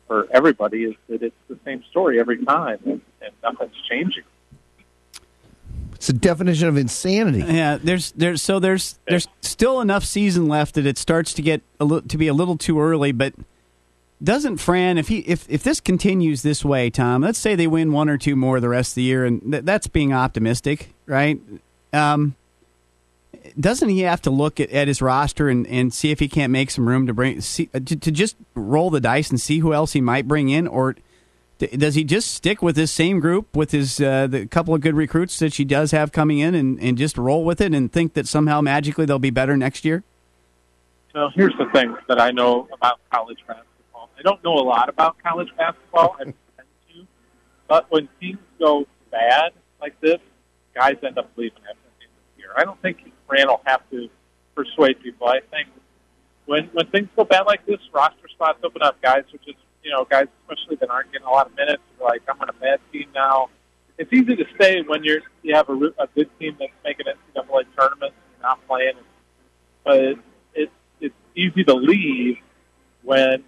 for 0.07 0.29
everybody 0.33 0.85
is 0.85 0.95
that 1.09 1.23
it's 1.23 1.37
the 1.49 1.59
same 1.65 1.83
story 1.91 2.21
every 2.21 2.45
time 2.45 2.79
and, 2.85 3.01
and 3.21 3.33
nothing's 3.43 3.75
changing. 3.89 4.25
It's 5.95 6.11
a 6.11 6.13
definition 6.13 6.69
of 6.69 6.77
insanity. 6.77 7.41
Yeah, 7.41 7.79
there's 7.83 8.13
there's 8.13 8.43
so 8.43 8.61
there's 8.61 8.99
there's 9.09 9.27
still 9.41 9.81
enough 9.81 10.05
season 10.05 10.47
left 10.47 10.75
that 10.75 10.87
it 10.87 10.99
starts 10.99 11.33
to 11.35 11.43
get 11.43 11.63
a 11.81 11.85
li- 11.85 12.03
to 12.03 12.19
be 12.19 12.29
a 12.29 12.35
little 12.35 12.59
too 12.59 12.81
early, 12.81 13.13
but 13.13 13.33
doesn't 14.23 14.59
Fran 14.59 14.99
if 14.99 15.09
he 15.09 15.19
if 15.21 15.47
if 15.49 15.63
this 15.63 15.81
continues 15.81 16.43
this 16.43 16.65
way, 16.65 16.91
Tom? 16.91 17.23
Let's 17.23 17.39
say 17.39 17.55
they 17.55 17.67
win 17.67 17.93
one 17.93 18.09
or 18.09 18.19
two 18.19 18.37
more 18.37 18.61
the 18.61 18.69
rest 18.69 18.93
of 18.93 18.97
the 18.97 19.03
year, 19.03 19.25
and 19.25 19.41
th- 19.51 19.65
that's 19.65 19.87
being 19.87 20.13
optimistic, 20.13 20.95
right? 21.07 21.41
Um, 21.93 22.37
doesn't 23.59 23.89
he 23.89 24.01
have 24.01 24.23
to 24.23 24.31
look 24.31 24.61
at, 24.61 24.71
at 24.71 24.89
his 24.89 25.01
roster 25.01 25.49
and, 25.49 25.67
and 25.67 25.93
see 25.93 26.11
if 26.11 26.21
he 26.21 26.29
can't 26.29 26.53
make 26.53 26.71
some 26.71 26.89
room 26.89 27.07
to 27.07 27.15
bring 27.15 27.41
see, 27.41 27.69
uh, 27.75 27.81
to, 27.81 27.97
to 27.97 28.11
just 28.11 28.37
roll 28.55 28.91
the 28.91 29.01
dice 29.01 29.31
and 29.31 29.41
see 29.41 29.61
who 29.61 29.73
else 29.73 29.93
he 29.93 30.01
might 30.01 30.29
bring 30.29 30.49
in, 30.49 30.67
or 30.67 30.97
does 31.59 31.95
he 31.95 32.05
just 32.05 32.33
stick 32.33 32.61
with 32.61 32.77
this 32.77 32.93
same 32.93 33.19
group 33.19 33.57
with 33.57 33.71
his 33.71 34.01
uh, 34.01 34.27
the 34.27 34.47
couple 34.47 34.75
of 34.75 34.83
good 34.83 34.95
recruits 34.95 35.39
that 35.39 35.53
she 35.53 35.65
does 35.65 35.91
have 35.91 36.13
coming 36.13 36.39
in 36.39 36.55
and, 36.55 36.79
and 36.81 36.99
just 36.99 37.17
roll 37.17 37.45
with 37.45 37.61
it 37.61 37.73
and 37.73 37.91
think 37.91 38.13
that 38.13 38.27
somehow 38.29 38.61
magically 38.61 39.07
they'll 39.07 39.19
be 39.19 39.31
better 39.31 39.57
next 39.57 39.85
year? 39.85 40.05
Well, 41.15 41.31
here's 41.35 41.57
the 41.59 41.65
thing 41.73 41.97
that 42.09 42.21
I 42.21 42.31
know 42.31 42.69
about 42.75 43.01
college 43.11 43.39
basketball. 43.47 44.11
I 44.19 44.23
don't 44.23 44.45
know 44.45 44.55
a 44.55 44.61
lot 44.61 44.91
about 44.91 45.17
college 45.23 45.49
basketball. 45.57 46.15
I 46.21 46.25
tend 46.25 46.35
to, 46.95 47.07
but 47.69 47.91
when 47.91 48.07
teams 48.21 48.39
go 48.59 48.87
bad 49.11 49.53
like 49.81 49.99
this, 50.03 50.19
guys 50.75 50.97
end 51.03 51.17
up 51.17 51.31
leaving 51.37 51.63
after 51.71 51.81
the 51.99 52.39
year. 52.39 52.51
I 52.55 52.65
don't 52.65 52.81
think 52.83 52.99
Fran 53.27 53.49
will 53.49 53.63
have 53.65 53.83
to 53.91 54.09
persuade 54.55 55.01
people. 55.01 55.29
I 55.29 55.41
think 55.51 55.69
when 56.47 56.65
when 56.73 56.87
things 56.89 57.09
go 57.15 57.25
bad 57.25 57.43
like 57.47 57.65
this, 57.67 57.79
roster 57.93 58.29
spots 58.29 58.59
open 58.65 58.83
up. 58.83 59.01
Guys 59.03 59.25
are 59.33 59.39
just 59.45 59.59
you 59.83 59.91
know 59.91 60.05
guys 60.05 60.27
especially 60.43 60.77
that 60.77 60.91
aren't 60.91 61.13
getting 61.13 61.27
a 61.27 61.31
lot 61.31 61.47
of 61.47 61.57
minutes. 61.57 61.83
Are 62.01 62.09
like 62.09 62.23
I'm 62.29 62.41
on 62.41 62.49
a 62.49 62.55
bad 62.55 62.81
team 62.93 63.09
now. 63.15 63.49
It's 63.99 64.13
easy 64.13 64.37
to 64.37 64.45
stay 64.55 64.83
when 64.83 65.05
you're 65.05 65.21
you 65.43 65.55
have 65.55 65.69
a, 65.69 65.75
a 65.99 66.07
good 66.15 66.31
team 66.39 66.57
that's 66.59 66.73
making 66.85 67.07
it 67.07 67.17
NCAA 67.35 67.65
tournaments 67.79 68.17
and 68.35 68.43
not 68.43 68.67
playing. 68.67 68.95
But 69.85 69.99
it, 69.99 70.19
it, 70.55 70.71
it's 71.01 71.15
easy 71.35 71.65
to 71.65 71.75
leave 71.75 72.39
when 73.03 73.45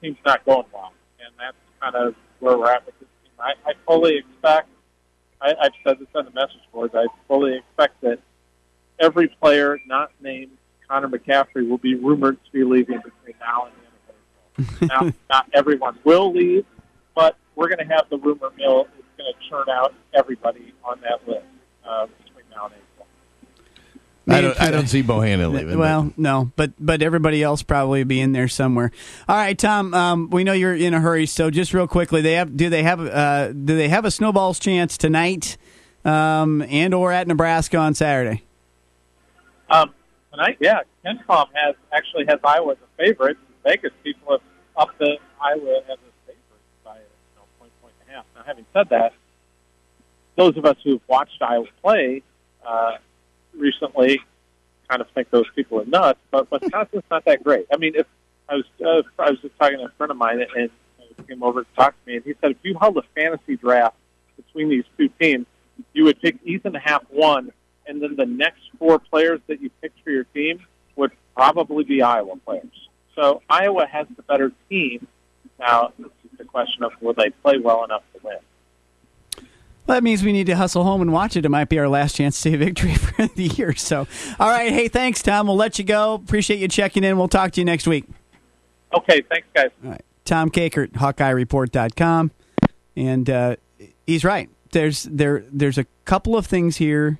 team's 0.00 0.18
not 0.24 0.44
going 0.44 0.66
well, 0.72 0.92
and 1.20 1.32
that's 1.38 1.56
kind 1.80 1.94
of 1.94 2.14
where 2.40 2.58
we're 2.58 2.70
at 2.70 2.84
with 2.84 2.98
this 2.98 3.08
team. 3.22 3.32
I, 3.38 3.52
I 3.68 3.72
fully 3.86 4.18
expect. 4.18 4.68
I, 5.40 5.54
I've 5.60 5.72
said 5.84 5.98
this 5.98 6.08
on 6.14 6.26
the 6.26 6.30
message 6.30 6.62
boards. 6.72 6.94
I 6.94 7.06
fully 7.26 7.56
expect 7.56 8.00
that 8.02 8.18
every 9.02 9.28
player 9.28 9.78
not 9.86 10.12
named 10.20 10.56
Connor 10.88 11.08
McCaffery 11.08 11.68
will 11.68 11.78
be 11.78 11.94
rumored 11.94 12.42
to 12.44 12.52
be 12.52 12.64
leaving 12.64 12.98
between 12.98 13.34
now 13.40 13.66
and 13.66 13.74
the 13.74 13.86
end 13.86 14.78
of 14.78 14.88
April. 14.88 15.10
now, 15.10 15.12
not 15.28 15.46
everyone 15.52 15.98
will 16.04 16.32
leave, 16.32 16.64
but 17.14 17.36
we're 17.56 17.68
going 17.68 17.86
to 17.86 17.94
have 17.94 18.08
the 18.08 18.18
rumor 18.18 18.50
mill 18.56 18.86
is 18.98 19.04
going 19.18 19.32
to 19.32 19.48
churn 19.48 19.68
out 19.70 19.94
everybody 20.14 20.72
on 20.84 21.00
that 21.00 21.26
list 21.26 21.44
uh, 21.84 22.06
between 22.24 22.44
now 22.50 22.66
and 22.66 22.74
April. 22.74 23.06
I 24.28 24.40
don't, 24.40 24.60
I 24.60 24.70
don't 24.70 24.86
see 24.86 25.02
Bohannon 25.02 25.52
leaving. 25.52 25.76
Well, 25.76 26.12
no, 26.16 26.52
but 26.54 26.72
but 26.78 27.02
everybody 27.02 27.42
else 27.42 27.64
probably 27.64 28.04
be 28.04 28.20
in 28.20 28.30
there 28.30 28.46
somewhere. 28.46 28.92
All 29.28 29.34
right, 29.34 29.58
Tom. 29.58 29.92
Um, 29.94 30.30
we 30.30 30.44
know 30.44 30.52
you're 30.52 30.76
in 30.76 30.94
a 30.94 31.00
hurry, 31.00 31.26
so 31.26 31.50
just 31.50 31.74
real 31.74 31.88
quickly, 31.88 32.20
they 32.20 32.34
have 32.34 32.56
do 32.56 32.70
they 32.70 32.84
have 32.84 33.00
uh, 33.00 33.52
do 33.52 33.76
they 33.76 33.88
have 33.88 34.04
a 34.04 34.12
snowballs 34.12 34.60
chance 34.60 34.96
tonight, 34.96 35.56
um, 36.04 36.62
and 36.62 36.94
or 36.94 37.10
at 37.10 37.26
Nebraska 37.26 37.78
on 37.78 37.94
Saturday? 37.94 38.44
Um, 39.72 39.94
tonight, 40.30 40.58
yeah, 40.60 40.80
KenPom 41.02 41.48
has 41.54 41.74
actually 41.92 42.26
has 42.28 42.38
Iowa 42.44 42.72
as 42.72 42.78
a 42.78 43.02
favorite. 43.02 43.38
Vegas 43.64 43.92
people 44.04 44.32
have 44.32 44.42
upped 44.76 44.98
the 44.98 45.16
Iowa 45.40 45.78
as 45.78 45.96
a 45.96 46.26
favorite 46.26 46.60
by 46.84 46.96
you 46.96 47.00
know, 47.36 47.42
point 47.58 47.72
point 47.80 47.94
and 48.02 48.10
a 48.10 48.16
half. 48.16 48.26
Now, 48.36 48.42
having 48.44 48.66
said 48.74 48.90
that, 48.90 49.14
those 50.36 50.58
of 50.58 50.66
us 50.66 50.76
who've 50.84 51.00
watched 51.08 51.40
Iowa 51.40 51.64
play 51.82 52.22
uh, 52.66 52.98
recently 53.56 54.20
kind 54.90 55.00
of 55.00 55.08
think 55.14 55.30
those 55.30 55.48
people 55.56 55.80
are 55.80 55.86
nuts. 55.86 56.20
But 56.30 56.50
Wisconsin's 56.50 57.04
not 57.10 57.24
that 57.24 57.42
great. 57.42 57.66
I 57.72 57.78
mean, 57.78 57.94
if 57.96 58.06
I 58.50 58.56
was 58.56 58.64
uh, 58.84 59.22
I 59.22 59.30
was 59.30 59.40
just 59.40 59.58
talking 59.58 59.78
to 59.78 59.86
a 59.86 59.92
friend 59.96 60.10
of 60.10 60.18
mine 60.18 60.44
and 60.54 60.70
he 60.98 61.22
came 61.24 61.42
over 61.42 61.62
to 61.62 61.68
talk 61.74 61.92
to 61.92 62.10
me, 62.10 62.16
and 62.16 62.24
he 62.26 62.34
said 62.42 62.50
if 62.50 62.58
you 62.62 62.76
held 62.78 62.98
a 62.98 63.02
fantasy 63.14 63.56
draft 63.56 63.96
between 64.36 64.68
these 64.68 64.84
two 64.98 65.08
teams, 65.18 65.46
you 65.94 66.04
would 66.04 66.20
pick 66.20 66.36
Ethan 66.44 66.74
Happ 66.74 67.06
one, 67.08 67.52
and 67.86 68.02
then 68.02 68.16
the 68.16 68.26
next 68.26 68.62
four 68.78 68.98
players 68.98 69.40
that 69.46 69.60
you 69.60 69.70
picked 69.80 70.02
for 70.02 70.10
your 70.10 70.24
team 70.24 70.60
would 70.96 71.12
probably 71.34 71.84
be 71.84 72.02
Iowa 72.02 72.36
players. 72.44 72.88
So 73.14 73.42
Iowa 73.48 73.86
has 73.86 74.06
the 74.16 74.22
better 74.22 74.52
team. 74.68 75.06
Now 75.58 75.92
it's 75.98 76.12
just 76.28 76.40
a 76.40 76.44
question 76.44 76.84
of 76.84 76.92
will 77.00 77.14
they 77.14 77.30
play 77.30 77.58
well 77.58 77.84
enough 77.84 78.02
to 78.14 78.20
win. 78.22 78.36
Well, 79.86 79.96
that 79.96 80.04
means 80.04 80.22
we 80.22 80.32
need 80.32 80.46
to 80.46 80.56
hustle 80.56 80.84
home 80.84 81.02
and 81.02 81.12
watch 81.12 81.36
it. 81.36 81.44
It 81.44 81.48
might 81.48 81.68
be 81.68 81.78
our 81.78 81.88
last 81.88 82.14
chance 82.14 82.36
to 82.36 82.42
see 82.42 82.54
a 82.54 82.58
victory 82.58 82.94
for 82.96 83.26
the 83.26 83.44
year. 83.44 83.74
So, 83.74 84.06
all 84.38 84.48
right. 84.48 84.72
Hey, 84.72 84.88
thanks, 84.88 85.22
Tom. 85.22 85.48
We'll 85.48 85.56
let 85.56 85.78
you 85.78 85.84
go. 85.84 86.14
Appreciate 86.14 86.60
you 86.60 86.68
checking 86.68 87.02
in. 87.02 87.18
We'll 87.18 87.28
talk 87.28 87.52
to 87.52 87.60
you 87.60 87.64
next 87.64 87.86
week. 87.86 88.04
Okay, 88.96 89.22
thanks, 89.22 89.48
guys. 89.54 89.70
All 89.84 89.90
right. 89.90 90.04
Tom 90.24 90.50
Kakert, 90.50 90.92
HawkeyeReport.com. 90.92 92.30
And 92.96 93.28
uh, 93.28 93.56
he's 94.06 94.24
right. 94.24 94.48
There's 94.70 95.02
there 95.04 95.44
there's 95.50 95.78
a 95.78 95.84
couple 96.04 96.36
of 96.36 96.46
things 96.46 96.76
here 96.76 97.18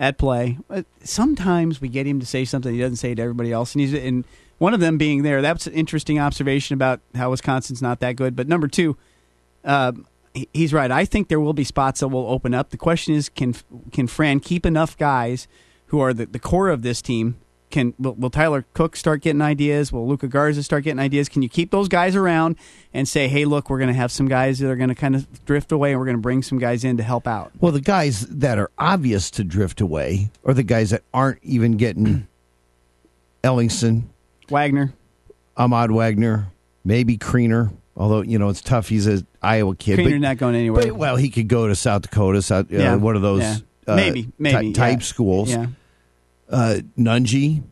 at 0.00 0.16
play. 0.16 0.58
Sometimes 1.04 1.80
we 1.80 1.88
get 1.88 2.06
him 2.06 2.18
to 2.18 2.26
say 2.26 2.44
something 2.44 2.72
he 2.72 2.80
doesn't 2.80 2.96
say 2.96 3.14
to 3.14 3.22
everybody 3.22 3.52
else, 3.52 3.74
and 3.74 3.82
he's 3.82 3.92
and 3.92 4.24
one 4.58 4.74
of 4.74 4.80
them 4.80 4.98
being 4.98 5.22
there. 5.22 5.40
That's 5.42 5.66
an 5.66 5.74
interesting 5.74 6.18
observation 6.18 6.74
about 6.74 7.00
how 7.14 7.30
Wisconsin's 7.30 7.82
not 7.82 8.00
that 8.00 8.16
good. 8.16 8.34
But 8.34 8.48
number 8.48 8.66
two, 8.66 8.96
uh, 9.64 9.92
he's 10.52 10.72
right. 10.72 10.90
I 10.90 11.04
think 11.04 11.28
there 11.28 11.38
will 11.38 11.52
be 11.52 11.64
spots 11.64 12.00
that 12.00 12.08
will 12.08 12.26
open 12.26 12.54
up. 12.54 12.70
The 12.70 12.78
question 12.78 13.14
is, 13.14 13.28
can 13.28 13.54
can 13.92 14.06
Fran 14.06 14.40
keep 14.40 14.64
enough 14.64 14.96
guys 14.96 15.46
who 15.86 16.00
are 16.00 16.14
the, 16.14 16.26
the 16.26 16.38
core 16.38 16.70
of 16.70 16.82
this 16.82 17.02
team? 17.02 17.36
Can 17.70 17.94
will, 17.98 18.14
will 18.14 18.30
Tyler 18.30 18.64
Cook 18.74 18.96
start 18.96 19.22
getting 19.22 19.40
ideas? 19.40 19.92
Will 19.92 20.06
Luka 20.08 20.26
Garza 20.26 20.62
start 20.62 20.84
getting 20.84 20.98
ideas? 20.98 21.28
Can 21.28 21.42
you 21.42 21.48
keep 21.48 21.70
those 21.70 21.88
guys 21.88 22.16
around 22.16 22.56
and 22.92 23.08
say, 23.08 23.28
hey, 23.28 23.44
look, 23.44 23.70
we're 23.70 23.78
going 23.78 23.88
to 23.88 23.94
have 23.94 24.10
some 24.10 24.26
guys 24.26 24.58
that 24.58 24.68
are 24.68 24.76
going 24.76 24.88
to 24.88 24.94
kind 24.94 25.14
of 25.14 25.44
drift 25.44 25.70
away, 25.70 25.92
and 25.92 26.00
we're 26.00 26.06
going 26.06 26.16
to 26.16 26.20
bring 26.22 26.42
some 26.42 26.58
guys 26.58 26.84
in 26.84 26.96
to 26.96 27.02
help 27.04 27.28
out. 27.28 27.52
Well, 27.60 27.70
the 27.72 27.80
guys 27.80 28.26
that 28.26 28.58
are 28.58 28.70
obvious 28.76 29.30
to 29.32 29.44
drift 29.44 29.80
away 29.80 30.30
are 30.44 30.52
the 30.52 30.64
guys 30.64 30.90
that 30.90 31.02
aren't 31.14 31.38
even 31.44 31.76
getting 31.76 32.26
Ellingson, 33.44 34.04
Wagner, 34.48 34.92
Ahmad 35.56 35.90
Wagner, 35.90 36.48
maybe 36.84 37.16
Kriener. 37.16 37.72
Although 37.96 38.22
you 38.22 38.38
know 38.38 38.48
it's 38.48 38.62
tough, 38.62 38.88
he's 38.88 39.06
an 39.06 39.26
Iowa 39.42 39.76
kid. 39.76 39.98
Kriener's 39.98 40.12
but, 40.14 40.20
not 40.20 40.36
going 40.38 40.54
anywhere. 40.54 40.84
But, 40.86 40.96
well, 40.96 41.16
he 41.16 41.30
could 41.30 41.48
go 41.48 41.68
to 41.68 41.74
South 41.74 42.02
Dakota, 42.02 42.42
South, 42.42 42.72
uh, 42.72 42.96
one 42.98 43.16
of 43.16 43.22
those 43.22 43.42
Yeah. 43.42 43.56
uh, 43.86 43.96
Maybe, 43.96 44.24
ty- 44.24 44.32
maybe, 44.38 44.72
type 44.72 45.00
yeah. 45.00 45.04
schools. 45.04 45.50
Yeah. 45.50 45.66
Uh, 46.50 46.80
Nunge, 46.98 47.62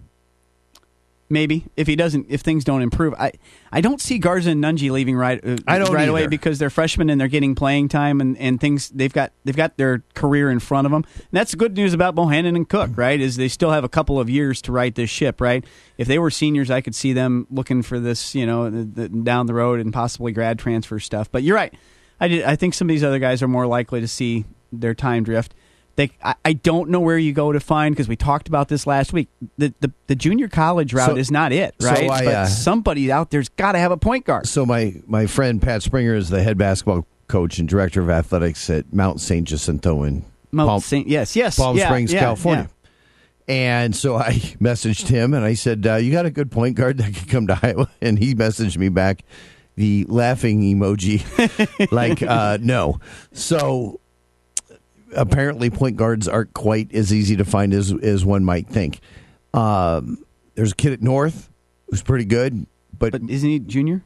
Maybe 1.30 1.66
if 1.76 1.86
he 1.86 1.94
doesn't, 1.94 2.26
if 2.30 2.40
things 2.40 2.64
don't 2.64 2.80
improve, 2.80 3.12
I 3.14 3.32
I 3.70 3.82
don't 3.82 4.00
see 4.00 4.18
Garza 4.18 4.50
and 4.50 4.64
Nunge 4.64 4.90
leaving 4.90 5.14
right 5.14 5.38
uh, 5.44 5.58
I 5.66 5.78
don't 5.78 5.92
right 5.92 6.08
away 6.08 6.26
because 6.26 6.58
they're 6.58 6.70
freshmen 6.70 7.10
and 7.10 7.20
they're 7.20 7.28
getting 7.28 7.54
playing 7.54 7.88
time 7.88 8.22
and, 8.22 8.36
and 8.38 8.58
things 8.58 8.88
they've 8.88 9.12
got 9.12 9.32
they've 9.44 9.56
got 9.56 9.76
their 9.76 10.02
career 10.14 10.50
in 10.50 10.58
front 10.58 10.86
of 10.86 10.90
them. 10.90 11.04
And 11.14 11.26
that's 11.32 11.50
the 11.50 11.58
good 11.58 11.76
news 11.76 11.92
about 11.92 12.14
Bohannon 12.14 12.56
and 12.56 12.66
Cook, 12.66 12.92
right? 12.96 13.20
Is 13.20 13.36
they 13.36 13.48
still 13.48 13.72
have 13.72 13.84
a 13.84 13.90
couple 13.90 14.18
of 14.18 14.30
years 14.30 14.62
to 14.62 14.72
right 14.72 14.94
this 14.94 15.10
ship, 15.10 15.38
right? 15.38 15.66
If 15.98 16.08
they 16.08 16.18
were 16.18 16.30
seniors, 16.30 16.70
I 16.70 16.80
could 16.80 16.94
see 16.94 17.12
them 17.12 17.46
looking 17.50 17.82
for 17.82 18.00
this, 18.00 18.34
you 18.34 18.46
know, 18.46 18.70
the, 18.70 18.84
the, 18.84 19.08
down 19.08 19.44
the 19.44 19.54
road 19.54 19.80
and 19.80 19.92
possibly 19.92 20.32
grad 20.32 20.58
transfer 20.58 20.98
stuff. 20.98 21.30
But 21.30 21.42
you're 21.42 21.56
right. 21.56 21.74
I 22.20 22.28
did, 22.28 22.44
I 22.44 22.56
think 22.56 22.72
some 22.72 22.88
of 22.88 22.94
these 22.94 23.04
other 23.04 23.18
guys 23.18 23.42
are 23.42 23.48
more 23.48 23.66
likely 23.66 24.00
to 24.00 24.08
see 24.08 24.46
their 24.72 24.94
time 24.94 25.24
drift. 25.24 25.54
They, 25.98 26.12
I, 26.22 26.36
I 26.44 26.52
don't 26.52 26.90
know 26.90 27.00
where 27.00 27.18
you 27.18 27.32
go 27.32 27.50
to 27.50 27.58
find 27.58 27.92
because 27.92 28.06
we 28.06 28.14
talked 28.14 28.46
about 28.46 28.68
this 28.68 28.86
last 28.86 29.12
week. 29.12 29.28
The 29.56 29.74
the, 29.80 29.92
the 30.06 30.14
junior 30.14 30.46
college 30.46 30.94
route 30.94 31.10
So- 31.10 31.16
is 31.16 31.28
not 31.32 31.50
it, 31.50 31.74
so 31.80 31.88
right? 31.88 32.08
I, 32.08 32.24
but 32.24 32.34
uh, 32.34 32.46
somebody 32.46 33.10
out 33.10 33.32
there's 33.32 33.48
got 33.48 33.72
to 33.72 33.80
have 33.80 33.90
a 33.90 33.96
point 33.96 34.24
guard. 34.24 34.46
So 34.46 34.64
my 34.64 34.94
my 35.08 35.26
friend 35.26 35.60
Pat 35.60 35.82
Springer 35.82 36.14
is 36.14 36.28
the 36.30 36.40
head 36.40 36.56
basketball 36.56 37.04
coach 37.26 37.58
and 37.58 37.68
director 37.68 38.00
of 38.00 38.10
athletics 38.10 38.70
at 38.70 38.92
Mount 38.92 39.20
Saint 39.20 39.48
Jacinto 39.48 40.04
in 40.04 40.24
Mount 40.52 40.68
Palm, 40.68 40.80
Saint- 40.80 41.08
yes, 41.08 41.34
yes, 41.34 41.56
Palm 41.56 41.76
yeah, 41.76 41.86
Springs, 41.88 42.12
yeah, 42.12 42.20
California. 42.20 42.70
And 43.48 43.96
so 43.96 44.14
I 44.14 44.30
messaged 44.60 45.08
him 45.08 45.34
and 45.34 45.44
I 45.44 45.54
said, 45.54 45.84
uh, 45.84 45.96
"You 45.96 46.12
got 46.12 46.26
a 46.26 46.30
good 46.30 46.52
point 46.52 46.76
guard 46.76 46.98
that 46.98 47.12
could 47.12 47.28
come 47.28 47.48
to 47.48 47.58
Iowa?" 47.62 47.90
And 48.00 48.20
he 48.20 48.36
messaged 48.36 48.76
me 48.78 48.88
back 48.88 49.24
the 49.74 50.04
laughing 50.08 50.60
emoji, 50.60 51.24
like 51.92 52.22
uh, 52.22 52.58
no. 52.60 53.00
So 53.32 53.98
apparently, 55.14 55.70
point 55.70 55.96
guards 55.96 56.28
aren't 56.28 56.54
quite 56.54 56.92
as 56.94 57.12
easy 57.12 57.36
to 57.36 57.44
find 57.44 57.72
as 57.74 57.92
as 57.92 58.24
one 58.24 58.44
might 58.44 58.68
think. 58.68 59.00
Um, 59.54 60.18
there's 60.54 60.72
a 60.72 60.76
kid 60.76 60.92
at 60.92 61.02
North 61.02 61.50
who's 61.88 62.02
pretty 62.02 62.24
good, 62.24 62.66
but, 62.98 63.12
But 63.12 63.22
isn't 63.28 63.48
he 63.48 63.58
junior? 63.58 64.02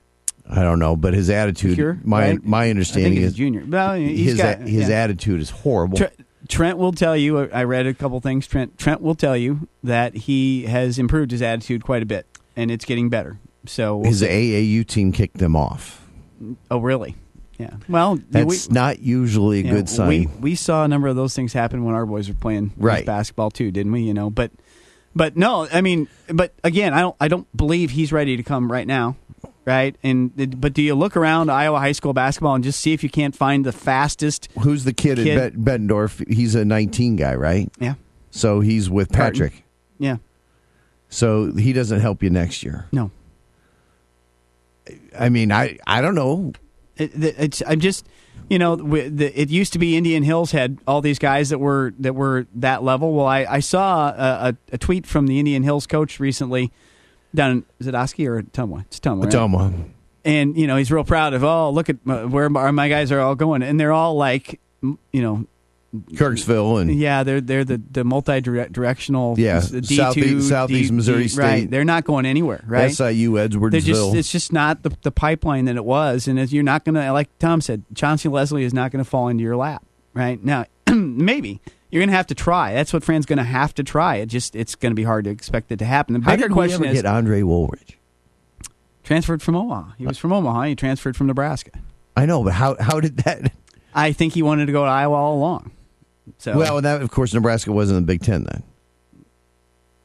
I 0.49 0.63
don't 0.63 0.79
know. 0.79 0.97
But 0.97 1.15
his 1.15 1.31
attitude, 1.31 1.77
Pure, 1.77 2.01
my 2.05 2.31
right? 2.31 2.45
my 2.45 2.65
I 2.65 2.71
understanding 2.71 3.17
is 3.23 3.33
a 3.33 3.37
junior. 3.37 3.65
Well, 3.67 3.95
he's 3.95 4.31
his 4.33 4.37
got- 4.39 4.61
his 4.61 4.89
yeah. 4.89 5.03
attitude 5.05 5.41
is 5.41 5.51
horrible. 5.51 5.99
Tre- 5.99 6.11
Trent 6.49 6.77
will 6.79 6.93
tell 6.93 7.17
you. 7.17 7.39
I 7.51 7.65
read 7.65 7.87
a 7.87 7.95
couple 7.95 8.21
things. 8.21 8.47
Trent 8.47 8.77
Trent 8.77 9.01
will 9.01 9.15
tell 9.15 9.37
you 9.37 9.69
that 9.83 10.15
he 10.15 10.65
has 10.65 10.99
improved 10.99 11.31
his 11.31 11.41
attitude 11.41 11.85
quite 11.85 12.03
a 12.03 12.07
bit, 12.07 12.27
and 12.57 12.71
it's 12.71 12.85
getting 12.85 13.09
better. 13.09 13.39
So 13.65 13.97
we'll 13.99 14.09
his 14.11 14.21
see. 14.21 14.27
AAU 14.27 14.87
team 14.87 15.13
kicked 15.13 15.39
them 15.39 15.55
off. 15.57 16.05
oh 16.71 16.79
really? 16.79 17.15
Yeah. 17.63 17.77
Well, 17.89 18.19
That's 18.31 18.69
we, 18.69 18.75
not 18.75 18.99
usually 18.99 19.61
a 19.61 19.71
good 19.71 19.89
sign. 19.89 20.09
We 20.09 20.27
we 20.41 20.55
saw 20.57 20.85
a 20.85 20.89
number 20.89 21.07
of 21.09 21.15
those 21.17 21.35
things 21.37 21.53
happen 21.53 21.85
when 21.85 21.95
our 21.95 22.05
boys 22.07 22.29
were 22.29 22.35
playing 22.35 22.73
Right. 22.77 23.07
basketball 23.07 23.51
too, 23.53 23.71
didn't 23.71 23.93
we? 23.93 24.01
You 24.03 24.15
know, 24.15 24.31
but 24.31 24.51
but 25.15 25.37
no, 25.37 25.69
I 25.73 25.81
mean, 25.81 26.09
but 26.29 26.55
again, 26.65 26.93
I 26.93 27.01
don't 27.01 27.17
I 27.21 27.29
don't 27.29 27.47
believe 27.57 27.91
he's 27.93 28.11
ready 28.13 28.37
to 28.37 28.43
come 28.43 28.71
right 28.73 28.87
now. 28.87 29.17
right? 29.65 29.95
And 30.03 30.33
but 30.61 30.73
do 30.73 30.83
you 30.83 30.97
look 30.97 31.17
around 31.17 31.51
Iowa 31.51 31.79
high 31.79 31.93
school 31.93 32.13
basketball 32.13 32.57
and 32.57 32.65
just 32.65 32.81
see 32.81 32.93
if 32.95 33.05
you 33.05 33.11
can't 33.11 33.37
find 33.37 33.65
the 33.65 33.71
fastest? 33.73 34.49
Who's 34.61 34.83
the 34.83 34.93
kid, 34.93 35.19
Kid. 35.19 35.39
at 35.39 35.53
Bettendorf? 35.55 36.27
He's 36.33 36.57
a 36.57 36.65
19 36.65 37.15
guy, 37.17 37.35
right? 37.37 37.71
Yeah. 37.79 37.95
So 38.33 38.59
he's 38.61 38.91
with. 38.91 39.13
Patrick. 39.13 39.63
Yeah. 40.01 40.17
So 41.11 41.53
he 41.53 41.73
doesn't 41.73 42.01
help 42.01 42.23
you 42.25 42.31
next 42.31 42.65
year. 42.65 42.87
No. 42.91 43.11
I 45.17 45.29
mean, 45.29 45.53
I 45.53 45.79
I 45.87 46.01
don't 46.01 46.15
know. 46.17 46.53
It, 47.03 47.25
it- 47.25 47.35
it's 47.39 47.63
I'm 47.67 47.81
just 47.81 48.07
you 48.49 48.59
know 48.59 48.75
it 48.95 49.51
used 49.51 49.73
to 49.75 49.79
be 49.79 49.97
Indian 49.97 50.23
Hills 50.23 50.51
had 50.53 50.79
all 50.87 51.01
these 51.01 51.19
guys 51.19 51.49
that 51.51 51.59
were 51.59 51.95
that 51.99 52.15
were 52.15 52.47
that 52.55 52.83
level. 52.83 53.13
Well, 53.15 53.27
I, 53.27 53.45
I 53.49 53.61
saw 53.61 54.09
a, 54.09 54.57
a, 54.73 54.79
tweet 54.79 55.07
from 55.07 55.27
the 55.27 55.39
Indian 55.39 55.63
Hills 55.63 55.87
coach 55.87 56.19
recently 56.21 56.73
down 57.35 57.51
in 57.51 57.65
is 57.79 57.87
it 57.87 57.95
Oski 57.95 58.27
or 58.27 58.43
Tumwa? 58.43 58.83
It's 58.87 59.01
Tumwa. 59.01 59.25
right? 59.25 59.33
Ottumwa. 59.33 59.89
And 60.25 60.57
you 60.57 60.67
know 60.67 60.77
he's 60.77 60.91
real 60.93 61.05
proud 61.05 61.35
of 61.35 61.43
oh 61.45 61.71
look 61.71 61.89
at 61.89 62.05
my, 62.05 62.25
where 62.25 62.49
my, 62.49 62.71
my 62.71 62.89
guys 62.89 63.11
are 63.11 63.21
all 63.21 63.35
going 63.35 63.63
and 63.63 63.79
they're 63.81 63.93
all 63.93 64.15
like 64.17 64.61
you 64.83 64.99
know 65.23 65.47
Kirksville 66.13 66.81
and 66.81 66.95
yeah 66.95 67.23
they're 67.23 67.41
they're 67.43 67.65
the 67.65 67.81
the 67.91 68.03
multi 68.03 68.41
directional 68.41 69.35
Yeah, 69.39 69.61
D 69.61 69.83
Southeast- 69.97 70.49
Southeast 70.49 70.91
Missouri 70.91 71.23
right. 71.25 71.31
State. 71.31 71.71
they're 71.71 71.85
not 71.85 72.05
going 72.05 72.25
anywhere 72.25 72.65
right? 72.67 72.91
SIU 72.91 73.35
they're 73.35 73.49
Edwardsville. 73.49 73.83
just 73.85 74.15
it's 74.15 74.33
just 74.33 74.53
not 74.55 74.83
the, 74.85 74.97
the 75.03 75.11
pipeline 75.11 75.67
that 75.67 75.77
it 75.77 75.85
was 75.85 76.27
and 76.29 76.39
as 76.41 76.51
you're 76.53 76.63
not 76.63 76.85
gonna 76.87 77.13
like 77.13 77.29
tom 77.39 77.61
said 77.61 77.85
chauncey 77.95 78.31
leslie 78.31 78.65
is 78.65 78.73
not 78.73 78.91
gonna 78.91 79.05
fall 79.05 79.29
into 79.29 79.43
your 79.45 79.57
lap 79.57 79.85
right? 80.15 80.43
Now 80.43 80.65
maybe. 80.91 81.61
You're 81.91 82.01
gonna 82.01 82.17
have 82.17 82.29
to 82.29 82.35
try. 82.35 82.73
That's 82.73 82.95
what 82.95 83.05
fran's 83.05 83.27
gonna 83.27 83.45
have 83.45 83.75
to 83.75 83.83
try. 83.85 84.17
It 84.17 84.27
just 84.27 84.57
it's 84.57 84.75
gonna 84.75 84.95
be 84.95 85.03
hard 85.05 85.25
to 85.25 85.31
expect 85.31 85.71
it 85.73 85.79
to 85.81 85.85
happen. 85.85 86.15
The 86.15 86.21
bigger 86.21 86.49
we 86.49 86.55
question 86.55 86.85
ever 86.85 86.87
is 86.95 87.03
get 87.03 87.05
Andre 87.07 87.43
Woolridge? 87.43 87.99
transferred 89.05 89.43
from 89.43 89.57
omaha. 89.57 89.93
He 89.99 90.07
was 90.07 90.17
uh, 90.17 90.21
from 90.21 90.33
omaha. 90.33 90.63
He 90.63 90.75
transferred 90.75 91.17
from 91.19 91.27
nebraska. 91.27 91.73
I 92.17 92.25
know, 92.25 92.43
but 92.43 92.55
how 92.55 92.77
how 92.81 92.99
did 93.01 93.19
that? 93.19 93.53
i 93.95 94.11
think 94.13 94.33
he 94.33 94.43
wanted 94.43 94.65
to 94.65 94.73
go 94.73 94.87
to 94.87 94.91
iowa 94.91 95.15
all 95.15 95.35
along 95.37 95.71
so 96.39 96.57
Well, 96.57 96.81
that 96.81 97.03
of 97.03 97.11
course 97.11 97.33
Nebraska 97.35 97.73
wasn't 97.73 97.99
in 97.99 98.03
the 98.05 98.07
Big 98.07 98.23
Ten 98.23 98.45
then. 98.45 98.63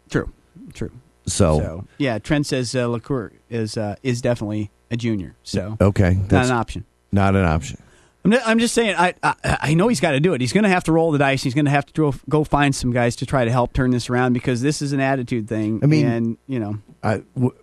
true 0.10 0.32
true 0.74 0.92
So, 1.26 1.60
so 1.60 1.88
yeah 1.98 2.20
trent 2.20 2.46
says 2.46 2.76
uh, 2.76 2.88
LaCour 2.88 3.34
is 3.50 3.78
uh, 3.78 3.96
is 4.04 4.22
definitely 4.22 4.72
a 4.92 4.98
junior 4.98 5.36
so 5.44 5.78
okay, 5.82 6.16
not 6.32 6.46
an 6.46 6.52
option 6.52 6.86
not 7.12 7.36
an 7.36 7.46
option. 7.46 7.82
I'm, 8.26 8.32
ju- 8.34 8.40
I'm 8.46 8.60
just 8.60 8.74
saying. 8.74 8.96
I, 8.98 9.14
I 9.24 9.58
I 9.62 9.74
know 9.74 9.88
he's 9.88 10.02
got 10.02 10.12
to 10.12 10.20
do 10.20 10.34
it. 10.34 10.42
He's 10.42 10.52
going 10.52 10.66
to 10.66 10.70
have 10.70 10.84
to 10.86 10.92
roll 10.92 11.14
the 11.14 11.18
dice. 11.18 11.42
He's 11.42 11.54
going 11.54 11.64
to 11.64 11.72
have 11.72 11.86
to 11.86 11.94
go, 11.94 12.14
go 12.28 12.44
find 12.44 12.76
some 12.76 12.92
guys 12.92 13.16
to 13.18 13.26
try 13.26 13.46
to 13.46 13.52
help 13.52 13.72
turn 13.72 13.92
this 13.92 14.10
around 14.10 14.34
because 14.34 14.62
this 14.62 14.82
is 14.82 14.92
an 14.92 15.00
attitude 15.00 15.48
thing. 15.48 15.80
I 15.82 15.86
mean- 15.86 16.06
and 16.06 16.38
you 16.48 16.60
know, 16.60 16.80
I, 17.02 17.24
w- 17.36 17.56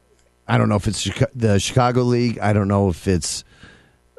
I 0.49 0.57
don't 0.57 0.71
know 0.71 0.77
if 0.77 0.87
it's 0.89 1.03
Chica- 1.03 1.29
the 1.35 1.59
Chicago 1.61 2.05
League. 2.05 2.39
I 2.39 2.55
don't 2.55 2.69
know 2.69 2.89
if 2.89 3.07
it's 3.07 3.45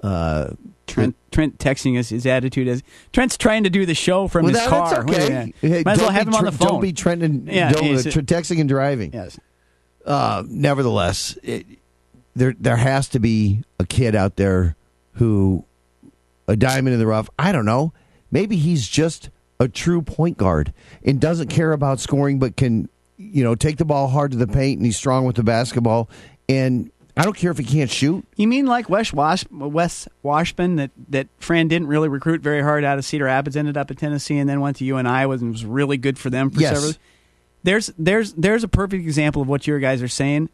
uh, 0.05 0.53
Trent 0.87 1.15
Trent 1.31 1.57
texting 1.57 1.97
us 1.97 2.09
his 2.09 2.25
attitude 2.25 2.67
is 2.67 2.83
Trent's 3.11 3.37
trying 3.37 3.63
to 3.63 3.69
do 3.69 3.85
the 3.85 3.95
show 3.95 4.27
from 4.27 4.43
well, 4.45 4.53
his 4.53 4.61
that- 4.61 4.69
car. 4.69 5.01
Okay. 5.03 5.53
Hey, 5.61 5.83
Might 5.83 5.93
as 5.93 5.97
well 5.99 6.07
don't 6.07 6.13
have 6.13 6.25
be 6.27 6.29
him 6.31 6.35
on 6.35 6.45
the 6.45 6.51
phone. 6.51 6.67
Don't 6.67 6.81
be 6.81 6.93
Trent 6.93 7.23
and 7.23 7.47
Yeah, 7.47 7.71
don't- 7.71 8.03
tr- 8.03 8.19
texting 8.21 8.59
and 8.59 8.69
driving. 8.69 9.11
yes. 9.13 9.39
Uh, 10.05 10.43
nevertheless, 10.47 11.37
it, 11.41 11.65
there 12.35 12.53
there 12.59 12.75
has 12.77 13.09
to 13.09 13.19
be 13.19 13.63
a 13.79 13.85
kid 13.85 14.13
out 14.15 14.35
there 14.35 14.75
who 15.13 15.65
a 16.47 16.55
diamond 16.55 16.93
in 16.93 16.99
the 16.99 17.07
rough. 17.07 17.29
I 17.39 17.51
don't 17.51 17.65
know. 17.65 17.91
Maybe 18.29 18.55
he's 18.57 18.87
just 18.87 19.29
a 19.59 19.67
true 19.67 20.01
point 20.03 20.37
guard 20.37 20.73
and 21.03 21.19
doesn't 21.19 21.47
care 21.47 21.71
about 21.71 21.99
scoring, 21.99 22.37
but 22.37 22.55
can 22.55 22.87
you 23.17 23.43
know 23.43 23.55
take 23.55 23.77
the 23.77 23.85
ball 23.85 24.09
hard 24.09 24.31
to 24.31 24.37
the 24.37 24.45
paint 24.47 24.77
and 24.77 24.85
he's 24.85 24.97
strong 24.97 25.25
with 25.25 25.37
the 25.37 25.43
basketball. 25.43 26.09
And 26.47 26.91
I 27.17 27.23
don't 27.23 27.35
care 27.35 27.49
if 27.51 27.57
he 27.57 27.63
can't 27.63 27.89
shoot. 27.89 28.25
You 28.35 28.47
mean 28.47 28.65
like 28.65 28.89
Wes 28.89 29.13
Wash, 29.13 29.45
Wes 29.49 30.07
Washpun 30.23 30.77
that 30.77 30.91
that 31.09 31.27
Fran 31.39 31.67
didn't 31.69 31.87
really 31.87 32.09
recruit 32.09 32.41
very 32.41 32.61
hard 32.61 32.83
out 32.83 32.97
of 32.97 33.05
Cedar 33.05 33.25
Rapids, 33.25 33.55
ended 33.55 33.77
up 33.77 33.89
at 33.89 33.97
Tennessee, 33.97 34.37
and 34.37 34.49
then 34.49 34.59
went 34.59 34.77
to 34.77 34.85
UNI 34.85 35.23
and 35.23 35.51
was 35.51 35.63
really 35.65 35.97
good 35.97 36.19
for 36.19 36.29
them 36.29 36.49
for 36.49 36.59
Yes. 36.59 36.75
several. 36.75 36.93
There's 37.63 37.91
there's 37.97 38.33
there's 38.33 38.63
a 38.63 38.67
perfect 38.67 39.03
example 39.03 39.41
of 39.41 39.47
what 39.47 39.65
your 39.65 39.79
guys 39.79 40.01
are 40.03 40.07
saying. 40.09 40.49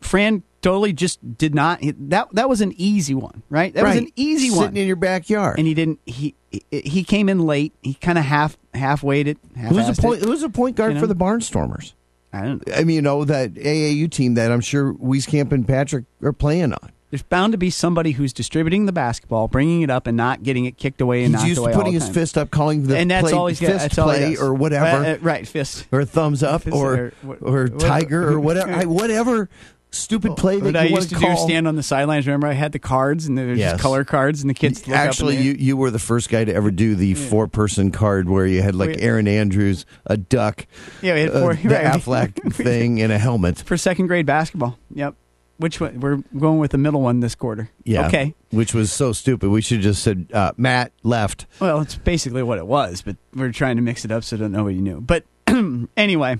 Fran 0.00 0.42
totally 0.62 0.92
just 0.92 1.36
did 1.38 1.54
not 1.54 1.80
that 1.98 2.28
that 2.32 2.48
was 2.48 2.60
an 2.60 2.72
easy 2.76 3.14
one, 3.14 3.42
right? 3.50 3.74
That 3.74 3.82
was 3.84 3.96
an 3.96 4.10
easy 4.14 4.48
Sitting 4.48 4.56
one, 4.62 4.76
in 4.76 4.86
your 4.86 4.94
backyard. 4.96 5.58
and 5.58 5.66
he 5.66 5.74
didn't. 5.74 5.98
He 6.06 6.34
he- 6.50 6.64
he 6.70 7.02
came 7.04 7.28
in 7.28 7.40
late. 7.40 7.72
He 7.82 7.94
kind 7.94 8.16
of 8.18 8.24
half 8.24 8.56
half 8.74 9.02
waited. 9.02 9.38
Half 9.56 9.72
Who's 9.72 9.98
a 9.98 10.00
point? 10.00 10.22
Who's 10.22 10.42
a 10.42 10.48
point 10.48 10.76
guard 10.76 10.90
you 10.90 10.94
know? 10.94 11.00
for 11.00 11.06
the 11.06 11.16
Barnstormers? 11.16 11.94
I 12.36 12.42
don't 12.46 12.66
know. 12.66 12.74
I 12.74 12.84
mean, 12.84 12.96
you 12.96 13.02
know 13.02 13.24
that 13.24 13.54
AAU 13.54 14.10
team 14.10 14.34
that 14.34 14.50
I'm 14.52 14.60
sure 14.60 14.92
Wieskamp 14.94 15.52
and 15.52 15.66
Patrick 15.66 16.04
are 16.22 16.32
playing 16.32 16.72
on. 16.72 16.92
There's 17.10 17.22
bound 17.22 17.52
to 17.52 17.56
be 17.58 17.70
somebody 17.70 18.10
who's 18.10 18.32
distributing 18.32 18.86
the 18.86 18.92
basketball, 18.92 19.46
bringing 19.46 19.82
it 19.82 19.90
up, 19.90 20.08
and 20.08 20.16
not 20.16 20.42
getting 20.42 20.64
it 20.64 20.76
kicked 20.76 21.00
away 21.00 21.22
and 21.22 21.28
He's 21.28 21.34
knocked 21.34 21.48
used 21.48 21.58
away 21.60 21.70
to 21.72 21.78
putting 21.78 21.92
his 21.92 22.08
fist 22.08 22.36
up, 22.36 22.50
calling 22.50 22.82
the 22.88 22.96
and 22.98 23.08
that's 23.10 23.22
play 23.28 23.32
all 23.32 23.46
he's 23.46 23.60
got. 23.60 23.80
fist 23.80 23.90
play 23.92 24.36
or 24.36 24.52
whatever, 24.52 24.84
Uh, 25.06 25.12
uh, 25.12 25.18
right, 25.22 25.46
fist. 25.46 25.86
or 25.92 26.04
thumbs 26.04 26.42
up, 26.42 26.62
Fist 26.62 26.76
or 26.76 26.94
or 26.96 27.12
what- 27.22 27.38
or 27.42 27.68
tiger, 27.68 28.28
or 28.28 28.40
whatever, 28.40 28.70
I- 28.72 28.84
whatever 28.86 29.48
stupid 29.96 30.36
play 30.36 30.58
that 30.60 30.72
you 30.74 30.78
I 30.80 30.84
used 30.84 31.08
to 31.10 31.14
call. 31.16 31.34
do 31.34 31.40
stand 31.42 31.66
on 31.68 31.76
the 31.76 31.82
sidelines. 31.82 32.26
Remember, 32.26 32.46
I 32.46 32.52
had 32.52 32.72
the 32.72 32.78
cards 32.78 33.26
and 33.26 33.36
there 33.36 33.46
was 33.46 33.58
Yes. 33.58 33.72
just 33.72 33.82
color 33.82 34.04
cards, 34.04 34.40
and 34.42 34.50
the 34.50 34.54
kids 34.54 34.86
look 34.86 34.96
Actually, 34.96 35.38
up 35.38 35.44
you 35.44 35.56
you 35.58 35.76
were 35.76 35.90
the 35.90 35.98
first 35.98 36.28
guy 36.30 36.44
to 36.44 36.54
ever 36.54 36.70
do 36.70 36.94
the 36.94 37.14
four 37.14 37.48
person 37.48 37.90
card 37.90 38.28
where 38.28 38.46
you 38.46 38.62
had 38.62 38.74
like 38.74 38.96
We- 38.96 39.02
Aaron 39.02 39.26
Andrews, 39.28 39.86
a 40.06 40.16
duck, 40.16 40.66
Yeah, 41.02 41.14
we 41.14 41.20
had 41.20 41.30
uh, 41.30 41.40
the 41.40 41.46
right. 41.46 41.60
Aflac 41.60 42.52
thing, 42.54 43.00
and 43.00 43.12
a 43.12 43.18
helmet. 43.18 43.58
for 43.58 43.76
second 43.76 44.06
grade 44.08 44.26
basketball. 44.26 44.78
Yep. 44.94 45.14
Which 45.58 45.80
one? 45.80 46.00
We're 46.00 46.18
going 46.38 46.58
with 46.58 46.72
the 46.72 46.76
middle 46.78 47.00
one 47.00 47.20
this 47.20 47.34
quarter. 47.34 47.70
Yeah, 47.82 48.08
Okay. 48.08 48.34
which 48.50 48.74
was 48.74 48.92
so 48.92 49.12
stupid. 49.14 49.48
We 49.48 49.62
should 49.62 49.78
have 49.78 49.84
just 49.84 50.02
said 50.02 50.28
uh, 50.34 50.52
Matt 50.58 50.92
left. 51.02 51.46
Well, 51.60 51.80
it's 51.80 51.94
basically 51.96 52.42
what 52.42 52.58
it 52.58 52.66
was, 52.66 53.00
but 53.00 53.16
we're 53.34 53.52
trying 53.52 53.76
to 53.76 53.82
mix 53.82 54.04
it 54.04 54.10
up 54.12 54.22
so 54.22 54.36
I 54.36 54.40
don't 54.40 54.52
know 54.52 54.64
what 54.64 54.74
you 54.74 54.82
knew. 54.82 55.00
But 55.00 55.24
anyway, 55.96 56.38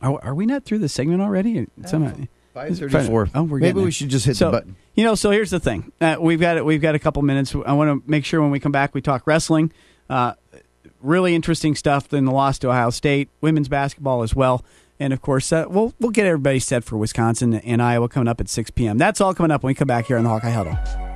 are, 0.00 0.20
are 0.24 0.34
we 0.36 0.46
not 0.46 0.64
through 0.64 0.78
the 0.78 0.88
segment 0.88 1.20
already? 1.20 1.66
Somehow- 1.86 2.14
Five 2.52 2.78
thirty 2.78 3.06
four. 3.06 3.28
Oh, 3.34 3.44
we're 3.44 3.58
Maybe 3.58 3.80
we 3.80 3.90
should 3.90 4.10
just 4.10 4.26
hit 4.26 4.36
so, 4.36 4.46
the 4.46 4.58
button. 4.58 4.76
You 4.94 5.04
know, 5.04 5.14
so 5.14 5.30
here's 5.30 5.50
the 5.50 5.60
thing. 5.60 5.90
Uh, 6.00 6.16
we've 6.20 6.40
got 6.40 6.62
we've 6.64 6.82
got 6.82 6.94
a 6.94 6.98
couple 6.98 7.22
minutes. 7.22 7.54
I 7.54 7.72
want 7.72 8.04
to 8.04 8.10
make 8.10 8.24
sure 8.24 8.42
when 8.42 8.50
we 8.50 8.60
come 8.60 8.72
back 8.72 8.94
we 8.94 9.00
talk 9.00 9.26
wrestling. 9.26 9.72
Uh, 10.10 10.34
really 11.00 11.34
interesting 11.34 11.74
stuff 11.74 12.12
in 12.12 12.26
the 12.26 12.32
loss 12.32 12.58
to 12.60 12.68
Ohio 12.68 12.90
State, 12.90 13.30
women's 13.40 13.68
basketball 13.68 14.22
as 14.22 14.34
well, 14.34 14.64
and 15.00 15.14
of 15.14 15.22
course 15.22 15.50
uh, 15.50 15.64
we'll 15.68 15.94
we'll 15.98 16.10
get 16.10 16.26
everybody 16.26 16.58
set 16.58 16.84
for 16.84 16.98
Wisconsin 16.98 17.54
and 17.54 17.82
Iowa 17.82 18.08
coming 18.08 18.28
up 18.28 18.40
at 18.40 18.48
6 18.50 18.70
p.m. 18.70 18.98
That's 18.98 19.20
all 19.20 19.32
coming 19.34 19.50
up 19.50 19.62
when 19.62 19.70
we 19.70 19.74
come 19.74 19.88
back 19.88 20.06
here 20.06 20.18
on 20.18 20.24
the 20.24 20.30
Hawkeye 20.30 20.50
Huddle. 20.50 21.11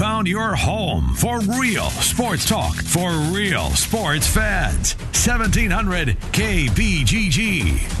Found 0.00 0.26
your 0.26 0.54
home 0.54 1.12
for 1.12 1.40
real 1.40 1.90
sports 1.90 2.48
talk 2.48 2.74
for 2.74 3.10
real 3.30 3.68
sports 3.72 4.26
fans. 4.26 4.94
1700 4.94 6.16
KBGG. 6.32 7.94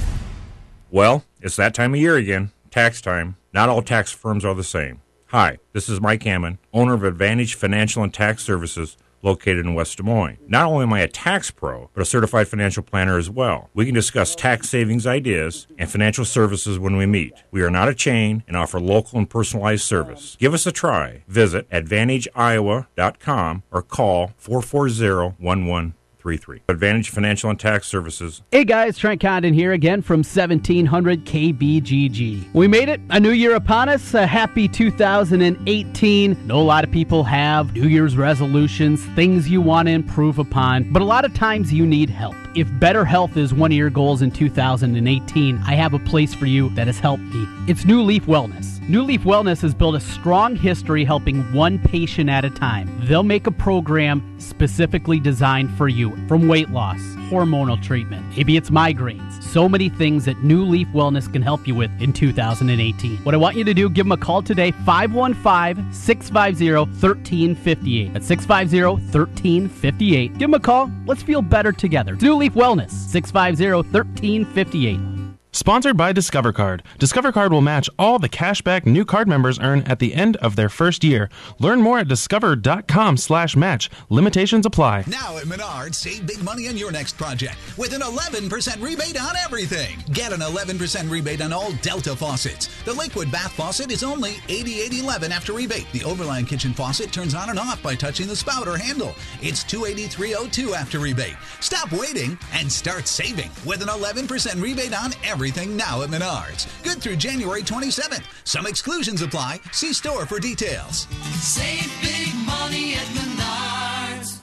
Well, 0.90 1.26
it's 1.42 1.56
that 1.56 1.74
time 1.74 1.92
of 1.92 2.00
year 2.00 2.16
again, 2.16 2.52
tax 2.70 3.02
time. 3.02 3.36
Not 3.52 3.68
all 3.68 3.82
tax 3.82 4.12
firms 4.12 4.46
are 4.46 4.54
the 4.54 4.64
same. 4.64 5.02
Hi, 5.26 5.58
this 5.74 5.90
is 5.90 6.00
Mike 6.00 6.22
Hammond, 6.22 6.56
owner 6.72 6.94
of 6.94 7.04
Advantage 7.04 7.52
Financial 7.54 8.02
and 8.02 8.14
Tax 8.14 8.42
Services 8.42 8.96
located 9.22 9.66
in 9.66 9.74
West 9.74 9.96
Des 9.96 10.02
Moines. 10.02 10.38
Not 10.48 10.66
only 10.66 10.82
am 10.84 10.92
I 10.92 11.00
a 11.00 11.08
tax 11.08 11.50
pro, 11.50 11.90
but 11.94 12.02
a 12.02 12.06
certified 12.06 12.48
financial 12.48 12.82
planner 12.82 13.18
as 13.18 13.30
well. 13.30 13.70
We 13.74 13.86
can 13.86 13.94
discuss 13.94 14.34
tax 14.34 14.68
savings 14.68 15.06
ideas 15.06 15.66
and 15.78 15.90
financial 15.90 16.24
services 16.24 16.78
when 16.78 16.96
we 16.96 17.06
meet. 17.06 17.34
We 17.50 17.62
are 17.62 17.70
not 17.70 17.88
a 17.88 17.94
chain 17.94 18.42
and 18.48 18.56
offer 18.56 18.80
local 18.80 19.18
and 19.18 19.28
personalized 19.28 19.82
service. 19.82 20.36
Give 20.38 20.54
us 20.54 20.66
a 20.66 20.72
try. 20.72 21.22
Visit 21.28 21.68
AdvantageIowa.com 21.70 23.62
or 23.70 23.82
call 23.82 24.32
440 24.38 25.99
1133. 26.24 26.62
Advantage 26.68 27.10
Financial 27.10 27.50
and 27.50 27.58
Tax 27.58 27.86
Services 27.86 28.42
Hey 28.50 28.64
guys, 28.64 28.98
Trent 28.98 29.20
Condon 29.20 29.54
here 29.54 29.72
again 29.72 30.02
from 30.02 30.18
1700 30.18 31.24
KBGG. 31.24 32.54
We 32.54 32.68
made 32.68 32.88
it, 32.88 33.00
a 33.10 33.20
new 33.20 33.30
year 33.30 33.54
upon 33.54 33.88
us, 33.88 34.14
a 34.14 34.26
happy 34.26 34.68
2018. 34.68 36.46
Know 36.46 36.60
a 36.60 36.62
lot 36.62 36.84
of 36.84 36.90
people 36.90 37.24
have 37.24 37.74
New 37.74 37.88
Year's 37.88 38.16
resolutions, 38.16 39.04
things 39.14 39.48
you 39.48 39.60
want 39.60 39.88
to 39.88 39.92
improve 39.92 40.38
upon, 40.38 40.92
but 40.92 41.02
a 41.02 41.04
lot 41.04 41.24
of 41.24 41.34
times 41.34 41.72
you 41.72 41.86
need 41.86 42.10
help. 42.10 42.36
If 42.54 42.68
better 42.80 43.04
health 43.04 43.36
is 43.36 43.54
one 43.54 43.70
of 43.70 43.76
your 43.76 43.90
goals 43.90 44.22
in 44.22 44.30
2018, 44.30 45.58
I 45.58 45.74
have 45.74 45.94
a 45.94 45.98
place 46.00 46.34
for 46.34 46.46
you 46.46 46.68
that 46.70 46.86
has 46.86 46.98
helped 46.98 47.22
me. 47.22 47.46
It's 47.68 47.84
New 47.84 48.02
Leaf 48.02 48.26
Wellness. 48.26 48.79
New 48.90 49.04
Leaf 49.04 49.22
Wellness 49.22 49.62
has 49.62 49.72
built 49.72 49.94
a 49.94 50.00
strong 50.00 50.56
history 50.56 51.04
helping 51.04 51.42
one 51.52 51.78
patient 51.78 52.28
at 52.28 52.44
a 52.44 52.50
time. 52.50 52.90
They'll 53.04 53.22
make 53.22 53.46
a 53.46 53.52
program 53.52 54.34
specifically 54.40 55.20
designed 55.20 55.70
for 55.78 55.86
you 55.86 56.16
from 56.26 56.48
weight 56.48 56.70
loss, 56.70 56.98
hormonal 57.30 57.80
treatment, 57.80 58.26
maybe 58.36 58.56
it's 58.56 58.68
migraines, 58.68 59.40
so 59.44 59.68
many 59.68 59.90
things 59.90 60.24
that 60.24 60.42
New 60.42 60.64
Leaf 60.64 60.88
Wellness 60.88 61.32
can 61.32 61.40
help 61.40 61.68
you 61.68 61.76
with 61.76 61.88
in 62.02 62.12
2018. 62.12 63.18
What 63.18 63.32
I 63.32 63.38
want 63.38 63.54
you 63.56 63.62
to 63.62 63.74
do, 63.74 63.88
give 63.88 64.06
them 64.06 64.10
a 64.10 64.16
call 64.16 64.42
today, 64.42 64.72
515 64.72 65.92
650 65.92 66.72
1358. 66.74 68.12
That's 68.12 68.26
650 68.26 69.16
1358. 69.16 70.32
Give 70.32 70.40
them 70.40 70.54
a 70.54 70.58
call. 70.58 70.90
Let's 71.06 71.22
feel 71.22 71.42
better 71.42 71.70
together. 71.70 72.16
New 72.16 72.34
Leaf 72.34 72.54
Wellness, 72.54 72.90
650 72.90 73.72
1358. 73.92 75.19
Sponsored 75.52 75.96
by 75.96 76.12
Discover 76.12 76.52
Card. 76.52 76.84
Discover 77.00 77.32
Card 77.32 77.50
will 77.52 77.60
match 77.60 77.90
all 77.98 78.20
the 78.20 78.28
cashback 78.28 78.86
new 78.86 79.04
card 79.04 79.26
members 79.26 79.58
earn 79.58 79.82
at 79.82 79.98
the 79.98 80.14
end 80.14 80.36
of 80.36 80.54
their 80.54 80.68
first 80.68 81.02
year. 81.02 81.28
Learn 81.58 81.80
more 81.82 81.98
at 81.98 82.06
discover.com 82.06 83.16
slash 83.16 83.56
match. 83.56 83.90
Limitations 84.10 84.64
apply. 84.64 85.04
Now 85.08 85.38
at 85.38 85.46
Menards, 85.46 85.96
save 85.96 86.24
big 86.24 86.40
money 86.44 86.68
on 86.68 86.76
your 86.76 86.92
next 86.92 87.16
project 87.18 87.56
with 87.76 87.92
an 87.94 88.00
11% 88.00 88.80
rebate 88.80 89.20
on 89.20 89.34
everything. 89.36 89.98
Get 90.12 90.32
an 90.32 90.38
11% 90.38 91.10
rebate 91.10 91.42
on 91.42 91.52
all 91.52 91.72
Delta 91.82 92.14
faucets. 92.14 92.68
The 92.84 92.92
liquid 92.94 93.32
bath 93.32 93.52
faucet 93.52 93.90
is 93.90 94.04
only 94.04 94.34
$88.11 94.46 95.30
after 95.30 95.52
rebate. 95.52 95.88
The 95.92 96.04
overland 96.04 96.46
kitchen 96.46 96.72
faucet 96.72 97.10
turns 97.10 97.34
on 97.34 97.50
and 97.50 97.58
off 97.58 97.82
by 97.82 97.96
touching 97.96 98.28
the 98.28 98.36
spout 98.36 98.68
or 98.68 98.78
handle. 98.78 99.16
It's 99.42 99.64
$283.02 99.64 100.74
after 100.76 101.00
rebate. 101.00 101.36
Stop 101.58 101.90
waiting 101.90 102.38
and 102.52 102.70
start 102.70 103.08
saving 103.08 103.50
with 103.66 103.82
an 103.82 103.88
11% 103.88 104.62
rebate 104.62 104.96
on 104.96 105.12
everything 105.24 105.39
now 105.40 106.02
at 106.02 106.10
Menards. 106.10 106.66
Good 106.84 107.00
through 107.00 107.16
January 107.16 107.62
27th. 107.62 108.24
Some 108.44 108.66
exclusions 108.66 109.22
apply. 109.22 109.60
See 109.72 109.94
store 109.94 110.26
for 110.26 110.38
details. 110.38 111.06
Save 111.40 111.90
big 112.02 112.34
money 112.46 112.94
at 112.94 113.06
Menards. 113.16 114.40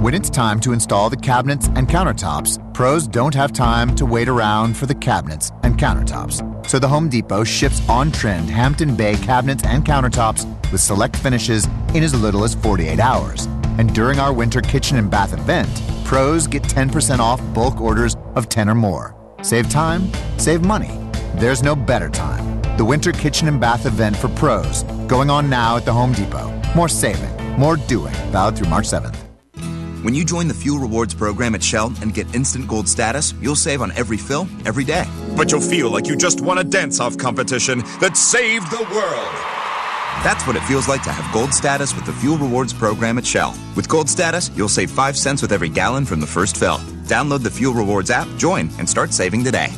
When 0.00 0.14
it's 0.14 0.30
time 0.30 0.60
to 0.60 0.72
install 0.72 1.10
the 1.10 1.16
cabinets 1.16 1.66
and 1.74 1.88
countertops, 1.88 2.72
pros 2.72 3.08
don't 3.08 3.34
have 3.34 3.52
time 3.52 3.96
to 3.96 4.06
wait 4.06 4.28
around 4.28 4.76
for 4.76 4.86
the 4.86 4.94
cabinets 4.94 5.50
and 5.64 5.76
countertops. 5.76 6.66
So 6.68 6.78
the 6.78 6.88
Home 6.88 7.08
Depot 7.08 7.42
ships 7.42 7.86
on 7.88 8.12
trend 8.12 8.48
Hampton 8.48 8.94
Bay 8.94 9.16
cabinets 9.16 9.64
and 9.64 9.84
countertops 9.84 10.46
with 10.70 10.80
select 10.80 11.16
finishes 11.16 11.66
in 11.94 12.04
as 12.04 12.14
little 12.14 12.44
as 12.44 12.54
48 12.54 13.00
hours. 13.00 13.46
And 13.78 13.92
during 13.92 14.20
our 14.20 14.32
winter 14.32 14.60
kitchen 14.60 14.98
and 14.98 15.10
bath 15.10 15.32
event, 15.32 15.82
pros 16.04 16.46
get 16.46 16.62
10% 16.62 17.18
off 17.18 17.40
bulk 17.54 17.80
orders 17.80 18.16
of 18.36 18.48
10 18.48 18.68
or 18.68 18.76
more. 18.76 19.21
Save 19.42 19.70
time, 19.70 20.10
save 20.38 20.64
money. 20.64 20.90
There's 21.34 21.62
no 21.62 21.74
better 21.74 22.08
time. 22.08 22.62
The 22.76 22.84
winter 22.84 23.12
kitchen 23.12 23.48
and 23.48 23.60
bath 23.60 23.86
event 23.86 24.16
for 24.16 24.28
pros 24.28 24.84
going 25.08 25.30
on 25.30 25.50
now 25.50 25.76
at 25.76 25.84
the 25.84 25.92
Home 25.92 26.12
Depot. 26.12 26.48
More 26.76 26.88
saving, 26.88 27.30
more 27.58 27.76
doing. 27.76 28.14
Valid 28.30 28.56
through 28.56 28.68
March 28.68 28.86
7th. 28.86 29.16
When 30.04 30.14
you 30.14 30.24
join 30.24 30.48
the 30.48 30.54
Fuel 30.54 30.78
Rewards 30.78 31.14
program 31.14 31.54
at 31.54 31.62
Shell 31.62 31.92
and 32.02 32.12
get 32.12 32.32
instant 32.34 32.66
gold 32.66 32.88
status, 32.88 33.34
you'll 33.40 33.56
save 33.56 33.82
on 33.82 33.92
every 33.92 34.16
fill, 34.16 34.48
every 34.64 34.84
day. 34.84 35.06
But 35.36 35.50
you'll 35.52 35.60
feel 35.60 35.90
like 35.90 36.08
you 36.08 36.16
just 36.16 36.40
won 36.40 36.58
a 36.58 36.64
dance 36.64 36.98
off 36.98 37.16
competition 37.16 37.80
that 38.00 38.16
saved 38.16 38.70
the 38.70 38.82
world. 38.94 39.61
That's 40.22 40.46
what 40.46 40.54
it 40.54 40.62
feels 40.64 40.86
like 40.86 41.02
to 41.02 41.10
have 41.10 41.32
gold 41.32 41.52
status 41.52 41.94
with 41.96 42.06
the 42.06 42.12
Fuel 42.12 42.38
Rewards 42.38 42.72
program 42.72 43.18
at 43.18 43.26
Shell. 43.26 43.56
With 43.74 43.88
gold 43.88 44.08
status, 44.08 44.50
you'll 44.54 44.68
save 44.68 44.90
5 44.90 45.16
cents 45.16 45.42
with 45.42 45.52
every 45.52 45.68
gallon 45.68 46.04
from 46.04 46.20
the 46.20 46.26
first 46.26 46.56
fill. 46.56 46.78
Download 47.06 47.42
the 47.42 47.50
Fuel 47.50 47.74
Rewards 47.74 48.10
app, 48.10 48.28
join, 48.36 48.70
and 48.78 48.88
start 48.88 49.12
saving 49.12 49.42
today. 49.42 49.72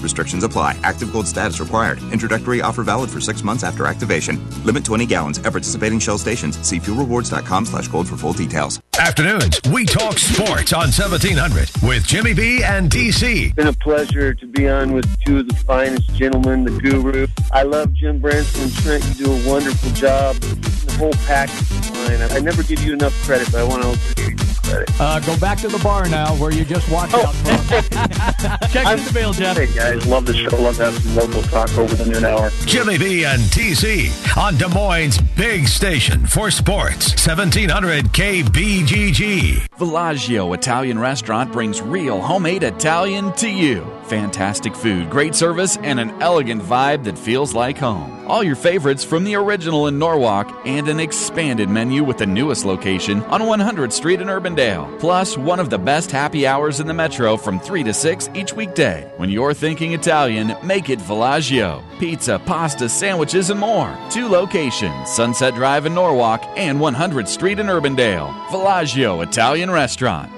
Restrictions 0.00 0.44
apply. 0.44 0.76
Active 0.82 1.12
gold 1.12 1.26
status 1.26 1.60
required. 1.60 2.02
Introductory 2.12 2.60
offer 2.60 2.82
valid 2.82 3.10
for 3.10 3.20
six 3.20 3.42
months 3.42 3.64
after 3.64 3.86
activation. 3.86 4.40
Limit 4.64 4.84
20 4.84 5.06
gallons 5.06 5.38
at 5.38 5.52
participating 5.52 5.98
Shell 5.98 6.18
stations. 6.18 6.58
See 6.66 6.78
fuelrewards.com 6.78 7.66
slash 7.66 7.88
gold 7.88 8.08
for 8.08 8.16
full 8.16 8.32
details. 8.32 8.80
Afternoons, 8.98 9.60
we 9.70 9.84
talk 9.84 10.18
sports 10.18 10.72
on 10.72 10.88
1700 10.88 11.70
with 11.82 12.06
Jimmy 12.06 12.32
B 12.32 12.62
and 12.64 12.90
DC. 12.90 13.46
It's 13.46 13.54
been 13.54 13.66
a 13.66 13.72
pleasure 13.74 14.32
to 14.32 14.46
be 14.46 14.68
on 14.68 14.92
with 14.94 15.06
two 15.20 15.40
of 15.40 15.48
the 15.48 15.54
finest 15.54 16.14
gentlemen, 16.14 16.64
the 16.64 16.70
guru. 16.80 17.26
I 17.52 17.64
love 17.64 17.92
Jim 17.92 18.20
Branson 18.20 18.62
and 18.62 18.74
Trent. 18.76 19.04
You 19.08 19.26
do 19.26 19.32
a 19.32 19.48
wonderful 19.48 19.90
job. 19.90 20.36
The 20.36 20.96
whole 20.98 21.12
package 21.26 21.60
is 21.60 21.90
fine. 21.90 22.22
I 22.22 22.40
never 22.40 22.62
give 22.62 22.82
you 22.82 22.94
enough 22.94 23.12
credit, 23.24 23.52
but 23.52 23.60
I 23.60 23.64
want 23.64 23.82
to 23.82 24.45
also 24.66 24.86
give 24.86 24.86
you 24.86 24.86
some 24.86 24.96
credit. 24.96 25.00
Uh, 25.00 25.20
go 25.20 25.38
back 25.38 25.58
to 25.58 25.68
the 25.68 25.78
bar 25.78 26.08
now 26.08 26.34
where 26.36 26.52
you 26.52 26.64
just 26.64 26.90
walked 26.90 27.14
out 27.14 27.34
from. 27.34 27.56
Check 28.70 28.98
in 28.98 29.04
the 29.04 29.12
mail, 29.14 29.32
Jeff. 29.32 29.56
Hey 29.56 29.66
guys, 29.74 30.06
love 30.06 30.26
the 30.26 30.34
show. 30.34 30.56
Love 30.56 30.76
to 30.76 30.84
have 30.84 30.94
some 31.02 31.16
local 31.16 31.42
talk 31.42 31.76
over 31.78 31.94
the 31.94 32.06
noon 32.06 32.24
hour. 32.24 32.50
Jimmy 32.66 32.98
B 32.98 33.24
and 33.24 33.42
TC 33.42 34.36
on 34.36 34.56
Des 34.56 34.68
Moines' 34.68 35.18
big 35.18 35.68
station 35.68 36.26
for 36.26 36.50
sports. 36.50 37.10
1700 37.26 38.06
KBGG. 38.06 39.66
Villaggio 39.78 40.54
Italian 40.54 40.98
Restaurant 40.98 41.52
brings 41.52 41.82
real 41.82 42.20
homemade 42.20 42.62
Italian 42.62 43.32
to 43.34 43.48
you. 43.48 43.84
Fantastic 44.04 44.74
food, 44.74 45.10
great 45.10 45.34
service, 45.34 45.76
and 45.78 45.98
an 45.98 46.10
elegant 46.22 46.62
vibe 46.62 47.04
that 47.04 47.18
feels 47.18 47.54
like 47.54 47.76
home. 47.76 48.24
All 48.26 48.42
your 48.42 48.54
favorites 48.56 49.04
from 49.04 49.24
the 49.24 49.34
original 49.34 49.88
in 49.88 49.98
Norwalk 49.98 50.62
and 50.64 50.88
an 50.88 51.00
expanded 51.00 51.68
menu 51.68 52.04
with 52.04 52.18
the 52.18 52.26
newest 52.26 52.64
location 52.64 53.22
on 53.24 53.40
100th 53.42 53.92
Street 53.92 54.20
in 54.20 54.28
Urbandale. 54.56 54.98
Plus, 54.98 55.36
one 55.36 55.60
of 55.60 55.70
the 55.70 55.78
best 55.78 56.10
happy 56.10 56.46
hours 56.46 56.80
in 56.80 56.86
the 56.86 56.94
metro 56.94 57.36
from 57.36 57.60
3 57.60 57.82
to 57.84 57.92
6 57.92 58.30
each 58.34 58.52
weekday. 58.52 59.10
When 59.16 59.30
you're 59.30 59.54
thinking 59.54 59.92
Italian, 59.92 60.56
make 60.62 60.90
it 60.90 60.98
Villaggio. 60.98 61.82
Pizza, 61.98 62.40
pasta, 62.44 62.88
sandwiches, 62.88 63.50
and 63.50 63.60
more. 63.60 63.96
Two 64.10 64.28
locations 64.28 65.10
Sunset 65.10 65.54
Drive 65.54 65.86
in 65.86 65.94
Norwalk 65.94 66.44
and 66.56 66.78
100th 66.78 67.28
Street 67.28 67.58
in 67.58 67.66
Urbandale. 67.66 68.32
Villaggio 68.48 69.22
Italian 69.22 69.70
Restaurant. 69.70 70.35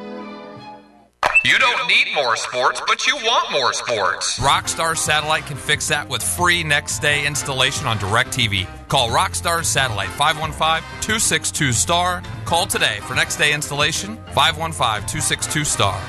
You 1.44 1.56
don't 1.56 1.86
need 1.86 2.08
more 2.16 2.34
sports, 2.34 2.82
but 2.88 3.06
you 3.06 3.14
want 3.14 3.52
more 3.52 3.72
sports. 3.72 4.40
Rockstar 4.40 4.96
Satellite 4.96 5.46
can 5.46 5.56
fix 5.56 5.86
that 5.86 6.08
with 6.08 6.20
free 6.20 6.64
next 6.64 6.98
day 6.98 7.28
installation 7.28 7.86
on 7.86 7.96
DirecTV. 7.98 8.66
Call 8.88 9.10
Rockstar 9.10 9.64
Satellite 9.64 10.08
515 10.08 10.82
262 11.00 11.72
STAR. 11.72 12.22
Call 12.44 12.66
today 12.66 12.98
for 13.02 13.14
next 13.14 13.36
day 13.36 13.54
installation 13.54 14.16
515 14.32 15.06
262 15.06 15.64
STAR. 15.64 16.00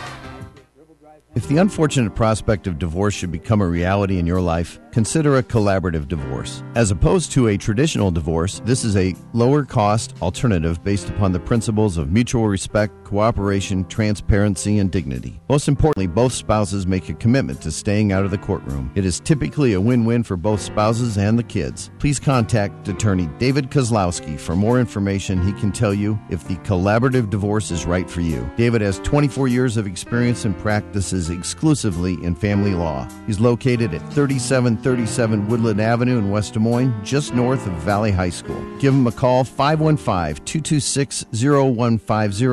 If 1.35 1.47
the 1.47 1.57
unfortunate 1.57 2.15
prospect 2.15 2.65
of 2.65 2.79
divorce 2.79 3.13
should 3.13 3.31
become 3.31 3.61
a 3.61 3.67
reality 3.67 4.17
in 4.17 4.25
your 4.25 4.41
life, 4.41 4.79
consider 4.91 5.37
a 5.37 5.43
collaborative 5.43 6.07
divorce. 6.07 6.63
As 6.75 6.91
opposed 6.91 7.31
to 7.33 7.47
a 7.47 7.57
traditional 7.57 8.11
divorce, 8.11 8.61
this 8.65 8.83
is 8.83 8.95
a 8.95 9.15
lower 9.33 9.63
cost 9.63 10.15
alternative 10.21 10.83
based 10.83 11.09
upon 11.09 11.31
the 11.31 11.39
principles 11.39 11.97
of 11.97 12.11
mutual 12.11 12.47
respect, 12.47 13.03
cooperation, 13.03 13.85
transparency, 13.85 14.79
and 14.79 14.91
dignity. 14.91 15.39
Most 15.49 15.67
importantly, 15.67 16.07
both 16.07 16.33
spouses 16.33 16.85
make 16.85 17.09
a 17.09 17.13
commitment 17.13 17.61
to 17.61 17.71
staying 17.71 18.11
out 18.11 18.25
of 18.25 18.31
the 18.31 18.37
courtroom. 18.37 18.91
It 18.95 19.05
is 19.05 19.19
typically 19.19 19.73
a 19.73 19.81
win 19.81 20.05
win 20.05 20.23
for 20.23 20.37
both 20.37 20.61
spouses 20.61 21.17
and 21.17 21.37
the 21.37 21.43
kids. 21.43 21.91
Please 21.99 22.19
contact 22.19 22.87
attorney 22.87 23.27
David 23.39 23.71
Kozlowski 23.71 24.39
for 24.39 24.55
more 24.55 24.79
information. 24.79 25.41
He 25.41 25.53
can 25.53 25.71
tell 25.71 25.93
you 25.93 26.19
if 26.29 26.47
the 26.47 26.55
collaborative 26.57 27.29
divorce 27.29 27.71
is 27.71 27.85
right 27.85 28.09
for 28.09 28.21
you. 28.21 28.49
David 28.57 28.81
has 28.81 28.99
24 28.99 29.47
years 29.47 29.77
of 29.77 29.87
experience 29.87 30.45
and 30.45 30.57
practices 30.57 31.29
exclusively 31.29 32.13
in 32.23 32.35
family 32.35 32.73
law. 32.73 33.07
He's 33.25 33.39
located 33.39 33.93
at 33.93 34.01
3737 34.83 35.47
Woodland 35.47 35.81
Avenue 35.81 36.17
in 36.17 36.31
West 36.31 36.53
Des 36.53 36.59
Moines, 36.59 36.93
just 37.03 37.33
north 37.33 37.65
of 37.67 37.73
Valley 37.73 38.11
High 38.11 38.29
School. 38.29 38.59
Give 38.79 38.93
them 38.93 39.07
a 39.07 39.11
call 39.11 39.43
515 39.43 40.45
226 40.45 41.25
0150 41.33 42.45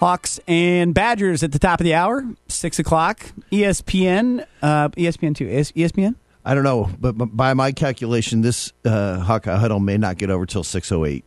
Hawks 0.00 0.40
and 0.48 0.94
Badgers 0.94 1.42
at 1.42 1.52
the 1.52 1.58
top 1.58 1.78
of 1.78 1.84
the 1.84 1.92
hour, 1.92 2.24
six 2.48 2.78
o'clock. 2.78 3.20
ESPN, 3.52 4.46
uh, 4.62 4.88
ESPN 4.90 5.34
two, 5.34 5.46
ESPN. 5.46 6.14
I 6.42 6.54
don't 6.54 6.64
know, 6.64 6.88
but 6.98 7.12
by 7.12 7.52
my 7.52 7.72
calculation, 7.72 8.40
this 8.40 8.72
uh, 8.86 9.18
Hawkeye 9.20 9.58
huddle 9.58 9.78
may 9.78 9.98
not 9.98 10.16
get 10.16 10.30
over 10.30 10.46
till 10.46 10.64
608. 10.64 11.22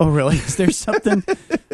Oh, 0.00 0.08
really? 0.08 0.36
Is 0.48 0.56
there 0.56 0.70
something? 0.70 1.24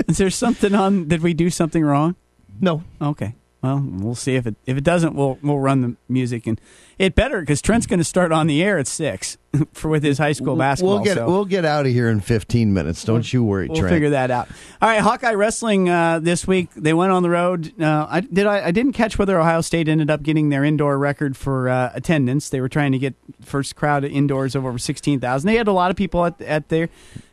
is 0.09 0.19
there 0.19 0.31
something 0.31 0.75
on? 0.75 1.07
Did 1.07 1.23
we 1.23 1.33
do 1.33 1.49
something 1.49 1.85
wrong? 1.85 2.17
No. 2.61 2.83
Okay. 3.01 3.35
Well, 3.63 3.81
we'll 3.81 4.17
see 4.17 4.35
if 4.35 4.47
it 4.47 4.57
if 4.67 4.77
it 4.77 4.83
doesn't, 4.83 5.15
we'll 5.15 5.39
we'll 5.41 5.59
run 5.61 5.83
the 5.83 5.97
music 6.09 6.49
and 6.49 6.61
it 6.99 7.15
better 7.15 7.41
because 7.41 7.63
Trent's 7.63 7.87
going 7.87 7.99
to 8.01 8.05
start 8.05 8.33
on 8.33 8.49
the 8.49 8.63
air 8.63 8.77
at 8.79 8.89
six 8.89 9.39
for 9.73 9.89
with 9.89 10.03
his 10.03 10.19
high 10.19 10.33
school 10.33 10.57
basketball. 10.57 10.97
We'll 10.97 11.05
get 11.05 11.17
so 11.17 11.27
we'll 11.27 11.45
get 11.45 11.65
out 11.65 11.87
of 11.87 11.93
here 11.93 12.09
in 12.09 12.21
15 12.21 12.75
minutes. 12.75 13.05
Don't 13.05 13.33
you 13.33 13.45
worry, 13.45 13.69
Trent. 13.69 13.81
we'll 13.83 13.89
figure 13.91 14.11
that 14.11 14.33
out. 14.33 14.49
All 14.81 14.89
right, 14.89 15.01
Hawkeye 15.01 15.35
wrestling 15.35 15.89
uh, 15.89 16.19
this 16.19 16.45
week. 16.47 16.71
They 16.75 16.93
went 16.93 17.13
on 17.13 17.23
the 17.23 17.31
road. 17.31 17.73
Uh, 17.81 18.07
I 18.11 18.21
did. 18.21 18.47
I, 18.47 18.67
I 18.67 18.71
didn't 18.73 18.95
catch 18.95 19.17
whether 19.17 19.39
Ohio 19.39 19.61
State 19.61 19.89
ended 19.89 20.11
up 20.11 20.25
getting 20.25 20.49
their 20.49 20.65
indoor 20.65 20.99
record 20.99 21.37
for 21.37 21.69
uh, 21.69 21.93
attendance. 21.95 22.49
They 22.49 22.61
were 22.61 22.69
trying 22.69 22.91
to 22.93 22.99
get 22.99 23.15
first 23.41 23.77
crowd 23.77 24.05
indoors 24.05 24.57
of 24.57 24.67
over 24.67 24.79
sixteen 24.79 25.21
thousand. 25.21 25.47
They 25.47 25.57
had 25.57 25.69
a 25.69 25.73
lot 25.73 25.93
of 25.93 25.97
people 25.97 26.25
at 26.25 26.41
at 26.43 26.69
their 26.69 26.89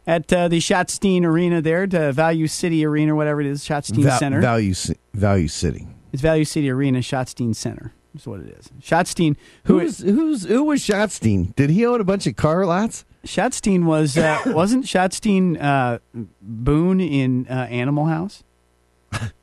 at 0.06 0.32
uh, 0.32 0.48
the 0.48 0.60
Schottenstein 0.60 1.24
Arena 1.24 1.60
there, 1.62 1.88
the 1.88 2.12
Value 2.12 2.46
City 2.48 2.86
Arena, 2.86 3.16
whatever 3.16 3.42
it 3.42 3.48
is, 3.48 3.64
Schottenstein 3.64 4.04
Va- 4.04 4.18
Center. 4.18 4.42
Value 4.42 4.76
Value 5.14 5.48
City. 5.48 5.88
It's 6.12 6.22
Value 6.22 6.46
City 6.46 6.70
Arena, 6.70 7.00
Schottenstein 7.00 7.56
Center. 7.56 7.94
That's 8.14 8.26
what 8.26 8.40
it 8.40 8.48
is. 8.58 8.70
Schottenstein, 8.82 9.36
who 9.66 9.80
Who's 9.80 10.00
who's 10.00 10.46
who 10.46 10.64
was 10.64 10.82
Schottenstein? 10.82 11.56
Did 11.56 11.70
he 11.70 11.86
own 11.86 12.02
a 12.02 12.04
bunch 12.04 12.26
of 12.28 12.36
car 12.36 12.66
lots? 12.66 13.06
Schottenstein 13.26 13.86
was 13.86 14.18
uh, 14.18 14.40
wasn't 14.48 14.86
Schottenstein 14.86 15.62
uh, 15.62 16.00
Boone 16.42 17.00
in 17.02 17.46
uh, 17.48 17.68
Animal 17.70 18.06
House? 18.06 18.44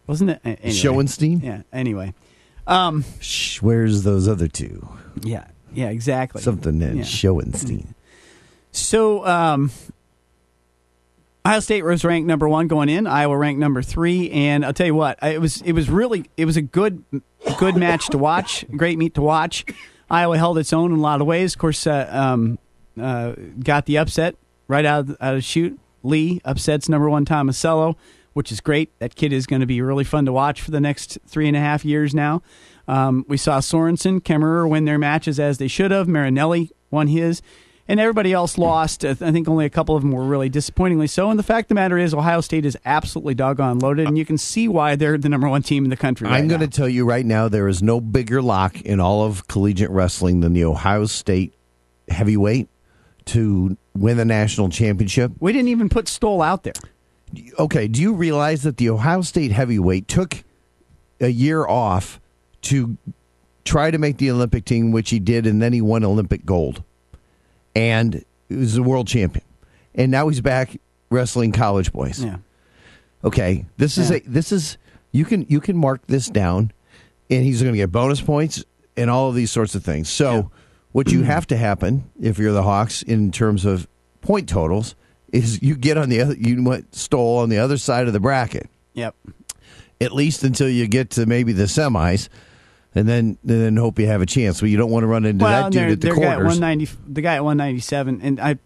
Wasn't 0.07 0.31
it? 0.31 0.41
Anyway. 0.45 0.71
Schoenstein? 0.71 1.43
Yeah. 1.43 1.63
Anyway, 1.73 2.15
um, 2.67 3.05
Shh, 3.21 3.61
where's 3.63 4.03
those 4.05 4.29
other 4.29 4.49
two? 4.49 4.89
yeah, 5.23 5.47
yeah, 5.73 5.89
exactly. 5.91 6.43
Something 6.43 6.81
in 6.83 6.99
Yeah. 6.99 7.03
Schoenstein. 7.05 7.95
So, 8.73 9.25
um, 9.27 9.71
Ohio 11.47 11.61
State 11.61 11.85
was 11.85 12.05
ranked 12.05 12.27
number 12.27 12.49
one 12.49 12.67
going 12.67 12.89
in. 12.89 13.07
Iowa 13.07 13.37
ranked 13.37 13.61
number 13.61 13.81
three, 13.81 14.33
and 14.33 14.65
I'll 14.65 14.73
tell 14.73 14.87
you 14.87 14.97
what, 14.97 15.17
it 15.23 15.41
was 15.41 15.63
it 15.63 15.75
was 15.75 15.89
really 15.89 16.29
it 16.37 16.45
was 16.45 16.57
a 16.57 16.61
good 16.61 17.05
good 17.57 17.77
match 17.77 18.09
to 18.09 18.19
watch, 18.19 18.65
great 18.73 18.99
meet 18.99 19.15
to 19.15 19.23
watch. 19.23 19.65
Iowa 20.11 20.39
held 20.39 20.59
its 20.59 20.73
own 20.73 20.91
in 20.91 20.99
a 20.99 21.01
lot 21.01 21.21
of 21.21 21.29
ways. 21.29 21.55
Of 21.55 21.61
course, 21.61 21.87
uh, 21.87 22.09
um, 22.11 22.59
uh, 23.01 23.35
got 23.63 23.87
the 23.87 23.97
upset 23.97 24.35
right 24.67 24.85
out 24.85 25.09
of, 25.09 25.17
out 25.21 25.37
of 25.37 25.45
shoot. 25.45 25.79
Lee 26.03 26.41
upsets 26.45 26.89
number 26.89 27.09
one 27.09 27.25
Tomasello, 27.25 27.95
which 28.33 28.51
is 28.51 28.61
great. 28.61 28.91
That 28.99 29.15
kid 29.15 29.33
is 29.33 29.47
going 29.47 29.61
to 29.61 29.67
be 29.67 29.81
really 29.81 30.03
fun 30.03 30.25
to 30.25 30.33
watch 30.33 30.61
for 30.61 30.73
the 30.73 30.81
next 30.81 31.17
three 31.29 31.47
and 31.47 31.57
a 31.57 31.61
half 31.61 31.85
years 31.85 32.13
now. 32.13 32.43
Um, 32.89 33.25
we 33.29 33.37
saw 33.37 33.61
Sorensen, 33.61 34.21
Kemerer 34.21 34.69
win 34.69 34.85
their 34.85 34.99
matches 34.99 35.39
as 35.39 35.59
they 35.59 35.69
should 35.69 35.93
have. 35.93 36.09
Marinelli 36.09 36.73
won 36.91 37.07
his 37.07 37.41
and 37.89 38.01
everybody 38.01 38.33
else 38.33 38.59
lost. 38.59 39.05
I 39.05 39.15
think 39.15 39.49
only 39.49 39.65
a 39.65 39.71
couple 39.71 39.97
of 39.97 40.03
them 40.03 40.13
were 40.13 40.25
really 40.25 40.49
disappointingly 40.49 41.07
so. 41.07 41.31
And 41.31 41.39
the 41.39 41.45
fact 41.45 41.67
of 41.67 41.69
the 41.69 41.75
matter 41.75 41.99
is, 41.99 42.13
Ohio 42.15 42.41
State 42.41 42.65
is 42.65 42.77
absolutely 42.85 43.35
doggone 43.35 43.79
loaded, 43.79 44.09
and 44.09 44.19
you 44.19 44.25
can 44.25 44.39
see 44.39 44.69
why 44.69 44.97
they're 44.97 45.19
the 45.19 45.29
number 45.29 45.49
one 45.49 45.63
team 45.63 45.85
in 45.85 45.91
the 45.91 45.97
country. 45.97 46.27
Right 46.27 46.37
I'm 46.37 46.49
going 46.49 46.61
to 46.61 46.69
tell 46.69 46.89
you 46.89 47.05
right 47.05 47.25
now, 47.25 47.49
there 47.49 47.69
is 47.69 47.83
no 47.83 48.01
bigger 48.01 48.43
lock 48.43 48.81
in 48.83 49.01
all 49.01 49.25
of 49.25 49.47
collegiate 49.49 49.91
wrestling 49.91 50.41
than 50.41 50.53
the 50.53 50.65
Ohio 50.65 51.07
State 51.07 51.55
heavyweight 52.09 52.69
to 53.27 53.77
win 53.95 54.17
the 54.17 54.25
national 54.25 54.69
championship. 54.69 55.33
We 55.41 55.53
didn't 55.53 55.69
even 55.69 55.89
put 55.89 56.09
Stoll 56.09 56.43
out 56.43 56.63
there. 56.63 56.75
Okay, 57.59 57.89
do 57.89 58.01
you 58.01 58.15
realize 58.15 58.63
that 58.63 58.77
the 58.77 58.89
Ohio 58.89 59.23
State 59.23 59.51
heavyweight 59.51 60.07
took 60.07 60.45
a 61.21 61.29
year 61.29 61.67
off 61.67 62.21
to 62.63 62.97
try 63.65 63.91
to 63.91 63.99
make 63.99 64.19
the 64.19 64.31
Olympic 64.31 64.65
team, 64.65 64.93
which 64.93 65.11
he 65.11 65.19
did, 65.19 65.47
and 65.47 65.61
then 65.61 65.73
he 65.73 65.81
won 65.81 66.05
Olympic 66.05 66.47
gold, 66.47 66.85
and 67.77 68.25
he 68.49 68.55
was 68.57 68.77
a 68.77 68.83
world 68.83 69.07
champion, 69.07 69.45
and 69.95 70.11
now 70.11 70.29
he's 70.29 70.41
back 70.41 70.79
wrestling 71.11 71.53
college 71.53 71.93
boys. 71.93 72.23
Yeah. 72.25 72.39
Okay, 73.25 73.67
this 73.77 73.99
is 73.99 74.11
Yeah. 74.11 74.17
a 74.17 74.21
this 74.21 74.51
is 74.53 74.79
you 75.13 75.25
can 75.25 75.47
you 75.49 75.61
can 75.61 75.77
mark 75.77 76.07
this 76.07 76.29
down, 76.29 76.73
and 77.31 77.45
he's 77.45 77.61
going 77.63 77.75
to 77.75 77.79
get 77.79 77.93
bonus 77.93 78.21
points 78.21 78.65
and 78.97 79.11
all 79.11 79.29
of 79.29 79.35
these 79.35 79.51
sorts 79.51 79.75
of 79.75 79.85
things. 79.85 80.09
So, 80.09 80.51
what 80.93 81.13
you 81.13 81.23
have 81.25 81.47
to 81.49 81.57
happen 81.57 82.05
if 82.21 82.39
you're 82.39 82.53
the 82.53 82.63
Hawks 82.63 83.03
in 83.03 83.31
terms 83.31 83.65
of 83.65 83.87
point 84.23 84.49
totals 84.49 84.95
is 85.33 85.61
you 85.63 85.77
get 85.77 85.99
on 85.99 86.09
the 86.09 86.21
other 86.21 86.35
you 86.35 86.63
went 86.65 86.95
Stoll 86.95 87.39
on 87.39 87.49
the 87.51 87.59
other 87.59 87.77
side 87.77 88.07
of 88.07 88.13
the 88.13 88.21
bracket 88.21 88.69
Yep. 88.95 89.15
at 90.01 90.13
least 90.13 90.43
until 90.45 90.69
you 90.69 90.87
get 90.89 91.11
to 91.11 91.27
maybe 91.27 91.53
the 91.53 91.65
semis, 91.65 92.29
and 92.97 93.07
then 93.07 93.39
and 93.43 93.63
then 93.63 93.77
hope 93.77 93.99
you 93.99 94.07
have 94.07 94.23
a 94.23 94.27
chance. 94.27 94.61
But 94.61 94.71
you 94.71 94.79
don't 94.79 94.91
want 94.91 95.03
to 95.05 95.07
run 95.07 95.25
into 95.27 95.45
well, 95.45 95.65
that 95.65 95.73
dude 95.73 95.93
at 95.93 96.01
the 96.01 96.07
they're 96.09 96.17
guy 96.17 96.33
at 96.33 96.39
190, 96.39 96.89
the 97.07 97.21
guy 97.21 97.35
at 97.37 97.45
197, 97.45 98.21
and 98.23 98.41
I, 98.41 98.59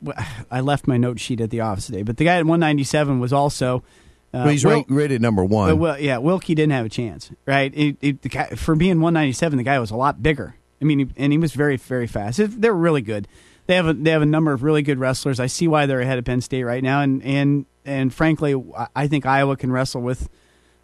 I 0.51 0.61
left 0.61 0.87
my 0.87 0.97
note 0.97 1.19
sheet 1.19 1.41
at 1.41 1.51
the 1.51 1.61
office 1.61 1.87
today, 1.87 2.03
but 2.03 2.17
the 2.17 2.25
guy 2.25 2.37
at 2.37 2.47
197 2.47 3.21
was 3.21 3.33
also. 3.33 3.83
Uh, 4.33 4.47
well, 4.47 4.49
he's 4.49 4.65
Wil- 4.65 4.85
rated 4.89 5.21
number 5.21 5.45
one. 5.45 5.77
Well, 5.77 5.99
yeah, 5.99 6.19
Wilcke 6.19 6.47
didn't 6.47 6.71
have 6.71 6.87
a 6.87 6.89
chance, 6.89 7.33
right? 7.47 7.75
It, 7.75 7.97
it, 8.01 8.23
the 8.23 8.29
guy, 8.29 8.47
for 8.51 8.77
being 8.77 9.01
197, 9.01 9.59
the 9.59 9.65
guy 9.65 9.81
was 9.81 9.91
a 9.91 9.97
lot 9.97 10.23
bigger. 10.23 10.55
I 10.81 10.85
mean, 10.85 11.01
he, 11.01 11.09
and 11.17 11.33
he 11.33 11.39
was 11.39 11.53
very, 11.53 11.77
very 11.77 12.07
fast. 12.07 12.41
They're 12.61 12.73
really 12.73 13.03
good. 13.03 13.27
They 13.67 13.75
have 13.75 13.89
a 13.89 13.93
they 13.93 14.11
have 14.11 14.23
a 14.23 14.27
number 14.27 14.53
of 14.53 14.63
really 14.63 14.83
good 14.83 14.99
wrestlers. 14.99 15.41
I 15.41 15.47
see 15.47 15.67
why 15.67 15.87
they're 15.87 16.01
ahead 16.01 16.19
of 16.19 16.25
Penn 16.25 16.41
State 16.41 16.63
right 16.63 16.83
now, 16.83 17.01
and 17.03 17.23
and 17.25 17.67
and 17.85 18.15
frankly, 18.15 18.55
I- 18.77 18.87
I 18.95 19.07
think 19.09 19.27
Iowa 19.27 19.57
can 19.57 19.73
wrestle 19.73 20.03
with, 20.03 20.29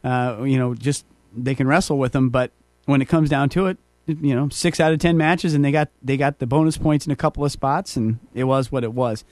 uh, 0.03 0.43
you 0.45 0.59
know, 0.59 0.75
just 0.75 1.05
they 1.37 1.55
can 1.55 1.69
wrestle 1.69 1.99
with 1.99 2.13
them. 2.13 2.31
But 2.31 2.51
when 2.87 3.03
it 3.03 3.07
comes 3.07 3.29
down 3.29 3.49
to 3.51 3.67
it, 3.67 3.79
you 4.07 4.35
know, 4.35 4.49
six 4.49 4.81
out 4.81 4.93
of 4.93 4.99
ten 4.99 5.17
matches, 5.17 5.55
and 5.55 5.65
they 5.65 5.73
got 5.73 5.89
they 6.03 6.17
got 6.17 6.39
the 6.39 6.47
bonus 6.47 6.79
points 6.79 7.07
in 7.07 7.13
a 7.13 7.17
couple 7.17 7.45
of 7.45 7.53
spots, 7.53 7.97
and 7.97 8.19
it 8.35 8.45
was 8.45 8.73
what 8.73 8.85
it 8.85 8.93
was. 8.93 9.25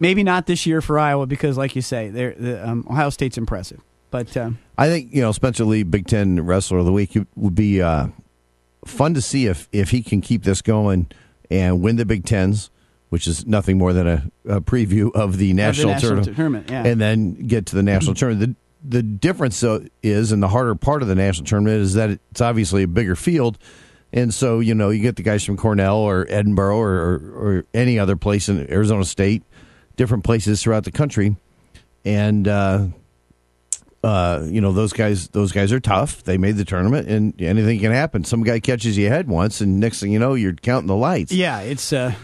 Maybe 0.00 0.22
not 0.22 0.46
this 0.46 0.66
year 0.66 0.80
for 0.80 0.98
Iowa 0.98 1.26
because, 1.26 1.56
like 1.56 1.76
you 1.76 1.82
say, 1.82 2.08
the, 2.08 2.68
um, 2.68 2.84
Ohio 2.90 3.10
State's 3.10 3.38
impressive. 3.38 3.80
But 4.10 4.36
um, 4.36 4.58
I 4.76 4.88
think 4.88 5.12
you 5.12 5.20
know 5.20 5.32
Spencer 5.32 5.64
Lee, 5.64 5.82
Big 5.82 6.06
Ten 6.06 6.44
Wrestler 6.44 6.78
of 6.78 6.86
the 6.86 6.92
Week, 6.92 7.16
would 7.36 7.54
be 7.54 7.82
uh, 7.82 8.08
fun 8.84 9.14
to 9.14 9.20
see 9.20 9.46
if 9.46 9.68
if 9.72 9.90
he 9.90 10.02
can 10.02 10.20
keep 10.20 10.44
this 10.44 10.62
going 10.62 11.08
and 11.50 11.82
win 11.82 11.96
the 11.96 12.06
Big 12.06 12.24
Tens, 12.24 12.70
which 13.10 13.26
is 13.26 13.46
nothing 13.46 13.78
more 13.78 13.92
than 13.92 14.06
a, 14.06 14.30
a 14.46 14.60
preview 14.60 15.14
of 15.14 15.36
the 15.38 15.52
national, 15.52 15.92
national 15.92 16.10
tournament, 16.10 16.36
tournament, 16.36 16.70
yeah. 16.70 16.86
and 16.86 17.00
then 17.00 17.46
get 17.46 17.66
to 17.66 17.76
the 17.76 17.82
national 17.82 18.14
tournament. 18.14 18.56
The 18.56 18.67
the 18.82 19.02
difference 19.02 19.62
is, 20.02 20.32
and 20.32 20.42
the 20.42 20.48
harder 20.48 20.74
part 20.74 21.02
of 21.02 21.08
the 21.08 21.14
national 21.14 21.46
tournament 21.46 21.80
is 21.80 21.94
that 21.94 22.10
it's 22.10 22.40
obviously 22.40 22.82
a 22.82 22.88
bigger 22.88 23.16
field. 23.16 23.58
And 24.12 24.32
so, 24.32 24.60
you 24.60 24.74
know, 24.74 24.90
you 24.90 25.02
get 25.02 25.16
the 25.16 25.22
guys 25.22 25.44
from 25.44 25.56
Cornell 25.56 25.98
or 25.98 26.24
Edinboro 26.26 26.76
or, 26.76 26.94
or, 26.96 27.14
or 27.14 27.64
any 27.74 27.98
other 27.98 28.16
place 28.16 28.48
in 28.48 28.70
Arizona 28.70 29.04
State, 29.04 29.42
different 29.96 30.24
places 30.24 30.62
throughout 30.62 30.84
the 30.84 30.92
country. 30.92 31.36
And, 32.04 32.48
uh, 32.48 32.86
uh, 34.02 34.46
you 34.46 34.60
know 34.60 34.72
those 34.72 34.92
guys. 34.92 35.28
Those 35.28 35.50
guys 35.50 35.72
are 35.72 35.80
tough. 35.80 36.22
They 36.22 36.38
made 36.38 36.56
the 36.56 36.64
tournament, 36.64 37.08
and 37.08 37.34
anything 37.42 37.80
can 37.80 37.90
happen. 37.90 38.22
Some 38.22 38.44
guy 38.44 38.60
catches 38.60 38.96
you 38.96 39.08
head 39.08 39.26
once, 39.26 39.60
and 39.60 39.80
next 39.80 40.00
thing 40.00 40.12
you 40.12 40.20
know, 40.20 40.34
you're 40.34 40.52
counting 40.52 40.86
the 40.86 40.94
lights. 40.94 41.32
yeah, 41.32 41.60
it's 41.60 41.92
uh, 41.92 42.14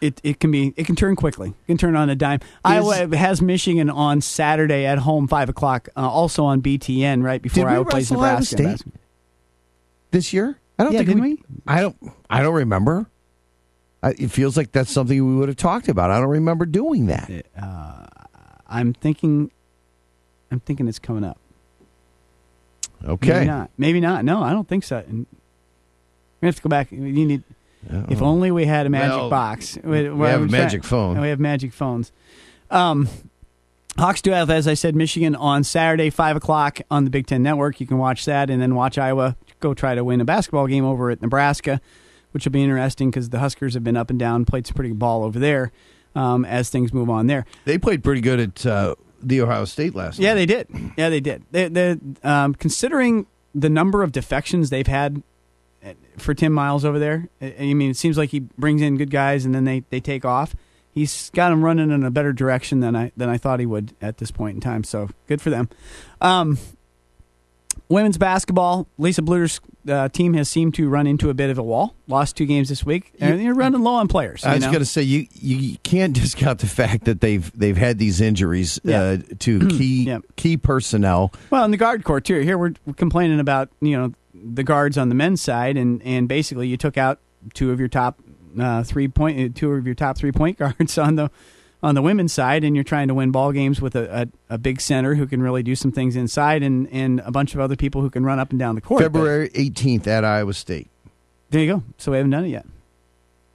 it 0.00 0.20
it 0.22 0.40
can 0.40 0.50
be 0.50 0.72
it 0.76 0.86
can 0.86 0.96
turn 0.96 1.16
quickly. 1.16 1.48
It 1.50 1.66
can 1.66 1.78
turn 1.78 1.96
on 1.96 2.10
a 2.10 2.14
dime. 2.14 2.40
Iowa 2.64 3.16
has 3.16 3.40
Michigan 3.42 3.90
on 3.90 4.20
Saturday 4.20 4.86
at 4.86 4.98
home, 4.98 5.26
five 5.28 5.48
o'clock. 5.48 5.88
Uh, 5.96 6.08
also 6.08 6.44
on 6.44 6.62
BTN 6.62 7.22
right 7.22 7.40
before 7.42 7.68
Iowa 7.68 7.84
plays 7.84 8.10
wrestle 8.10 8.20
Iowa 8.20 8.32
Nebraska. 8.40 8.78
State 8.78 8.92
This 10.10 10.32
year, 10.32 10.58
I 10.78 10.84
don't 10.84 10.92
Yeah, 10.92 11.02
think 11.04 11.14
we, 11.14 11.20
we? 11.20 11.42
I 11.66 11.80
don't. 11.80 11.96
I 12.30 12.42
don't 12.42 12.54
remember. 12.54 13.06
I, 14.02 14.10
it 14.10 14.30
feels 14.30 14.56
like 14.56 14.70
that's 14.72 14.90
something 14.92 15.26
we 15.26 15.36
would 15.36 15.48
have 15.48 15.56
talked 15.56 15.88
about. 15.88 16.10
I 16.10 16.20
don't 16.20 16.28
remember 16.28 16.66
doing 16.66 17.06
that. 17.06 17.30
Uh, 17.60 18.06
I'm 18.68 18.92
thinking, 18.92 19.50
I'm 20.52 20.60
thinking 20.60 20.86
it's 20.86 21.00
coming 21.00 21.24
up. 21.24 21.36
Okay. 23.04 23.30
Maybe 23.32 23.46
not. 23.46 23.70
Maybe 23.76 24.00
not. 24.00 24.24
No, 24.24 24.42
I 24.42 24.52
don't 24.52 24.68
think 24.68 24.84
so. 24.84 24.98
And 24.98 25.26
we 26.40 26.46
have 26.46 26.56
to 26.56 26.62
go 26.62 26.68
back. 26.68 26.92
You 26.92 27.00
need. 27.00 27.42
If 28.08 28.20
Oh. 28.20 28.26
only 28.26 28.50
we 28.50 28.64
had 28.66 28.86
a 28.86 28.90
magic 28.90 29.16
Well, 29.16 29.30
box. 29.30 29.78
we 29.84 30.04
have 30.04 30.42
a 30.42 30.46
magic 30.46 30.84
phone. 30.84 31.20
We 31.20 31.28
have 31.28 31.40
magic 31.40 31.72
phones. 31.72 32.12
Um, 32.70 33.08
Hawks 33.96 34.22
do 34.22 34.30
have, 34.30 34.48
as 34.50 34.68
I 34.68 34.74
said, 34.74 34.94
Michigan 34.94 35.34
on 35.34 35.64
Saturday, 35.64 36.10
five 36.10 36.36
o'clock 36.36 36.80
on 36.90 37.04
the 37.04 37.10
Big 37.10 37.26
Ten 37.26 37.42
Network. 37.42 37.80
You 37.80 37.86
can 37.86 37.98
watch 37.98 38.24
that, 38.26 38.48
and 38.50 38.62
then 38.62 38.74
watch 38.76 38.96
Iowa 38.98 39.36
go 39.60 39.74
try 39.74 39.94
to 39.96 40.04
win 40.04 40.20
a 40.20 40.24
basketball 40.24 40.66
game 40.68 40.84
over 40.84 41.10
at 41.10 41.20
Nebraska, 41.20 41.80
which 42.30 42.44
will 42.44 42.52
be 42.52 42.62
interesting 42.62 43.10
because 43.10 43.30
the 43.30 43.40
Huskers 43.40 43.74
have 43.74 43.82
been 43.82 43.96
up 43.96 44.08
and 44.10 44.18
down, 44.18 44.44
played 44.44 44.66
some 44.66 44.74
pretty 44.74 44.90
good 44.90 44.98
ball 45.00 45.24
over 45.24 45.38
there. 45.38 45.72
Um, 46.14 46.44
as 46.44 46.68
things 46.70 46.92
move 46.92 47.10
on 47.10 47.26
there, 47.26 47.44
They 47.64 47.76
played 47.78 48.02
pretty 48.02 48.20
good 48.20 48.40
at 48.40 48.66
uh, 48.66 48.94
the 49.22 49.40
Ohio 49.40 49.64
State 49.64 49.94
last. 49.94 50.18
Night. 50.18 50.24
Yeah, 50.26 50.34
they 50.34 50.46
did. 50.46 50.66
Yeah, 50.96 51.10
they 51.10 51.20
did. 51.20 51.42
They, 51.52 51.68
they, 51.68 51.96
um, 52.24 52.54
considering 52.54 53.26
the 53.54 53.68
number 53.70 54.02
of 54.02 54.10
defections 54.12 54.70
they've 54.70 54.86
had 54.86 55.22
for 56.16 56.34
Tim 56.34 56.52
Miles 56.52 56.84
over 56.84 56.98
there, 56.98 57.28
I 57.40 57.74
mean, 57.74 57.90
it 57.90 57.96
seems 57.96 58.18
like 58.18 58.30
he 58.30 58.40
brings 58.40 58.82
in 58.82 58.96
good 58.96 59.10
guys 59.10 59.44
and 59.44 59.54
then 59.54 59.64
they, 59.64 59.84
they 59.90 60.00
take 60.00 60.24
off. 60.24 60.54
He's 60.90 61.30
got 61.30 61.50
them 61.50 61.64
running 61.64 61.90
in 61.90 62.02
a 62.02 62.10
better 62.10 62.32
direction 62.32 62.80
than 62.80 62.96
I 62.96 63.12
than 63.16 63.28
I 63.28 63.38
thought 63.38 63.60
he 63.60 63.66
would 63.66 63.94
at 64.00 64.18
this 64.18 64.32
point 64.32 64.56
in 64.56 64.60
time. 64.60 64.82
So 64.82 65.08
good 65.28 65.40
for 65.40 65.50
them. 65.50 65.68
Um, 66.20 66.58
women's 67.88 68.18
basketball, 68.18 68.88
Lisa 68.98 69.22
Bluder's 69.22 69.60
uh, 69.88 70.08
team 70.08 70.34
has 70.34 70.48
seemed 70.48 70.74
to 70.74 70.88
run 70.88 71.06
into 71.06 71.30
a 71.30 71.34
bit 71.34 71.50
of 71.50 71.58
a 71.58 71.62
wall. 71.62 71.94
Lost 72.06 72.36
two 72.36 72.46
games 72.46 72.68
this 72.68 72.84
week, 72.84 73.12
and 73.20 73.40
they're 73.40 73.54
running 73.54 73.82
low 73.82 73.94
on 73.94 74.08
players. 74.08 74.44
I 74.44 74.56
was 74.56 74.64
going 74.64 74.78
to 74.80 74.84
say 74.84 75.02
you 75.02 75.26
you 75.32 75.76
can't 75.82 76.12
discount 76.20 76.58
the 76.60 76.66
fact 76.66 77.04
that 77.04 77.20
they've 77.20 77.50
they've 77.58 77.76
had 77.76 77.98
these 77.98 78.20
injuries 78.20 78.84
uh, 78.84 79.18
to 79.40 79.58
key 79.68 80.16
key 80.36 80.56
personnel. 80.56 81.32
Well, 81.50 81.64
in 81.64 81.70
the 81.70 81.76
guard 81.76 82.04
court 82.04 82.24
too. 82.24 82.40
Here 82.40 82.58
we're, 82.58 82.74
we're 82.86 82.94
complaining 82.94 83.40
about 83.40 83.68
you 83.80 83.96
know 83.96 84.12
the 84.42 84.62
guards 84.62 84.98
on 84.98 85.08
the 85.08 85.14
men's 85.14 85.40
side, 85.40 85.76
and 85.76 86.02
and 86.02 86.28
basically 86.28 86.68
you 86.68 86.76
took 86.76 86.96
out 86.96 87.20
two 87.54 87.70
of 87.70 87.78
your 87.78 87.88
top 87.88 88.20
uh, 88.58 88.82
three 88.82 89.08
point 89.08 89.38
uh, 89.38 89.52
two 89.54 89.72
of 89.72 89.86
your 89.86 89.94
top 89.94 90.16
three 90.16 90.32
point 90.32 90.58
guards 90.58 90.98
on 90.98 91.16
the 91.16 91.30
on 91.82 91.94
the 91.94 92.02
women's 92.02 92.32
side, 92.32 92.64
and 92.64 92.74
you're 92.74 92.84
trying 92.84 93.08
to 93.08 93.14
win 93.14 93.30
ball 93.30 93.52
games 93.52 93.80
with 93.80 93.94
a, 93.94 94.22
a, 94.48 94.54
a 94.54 94.58
big 94.58 94.80
center 94.80 95.14
who 95.14 95.26
can 95.26 95.40
really 95.40 95.62
do 95.62 95.74
some 95.76 95.92
things 95.92 96.16
inside, 96.16 96.62
and 96.62 96.88
and 96.90 97.20
a 97.20 97.30
bunch 97.30 97.54
of 97.54 97.60
other 97.60 97.76
people 97.76 98.02
who 98.02 98.10
can 98.10 98.24
run 98.24 98.38
up 98.38 98.50
and 98.50 98.58
down 98.58 98.74
the 98.74 98.80
court. 98.80 99.02
February 99.02 99.48
18th 99.50 100.06
at 100.06 100.24
Iowa 100.24 100.54
State. 100.54 100.88
there 101.50 101.62
you 101.62 101.72
go. 101.72 101.82
So 101.98 102.12
we 102.12 102.16
haven't 102.16 102.30
done 102.30 102.44
it 102.44 102.48
yet. 102.48 102.66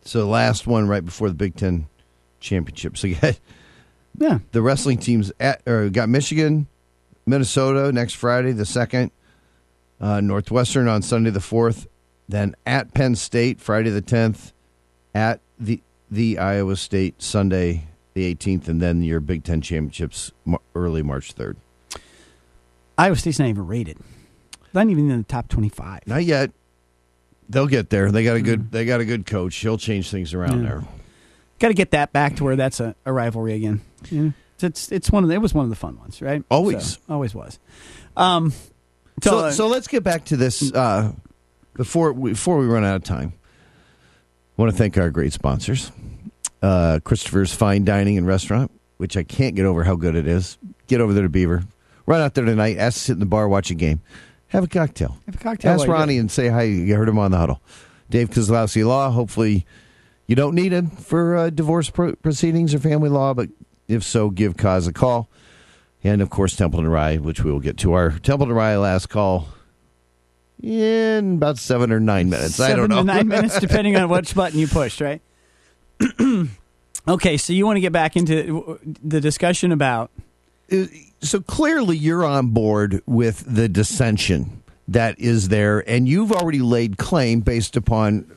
So 0.06 0.20
the 0.20 0.26
last 0.26 0.68
one 0.68 0.88
right 0.88 1.04
before 1.04 1.30
the 1.30 1.36
Big 1.36 1.56
Ten 1.56 1.88
championship. 2.40 2.98
So 2.98 3.08
you 3.08 3.18
yeah. 4.18 4.40
the 4.52 4.62
wrestling 4.62 4.98
teams 4.98 5.32
at 5.40 5.62
or 5.68 5.90
got 5.90 6.10
Michigan, 6.10 6.68
Minnesota 7.26 7.92
next 7.92 8.14
Friday 8.14 8.52
the 8.52 8.66
second, 8.66 9.12
uh, 10.04 10.20
Northwestern 10.20 10.88
on 10.90 11.02
Sunday 11.02 11.30
the 11.30 11.40
fourth, 11.40 11.88
then 12.28 12.56
at 12.66 12.94
Penn 12.94 13.16
State 13.16 13.62
Friday 13.62 13.90
the 13.90 14.02
tenth, 14.02 14.52
at 15.16 15.40
the 15.58 15.82
the 16.12 16.38
Iowa 16.38 16.76
State 16.76 17.22
Sunday 17.22 17.86
the 18.14 18.26
eighteenth, 18.26 18.68
and 18.68 18.82
then 18.82 19.02
your 19.02 19.20
Big 19.22 19.44
Ten 19.46 19.62
championships 19.62 20.32
early 20.76 21.02
March 21.02 21.32
third. 21.32 21.56
Iowa 22.98 23.16
State's 23.16 23.40
not 23.40 23.48
even 23.48 23.66
rated. 23.66 23.98
Not 24.74 24.90
even 24.90 25.10
in 25.10 25.18
the 25.20 25.24
top 25.24 25.48
twenty-five. 25.48 26.02
Not 26.06 26.24
yet. 26.26 26.52
They'll 27.50 27.68
get 27.68 27.90
there. 27.90 28.12
They 28.12 28.24
got 28.24 28.36
a 28.36 28.42
good. 28.42 28.72
They 28.72 28.86
got 28.86 29.00
a 29.00 29.06
good 29.06 29.26
coach. 29.26 29.56
He'll 29.56 29.78
change 29.78 30.10
things 30.12 30.34
around 30.34 30.64
Yeah. 30.64 30.70
there. 30.70 30.84
Got 31.60 31.68
to 31.70 31.74
get 31.76 31.92
that 31.92 32.12
back 32.12 32.36
to 32.38 32.44
where 32.44 32.56
that's 32.56 32.80
a, 32.80 32.96
a 33.06 33.14
rivalry 33.14 33.54
again. 33.54 33.82
Yeah. 34.12 34.32
It's 34.60 34.92
it's 34.92 35.12
one 35.12 35.24
of 35.24 35.30
the, 35.30 35.36
it 35.36 35.42
was 35.42 35.54
one 35.54 35.64
of 35.66 35.70
the 35.70 35.76
fun 35.76 35.98
ones, 35.98 36.22
right? 36.22 36.44
Always. 36.50 36.94
So, 36.94 37.00
always 37.10 37.34
was. 37.36 37.60
Um, 38.18 38.54
So, 39.22 39.30
so, 39.30 39.38
uh, 39.40 39.52
so 39.52 39.68
let's 39.68 39.88
get 39.88 40.04
back 40.04 40.26
to 40.26 40.38
this 40.38 40.74
uh, 40.74 41.12
before 41.76 42.14
we, 42.14 42.32
before 42.32 42.58
we 42.58 42.66
run 42.66 42.84
out 42.84 42.96
of 42.96 43.04
time. 43.04 43.34
I 44.58 44.62
want 44.62 44.72
to 44.72 44.78
thank 44.78 44.98
our 44.98 45.10
great 45.10 45.34
sponsors, 45.34 45.92
uh, 46.62 47.00
Christopher's 47.04 47.54
Fine 47.54 47.86
Dining 47.86 48.18
and 48.18 48.28
Restaurant, 48.28 48.72
which 48.98 49.18
I 49.18 49.24
can't 49.24 49.56
get 49.56 49.66
over 49.66 49.84
how 49.84 49.96
good 49.96 50.16
it 50.16 50.28
is. 50.28 50.58
Get 50.88 51.02
over 51.02 51.14
there 51.14 51.24
to 51.24 51.30
Beaver, 51.30 51.64
run 52.06 52.22
out 52.22 52.34
there 52.36 52.46
tonight, 52.46 52.78
ask 52.78 52.98
to 52.98 53.04
sit 53.06 53.14
in 53.14 53.20
the 53.20 53.26
bar, 53.26 53.48
watch 53.48 53.72
a 53.72 53.76
game, 53.76 54.02
have 54.48 54.64
a 54.64 54.68
cocktail, 54.68 55.18
have 55.26 55.36
a 55.36 55.38
cocktail. 55.40 55.72
ask 55.72 55.88
Ronnie 55.88 56.18
and 56.18 56.30
say 56.32 56.50
hi. 56.50 56.64
You 56.64 56.96
heard 56.96 57.10
him 57.10 57.18
on 57.18 57.32
the 57.32 57.38
huddle. 57.38 57.62
Dave 58.10 58.30
Kozlowski 58.30 58.86
Law. 58.86 59.10
Hopefully, 59.10 59.66
you 60.28 60.36
don't 60.36 60.54
need 60.54 60.72
him 60.72 60.90
for 60.90 61.36
uh, 61.36 61.50
divorce 61.50 61.90
pro- 61.90 62.16
proceedings 62.16 62.74
or 62.74 62.80
family 62.80 63.10
law, 63.10 63.34
but 63.34 63.50
if 63.88 64.04
so, 64.04 64.30
give 64.30 64.56
Cause 64.56 64.86
a 64.88 64.94
call. 64.94 65.30
And 66.04 66.22
of 66.22 66.30
course, 66.30 66.56
Templeton 66.56 66.90
Rye, 66.90 67.18
which 67.18 67.44
we 67.44 67.52
will 67.52 67.60
get 67.60 67.78
to 67.80 67.94
our 67.94 68.12
Templeton 68.12 68.54
Rye 68.56 68.78
last 68.78 69.08
call 69.08 69.48
in 70.62 71.36
about 71.36 71.58
seven 71.58 71.92
or 71.92 72.00
nine 72.00 72.30
minutes. 72.30 72.60
I 72.60 72.70
don't 72.70 72.90
Seven 72.90 72.90
know. 72.90 72.98
to 72.98 73.04
nine 73.04 73.28
minutes, 73.28 73.60
depending 73.62 73.96
on 73.96 74.10
which 74.10 74.34
button 74.36 74.60
you 74.60 74.68
pushed, 74.68 75.02
right? 75.02 75.22
okay, 77.08 77.38
so 77.38 77.54
you 77.54 77.66
want 77.66 77.78
to 77.78 77.82
get 77.82 77.92
back 77.92 78.16
into 78.16 78.80
the 79.04 79.22
discussion 79.22 79.72
about 79.72 80.12
uh, 80.72 80.86
so 81.22 81.42
clearly 81.42 81.98
you're 81.98 82.26
on 82.26 82.48
board 82.48 83.02
with 83.06 83.44
the 83.48 83.68
dissension 83.70 84.64
that 84.88 85.20
is 85.20 85.50
there, 85.50 85.88
and 85.90 86.08
you've 86.08 86.32
already 86.32 86.60
laid 86.60 86.98
claim 86.98 87.42
based 87.42 87.76
upon 87.76 88.30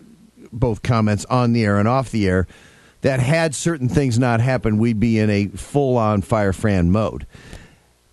both 0.53 0.83
comments 0.83 1.25
on 1.27 1.53
the 1.53 1.65
air 1.65 1.79
and 1.79 1.89
off 1.89 2.11
the 2.11 2.29
air 2.29 2.47
that 3.03 3.21
had 3.21 3.55
certain 3.55 3.89
things 3.89 4.19
not 4.19 4.41
happened, 4.41 4.79
we'd 4.81 4.99
be 4.99 5.19
in 5.19 5.31
a 5.31 5.47
full 5.49 5.97
on 5.97 6.23
fire 6.23 6.53
Fran 6.53 6.91
mode. 6.91 7.27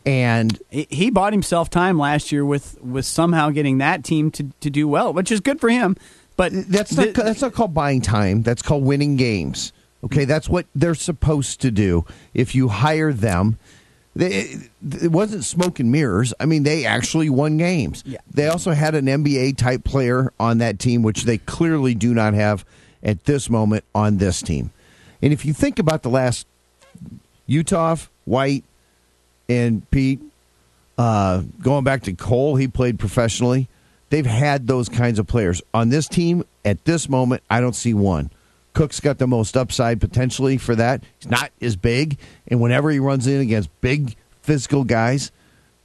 And 0.06 0.62
he 0.70 1.10
bought 1.10 1.32
himself 1.32 1.70
time 1.70 1.97
last 1.97 2.32
year 2.32 2.45
with 2.45 2.82
with 2.82 3.06
somehow 3.06 3.51
getting 3.51 3.78
that 3.78 4.04
team 4.04 4.32
to, 4.32 4.49
to 4.60 4.70
do 4.70 4.88
well, 4.88 5.14
which 5.14 5.32
is 5.32 5.39
good 5.39 5.62
for 5.62 5.70
him. 5.70 5.95
But 6.36 6.51
that's 6.70 6.97
not 6.97 7.14
that's 7.14 7.41
not 7.41 7.54
called 7.54 7.74
buying 7.74 8.01
time. 8.01 8.41
That's 8.41 8.62
called 8.62 8.84
winning 8.84 9.16
games. 9.16 9.72
Okay, 10.04 10.26
that's 10.26 10.49
what 10.49 10.66
they're 10.76 10.95
supposed 10.95 11.62
to 11.62 11.72
do. 11.72 12.06
If 12.34 12.54
you 12.54 12.68
hire 12.68 13.14
them, 13.14 13.58
they, 14.16 14.70
it 15.01 15.12
wasn't 15.12 15.45
smoke 15.45 15.80
and 15.80 15.91
mirrors. 15.91 16.34
I 16.39 16.45
mean, 16.45 16.64
they 16.64 16.86
actually 16.86 17.30
won 17.30 17.58
games. 17.58 18.04
Yeah. 18.06 18.20
They 18.30 18.47
also 18.47 18.72
had 18.72 18.95
an 18.95 19.06
NBA 19.06 19.58
type 19.58 19.84
player 19.84 20.34
on 20.39 20.58
that 20.58 20.78
team, 20.78 21.04
which 21.04 21.24
they 21.24 21.38
clearly 21.38 21.95
do 21.95 22.14
not 22.14 22.34
have 22.34 22.66
at 23.01 23.24
this 23.24 23.49
moment 23.49 23.86
on 23.95 24.18
this 24.18 24.41
team. 24.41 24.72
And 25.22 25.32
if 25.32 25.45
you 25.45 25.54
think 25.54 25.80
about 25.80 26.04
the 26.04 26.10
last 26.10 26.45
Uthoff, 27.47 28.10
White, 28.26 28.64
and 29.50 29.89
Pete, 29.91 30.22
uh, 30.98 31.44
going 31.62 31.84
back 31.84 32.04
to 32.04 32.14
Cole, 32.14 32.56
he 32.56 32.68
played 32.68 33.00
professionally. 33.00 33.68
They've 34.10 34.26
had 34.26 34.68
those 34.68 34.89
kinds 34.89 35.18
of 35.20 35.28
players. 35.28 35.62
On 35.74 35.89
this 35.89 36.08
team, 36.08 36.44
at 36.64 36.86
this 36.86 37.10
moment, 37.10 37.41
I 37.50 37.62
don't 37.62 37.76
see 37.76 37.94
one. 37.94 38.30
Cook's 38.74 39.00
got 39.00 39.18
the 39.18 39.28
most 39.28 39.56
upside 39.58 40.00
potentially 40.02 40.58
for 40.58 40.76
that. 40.76 41.04
He's 41.20 41.30
not 41.30 41.52
as 41.62 41.76
big, 41.76 42.18
and 42.48 42.60
whenever 42.62 42.89
he 42.89 43.00
runs 43.00 43.28
in 43.28 43.39
against 43.41 43.70
big 43.82 44.16
physical 44.41 44.84
guys, 44.84 45.32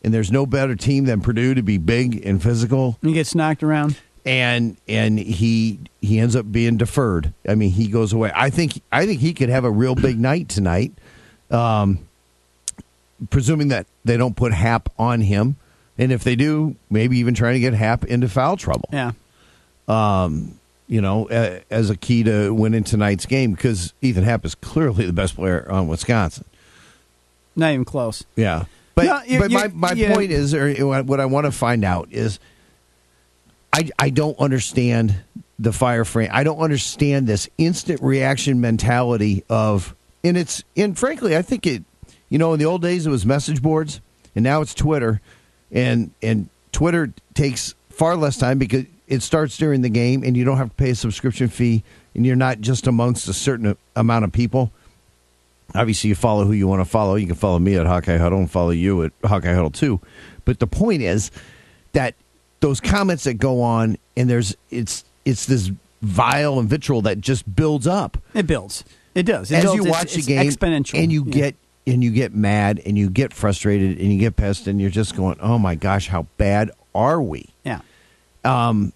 and 0.02 0.12
there's 0.14 0.30
no 0.32 0.46
better 0.46 0.74
team 0.74 1.04
than 1.04 1.20
Purdue 1.20 1.54
to 1.54 1.62
be 1.62 1.76
big 1.78 2.24
and 2.24 2.42
physical, 2.42 2.98
he 3.02 3.12
gets 3.12 3.34
knocked 3.34 3.62
around. 3.62 3.98
and 4.24 4.76
and 4.88 5.18
he 5.18 5.80
he 6.00 6.18
ends 6.18 6.34
up 6.36 6.50
being 6.50 6.76
deferred. 6.78 7.32
I 7.46 7.54
mean, 7.56 7.70
he 7.70 7.88
goes 7.88 8.12
away. 8.12 8.30
I 8.34 8.48
think 8.50 8.80
I 8.92 9.04
think 9.06 9.20
he 9.20 9.34
could 9.34 9.48
have 9.50 9.64
a 9.64 9.70
real 9.70 9.94
big 9.94 10.18
night 10.18 10.48
tonight. 10.48 10.92
Um, 11.50 12.07
presuming 13.30 13.68
that 13.68 13.86
they 14.04 14.16
don't 14.16 14.36
put 14.36 14.52
Happ 14.52 14.88
on 14.98 15.20
him, 15.20 15.56
and 15.96 16.12
if 16.12 16.24
they 16.24 16.36
do, 16.36 16.76
maybe 16.90 17.18
even 17.18 17.34
trying 17.34 17.54
to 17.54 17.60
get 17.60 17.74
Happ 17.74 18.04
into 18.04 18.28
foul 18.28 18.56
trouble. 18.56 18.88
Yeah. 18.92 19.12
Um, 19.86 20.58
you 20.86 21.00
know, 21.00 21.28
a, 21.30 21.62
as 21.70 21.90
a 21.90 21.96
key 21.96 22.22
to 22.24 22.50
winning 22.54 22.84
tonight's 22.84 23.26
game 23.26 23.52
because 23.52 23.92
Ethan 24.00 24.24
Happ 24.24 24.44
is 24.44 24.54
clearly 24.54 25.06
the 25.06 25.12
best 25.12 25.34
player 25.36 25.66
on 25.70 25.88
Wisconsin. 25.88 26.44
Not 27.56 27.72
even 27.72 27.84
close. 27.84 28.24
Yeah. 28.36 28.64
But, 28.94 29.04
No, 29.06 29.22
you- 29.26 29.38
but 29.38 29.50
you- 29.50 29.58
my, 29.58 29.68
my 29.68 29.92
yeah. 29.92 30.14
point 30.14 30.30
is, 30.30 30.54
or 30.54 30.72
what 31.02 31.20
I 31.20 31.26
want 31.26 31.46
to 31.46 31.52
find 31.52 31.84
out 31.84 32.08
is, 32.10 32.38
I, 33.72 33.90
I 33.98 34.10
don't 34.10 34.38
understand 34.38 35.14
the 35.58 35.72
fire 35.72 36.04
Fran. 36.04 36.30
I 36.32 36.42
don't 36.44 36.58
understand 36.58 37.26
this 37.26 37.48
instant 37.58 38.00
reaction 38.02 38.60
mentality 38.60 39.44
of, 39.50 39.94
and 40.24 40.36
it's, 40.38 40.62
and 40.76 40.98
frankly, 40.98 41.36
I 41.36 41.42
think 41.42 41.66
it, 41.66 41.82
you 42.28 42.38
know, 42.38 42.52
in 42.52 42.58
the 42.58 42.66
old 42.66 42.82
days 42.82 43.06
it 43.06 43.10
was 43.10 43.24
message 43.26 43.62
boards, 43.62 44.00
and 44.34 44.42
now 44.42 44.60
it's 44.60 44.74
Twitter, 44.74 45.20
and 45.72 46.10
and 46.22 46.48
Twitter 46.72 47.12
takes 47.34 47.74
far 47.90 48.16
less 48.16 48.36
time 48.38 48.58
because 48.58 48.84
it 49.06 49.22
starts 49.22 49.56
during 49.56 49.80
the 49.82 49.88
game, 49.88 50.22
and 50.22 50.36
you 50.36 50.44
don't 50.44 50.58
have 50.58 50.68
to 50.68 50.74
pay 50.74 50.90
a 50.90 50.94
subscription 50.94 51.48
fee, 51.48 51.82
and 52.14 52.24
you're 52.26 52.36
not 52.36 52.60
just 52.60 52.86
amongst 52.86 53.28
a 53.28 53.32
certain 53.32 53.76
amount 53.96 54.24
of 54.24 54.32
people 54.32 54.72
obviously 55.74 56.08
you 56.08 56.14
follow 56.14 56.46
who 56.46 56.52
you 56.52 56.66
want 56.66 56.80
to 56.80 56.84
follow. 56.86 57.14
You 57.16 57.26
can 57.26 57.36
follow 57.36 57.58
me 57.58 57.74
at 57.76 57.84
Hawkeye 57.84 58.16
Huddle 58.16 58.38
and 58.38 58.50
follow 58.50 58.70
you 58.70 59.04
at 59.04 59.12
Hawkeye 59.22 59.52
Huddle 59.52 59.70
too. 59.70 60.00
But 60.46 60.60
the 60.60 60.66
point 60.66 61.02
is 61.02 61.30
that 61.92 62.14
those 62.60 62.80
comments 62.80 63.24
that 63.24 63.34
go 63.34 63.60
on 63.60 63.98
and 64.16 64.30
there's 64.30 64.56
it's 64.70 65.04
it's 65.26 65.44
this 65.44 65.70
vile 66.00 66.58
and 66.58 66.70
vitriol 66.70 67.02
that 67.02 67.20
just 67.20 67.54
builds 67.54 67.86
up 67.86 68.16
It 68.32 68.46
builds. 68.46 68.82
It 69.14 69.24
does. 69.24 69.50
It 69.50 69.56
as 69.56 69.64
builds. 69.64 69.84
you 69.84 69.90
watch 69.90 70.04
it's 70.04 70.14
the 70.14 70.22
game 70.22 70.48
exponential, 70.50 71.02
and 71.02 71.12
you 71.12 71.22
Yeah. 71.26 71.32
get 71.32 71.56
and 71.88 72.04
you 72.04 72.10
get 72.10 72.34
mad 72.34 72.80
and 72.84 72.98
you 72.98 73.08
get 73.10 73.32
frustrated 73.32 73.98
and 73.98 74.12
you 74.12 74.18
get 74.18 74.36
pissed 74.36 74.66
and 74.66 74.80
you're 74.80 74.90
just 74.90 75.16
going, 75.16 75.38
oh 75.40 75.58
my 75.58 75.74
gosh, 75.74 76.08
how 76.08 76.26
bad 76.36 76.70
are 76.94 77.20
we? 77.20 77.48
Yeah. 77.64 77.80
Um, 78.44 78.92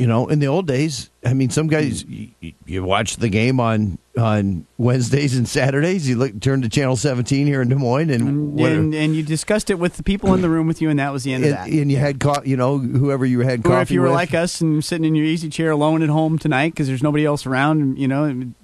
you 0.00 0.06
know, 0.06 0.28
in 0.28 0.38
the 0.38 0.46
old 0.46 0.66
days, 0.66 1.10
I 1.24 1.34
mean, 1.34 1.50
some 1.50 1.66
guys 1.66 2.02
hmm. 2.02 2.24
you, 2.40 2.52
you 2.64 2.82
watch 2.82 3.16
the 3.16 3.28
game 3.28 3.60
on 3.60 3.98
on 4.18 4.66
Wednesdays 4.78 5.36
and 5.36 5.46
Saturdays. 5.46 6.08
You 6.08 6.16
look 6.16 6.40
turn 6.40 6.62
to 6.62 6.70
channel 6.70 6.96
seventeen 6.96 7.46
here 7.46 7.60
in 7.60 7.68
Des 7.68 7.74
Moines, 7.74 8.08
and 8.08 8.54
what- 8.54 8.72
and, 8.72 8.94
and 8.94 9.14
you 9.14 9.22
discussed 9.22 9.68
it 9.68 9.74
with 9.74 9.98
the 9.98 10.02
people 10.02 10.32
in 10.32 10.40
the 10.40 10.48
room 10.48 10.66
with 10.66 10.80
you, 10.80 10.88
and 10.88 10.98
that 10.98 11.12
was 11.12 11.24
the 11.24 11.34
end 11.34 11.44
and, 11.44 11.52
of 11.52 11.58
that. 11.58 11.70
and 11.70 11.92
you 11.92 11.98
had 11.98 12.18
co- 12.18 12.42
you 12.44 12.56
know 12.56 12.78
whoever 12.78 13.26
you 13.26 13.40
had 13.40 13.62
coffee 13.62 13.74
Or 13.74 13.82
if 13.82 13.90
you 13.90 14.00
were 14.00 14.06
with. 14.06 14.14
like 14.14 14.32
us 14.32 14.62
and 14.62 14.82
sitting 14.82 15.04
in 15.04 15.14
your 15.14 15.26
easy 15.26 15.50
chair 15.50 15.70
alone 15.70 16.02
at 16.02 16.08
home 16.08 16.38
tonight 16.38 16.72
because 16.72 16.86
there's 16.88 17.02
nobody 17.02 17.26
else 17.26 17.44
around, 17.44 17.98
you 17.98 18.08
know, 18.08 18.24
and 18.24 18.54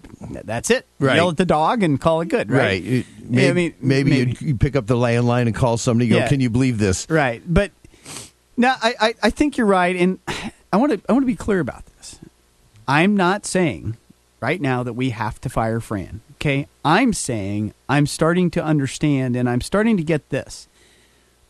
that's 0.45 0.71
it. 0.71 0.87
Right. 0.99 1.17
Yell 1.17 1.29
at 1.29 1.37
the 1.37 1.45
dog 1.45 1.83
and 1.83 2.01
call 2.01 2.23
it 2.23 2.29
good, 2.29 2.51
right? 2.51 2.61
right? 2.61 2.83
Yeah, 2.83 3.03
Maybe, 3.29 3.49
I 3.49 3.53
mean, 3.53 3.75
maybe, 3.83 4.11
maybe. 4.11 4.37
you'd- 4.41 4.55
pick 4.55 4.75
up 4.75 4.87
the 4.87 4.97
landline 4.97 5.43
and 5.43 5.55
call 5.55 5.77
somebody. 5.77 6.09
Go, 6.09 6.17
Yeah. 6.17 6.29
can 6.29 6.41
you 6.41 6.49
believe 6.49 6.79
this? 6.79 7.07
Right. 7.11 7.43
But 7.47 7.73
now 8.57 8.75
I, 8.81 8.95
I, 8.99 9.15
I 9.25 9.31
think 9.31 9.59
you're 9.59 9.67
right, 9.67 9.95
and 9.95 10.19
I 10.77 10.79
want 10.79 10.93
to 10.93 11.01
I 11.09 11.15
want 11.15 11.23
to 11.23 11.27
be 11.27 11.37
clear 11.37 11.61
about 11.61 11.87
this. 11.87 12.19
I'm 12.87 13.17
not 13.17 13.47
saying 13.47 13.97
right 14.41 14.61
now 14.61 14.83
that 14.83 14.93
we 14.93 15.09
have 15.09 15.41
to 15.41 15.49
fire 15.49 15.81
Fran. 15.81 16.21
Okay, 16.35 16.69
I'm 16.85 17.15
saying 17.15 17.73
I'm 17.89 18.07
starting 18.07 18.51
to 18.51 18.63
understand, 18.63 19.37
and 19.37 19.49
I'm 19.49 19.63
starting 19.63 19.97
to 19.97 20.05
get 20.05 20.29
this. 20.29 20.69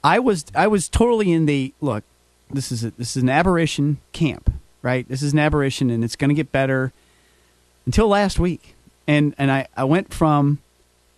I 0.05 0.21
was 0.21 0.45
I 0.55 0.69
was 0.69 0.89
totally 0.89 1.33
in 1.33 1.47
the 1.47 1.75
look. 1.81 2.05
This 2.51 2.71
is 2.71 2.85
a, 2.85 2.93
this 2.93 3.17
is 3.17 3.25
an 3.25 3.29
aberration 3.29 3.99
camp, 4.13 4.53
right? 4.81 5.09
This 5.09 5.23
is 5.23 5.33
an 5.33 5.41
aberration, 5.41 5.91
and 5.91 6.05
it's 6.05 6.15
going 6.15 6.29
to 6.29 6.35
get 6.35 6.53
better. 6.53 6.93
Until 7.85 8.07
last 8.07 8.39
week, 8.39 8.77
and 9.09 9.35
and 9.39 9.51
I 9.51 9.67
I 9.77 9.83
went 9.83 10.15
from 10.15 10.61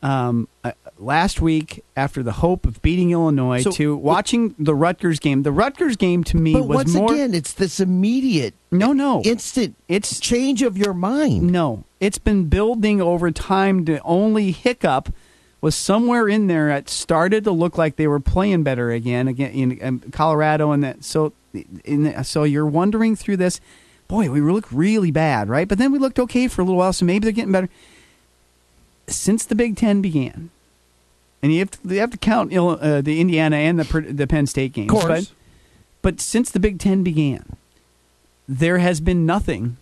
um, 0.02 0.48
uh, 0.62 0.72
last 0.98 1.40
week 1.40 1.82
after 1.96 2.22
the 2.22 2.32
hope 2.32 2.66
of 2.66 2.80
beating 2.82 3.10
Illinois 3.10 3.62
So- 3.62 3.70
to 3.72 3.96
watching 3.96 4.54
the 4.58 4.74
Rutgers 4.74 5.18
game. 5.18 5.42
The 5.42 5.52
Rutgers 5.52 5.96
game 5.96 6.22
to 6.24 6.36
me 6.36 6.54
was 6.54 6.64
once 6.66 6.94
more. 6.94 7.12
again, 7.12 7.34
it's 7.34 7.52
this 7.52 7.80
immediate, 7.80 8.54
no, 8.70 8.92
no, 8.92 9.22
instant 9.24 9.74
it's 9.88 10.20
change 10.20 10.62
of 10.62 10.76
your 10.78 10.94
mind. 10.94 11.50
No, 11.50 11.84
it's 12.00 12.18
been 12.18 12.44
building 12.44 13.00
over 13.00 13.30
time. 13.30 13.84
The 13.86 14.00
only 14.02 14.52
hiccup 14.52 15.12
was 15.60 15.74
somewhere 15.74 16.28
in 16.28 16.46
there. 16.46 16.68
It 16.70 16.88
started 16.88 17.42
to 17.44 17.50
look 17.50 17.76
like 17.76 17.96
they 17.96 18.06
were 18.06 18.20
playing 18.20 18.62
better 18.62 18.92
again, 18.92 19.26
again 19.26 19.50
in, 19.50 19.78
um, 19.82 19.98
Colorado, 20.12 20.70
and 20.70 20.84
that. 20.84 21.02
So, 21.02 21.32
in 21.84 22.04
the, 22.04 22.22
so 22.22 22.44
you're 22.44 22.66
wondering 22.66 23.16
through 23.16 23.38
this. 23.38 23.60
Boy, 24.06 24.30
we 24.30 24.40
look 24.40 24.66
really 24.70 25.10
bad, 25.10 25.48
right? 25.50 25.68
But 25.68 25.76
then 25.76 25.92
we 25.92 25.98
looked 25.98 26.18
okay 26.18 26.48
for 26.48 26.62
a 26.62 26.64
little 26.64 26.78
while, 26.78 26.92
so 26.94 27.04
maybe 27.04 27.24
they're 27.24 27.32
getting 27.32 27.52
better. 27.52 27.68
Since 29.08 29.44
the 29.46 29.54
Big 29.54 29.76
Ten 29.76 30.00
began, 30.02 30.50
and 31.42 31.52
you 31.52 31.58
have 31.60 31.70
to, 31.72 31.78
you 31.94 32.00
have 32.00 32.10
to 32.10 32.18
count 32.18 32.52
uh, 32.56 33.00
the 33.00 33.20
Indiana 33.20 33.56
and 33.56 33.78
the 33.78 34.00
the 34.12 34.26
Penn 34.26 34.46
State 34.46 34.72
games, 34.72 34.90
Course. 34.90 35.06
but 35.06 35.30
but 36.02 36.20
since 36.20 36.50
the 36.50 36.60
Big 36.60 36.78
Ten 36.78 37.02
began, 37.02 37.56
there 38.48 38.78
has 38.78 39.00
been 39.00 39.26
nothing, 39.26 39.76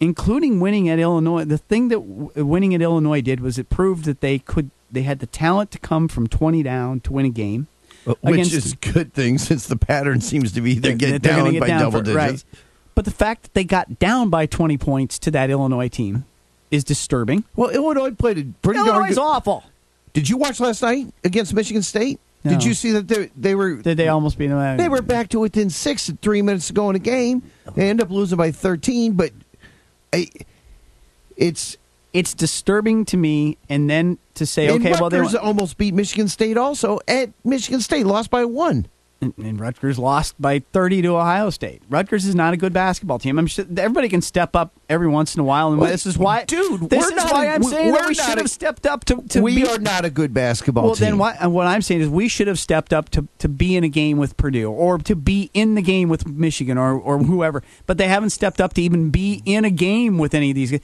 including 0.00 0.60
winning 0.60 0.88
at 0.88 0.98
Illinois. 0.98 1.44
The 1.44 1.58
thing 1.58 1.88
that 1.88 1.96
w- 2.00 2.44
winning 2.44 2.74
at 2.74 2.82
Illinois 2.82 3.20
did 3.20 3.40
was 3.40 3.58
it 3.58 3.68
proved 3.70 4.04
that 4.06 4.20
they 4.20 4.38
could 4.38 4.70
they 4.90 5.02
had 5.02 5.18
the 5.20 5.26
talent 5.26 5.70
to 5.72 5.78
come 5.78 6.08
from 6.08 6.26
twenty 6.26 6.62
down 6.62 7.00
to 7.00 7.12
win 7.12 7.26
a 7.26 7.30
game. 7.30 7.66
Uh, 8.06 8.14
Which 8.22 8.52
is 8.52 8.72
a 8.72 8.76
good 8.76 9.12
thing 9.12 9.38
since 9.48 9.66
the 9.66 9.76
pattern 9.76 10.20
seems 10.20 10.50
to 10.52 10.60
be 10.60 10.74
they 10.74 10.90
that 10.90 10.98
get 10.98 11.22
they're 11.22 11.32
gonna 11.36 11.44
down 11.44 11.52
get 11.52 11.60
by 11.60 11.66
down 11.68 11.80
double 11.80 11.98
for- 11.98 12.04
digits. 12.04 12.16
right. 12.16 12.44
But 12.94 13.04
the 13.06 13.10
fact 13.10 13.42
that 13.44 13.54
they 13.54 13.64
got 13.64 13.98
down 13.98 14.28
by 14.28 14.46
twenty 14.46 14.76
points 14.76 15.18
to 15.20 15.30
that 15.30 15.50
Illinois 15.50 15.88
team 15.88 16.24
is 16.72 16.82
disturbing. 16.82 17.44
Well, 17.54 17.70
Illinois 17.70 18.10
played 18.10 18.38
a 18.38 18.44
pretty 18.62 18.78
darn 18.78 18.88
Illinois 18.88 19.08
is 19.10 19.14
good- 19.16 19.22
awful. 19.22 19.62
Did 20.12 20.28
you 20.28 20.36
watch 20.36 20.58
last 20.58 20.82
night 20.82 21.06
against 21.22 21.54
Michigan 21.54 21.82
State? 21.82 22.18
No. 22.44 22.50
Did 22.50 22.64
you 22.64 22.74
see 22.74 22.90
that 22.90 23.06
they 23.06 23.30
they 23.36 23.54
were 23.54 23.76
Did 23.76 23.96
they 23.96 24.08
almost 24.08 24.36
beat 24.36 24.48
them? 24.48 24.76
they 24.76 24.88
were 24.88 25.00
back 25.00 25.28
to 25.28 25.38
within 25.38 25.70
six 25.70 26.08
at 26.08 26.20
three 26.20 26.42
minutes 26.42 26.66
to 26.66 26.72
go 26.72 26.90
in 26.90 26.94
the 26.94 26.98
game? 26.98 27.42
They 27.76 27.88
end 27.88 28.00
up 28.02 28.10
losing 28.10 28.36
by 28.36 28.50
thirteen, 28.50 29.12
but 29.12 29.30
I, 30.12 30.28
it's 31.36 31.76
it's 32.12 32.34
disturbing 32.34 33.04
to 33.06 33.16
me. 33.16 33.58
And 33.68 33.88
then 33.88 34.18
to 34.34 34.44
say, 34.44 34.70
okay, 34.70 34.92
well, 34.92 35.08
they 35.08 35.20
almost 35.36 35.78
beat 35.78 35.94
Michigan 35.94 36.26
State 36.28 36.56
also 36.56 36.98
at 37.06 37.30
Michigan 37.44 37.80
State, 37.80 38.06
lost 38.06 38.28
by 38.28 38.44
one. 38.44 38.86
And, 39.22 39.60
Rutgers 39.60 39.98
lost 39.98 40.34
by 40.40 40.58
30 40.72 41.02
to 41.02 41.08
Ohio 41.16 41.50
State. 41.50 41.82
Rutgers 41.88 42.24
is 42.26 42.34
not 42.34 42.52
a 42.52 42.56
good 42.56 42.72
basketball 42.72 43.18
team. 43.18 43.38
I'm 43.38 43.46
sure 43.46 43.64
everybody 43.76 44.08
can 44.08 44.20
step 44.20 44.56
up 44.56 44.72
every 44.88 45.06
once 45.08 45.34
in 45.34 45.40
a 45.40 45.44
while, 45.44 45.70
and 45.70 45.80
Well, 45.80 45.90
this 45.90 46.04
is 46.06 46.18
why, 46.18 46.44
dude, 46.44 46.90
This 46.90 47.06
is 47.06 47.14
why 47.30 47.46
I'm 47.48 47.62
saying 47.62 47.92
that 47.92 48.06
we 48.08 48.14
should 48.14 48.38
have 48.38 48.50
stepped 48.50 48.86
up 48.86 49.04
to. 49.06 49.22
to 49.30 49.40
we 49.40 49.56
be, 49.56 49.66
are 49.68 49.78
not 49.78 50.04
a 50.04 50.10
good 50.10 50.34
basketball 50.34 50.84
Well, 50.84 50.94
team. 50.96 51.04
then 51.06 51.18
what? 51.18 51.36
and 51.40 51.52
What 51.54 51.66
I'm 51.66 51.82
saying 51.82 52.00
is 52.00 52.08
we 52.08 52.28
should 52.28 52.48
have 52.48 52.58
stepped 52.58 52.92
up 52.92 53.08
to, 53.10 53.28
to 53.38 53.48
be 53.48 53.76
in 53.76 53.84
a 53.84 53.88
game 53.88 54.18
with 54.18 54.36
Purdue 54.36 54.70
or 54.70 54.98
to 54.98 55.14
be 55.14 55.50
in 55.54 55.74
the 55.76 55.82
game 55.82 56.08
with 56.08 56.26
Michigan 56.26 56.76
or 56.76 56.92
or 56.98 57.18
whoever. 57.18 57.62
But 57.86 57.98
they 57.98 58.08
haven't 58.08 58.30
stepped 58.30 58.60
up 58.60 58.74
to 58.74 58.82
even 58.82 59.10
be 59.10 59.42
in 59.44 59.64
a 59.64 59.70
game 59.70 60.18
with 60.18 60.34
any 60.34 60.50
of 60.50 60.56
these. 60.56 60.70
guys. 60.72 60.80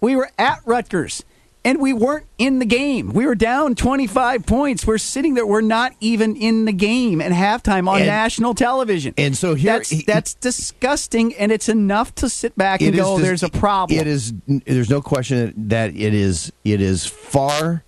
We 0.00 0.16
were 0.16 0.30
at 0.38 0.60
Rutgers. 0.64 1.24
And 1.64 1.80
we 1.80 1.92
weren't 1.92 2.26
in 2.38 2.58
the 2.58 2.64
game. 2.64 3.12
We 3.12 3.24
were 3.24 3.36
down 3.36 3.76
25 3.76 4.44
points. 4.46 4.84
We're 4.84 4.98
sitting 4.98 5.34
there. 5.34 5.46
We're 5.46 5.60
not 5.60 5.92
even 6.00 6.34
in 6.34 6.64
the 6.64 6.72
game 6.72 7.20
at 7.20 7.30
halftime 7.30 7.88
on 7.88 7.98
And- 7.98 8.06
national 8.06 8.54
television. 8.54 9.14
and 9.16 9.36
so 9.36 9.54
here- 9.54 9.74
that's, 9.78 10.04
that's 10.04 10.34
disgusting, 10.34 11.34
and 11.36 11.52
it's 11.52 11.68
enough 11.68 12.12
to 12.16 12.28
sit 12.28 12.58
back 12.58 12.82
and 12.82 12.96
go, 12.96 13.16
dis- 13.16 13.26
"There's 13.26 13.42
a 13.44 13.48
problem." 13.48 13.96
It 14.00 14.08
is. 14.08 14.32
There's 14.48 14.90
no 14.90 15.00
question 15.00 15.54
that 15.68 15.90
it 15.94 16.14
is. 16.14 16.50
It 16.64 16.80
is 16.80 17.06
far. 17.06 17.84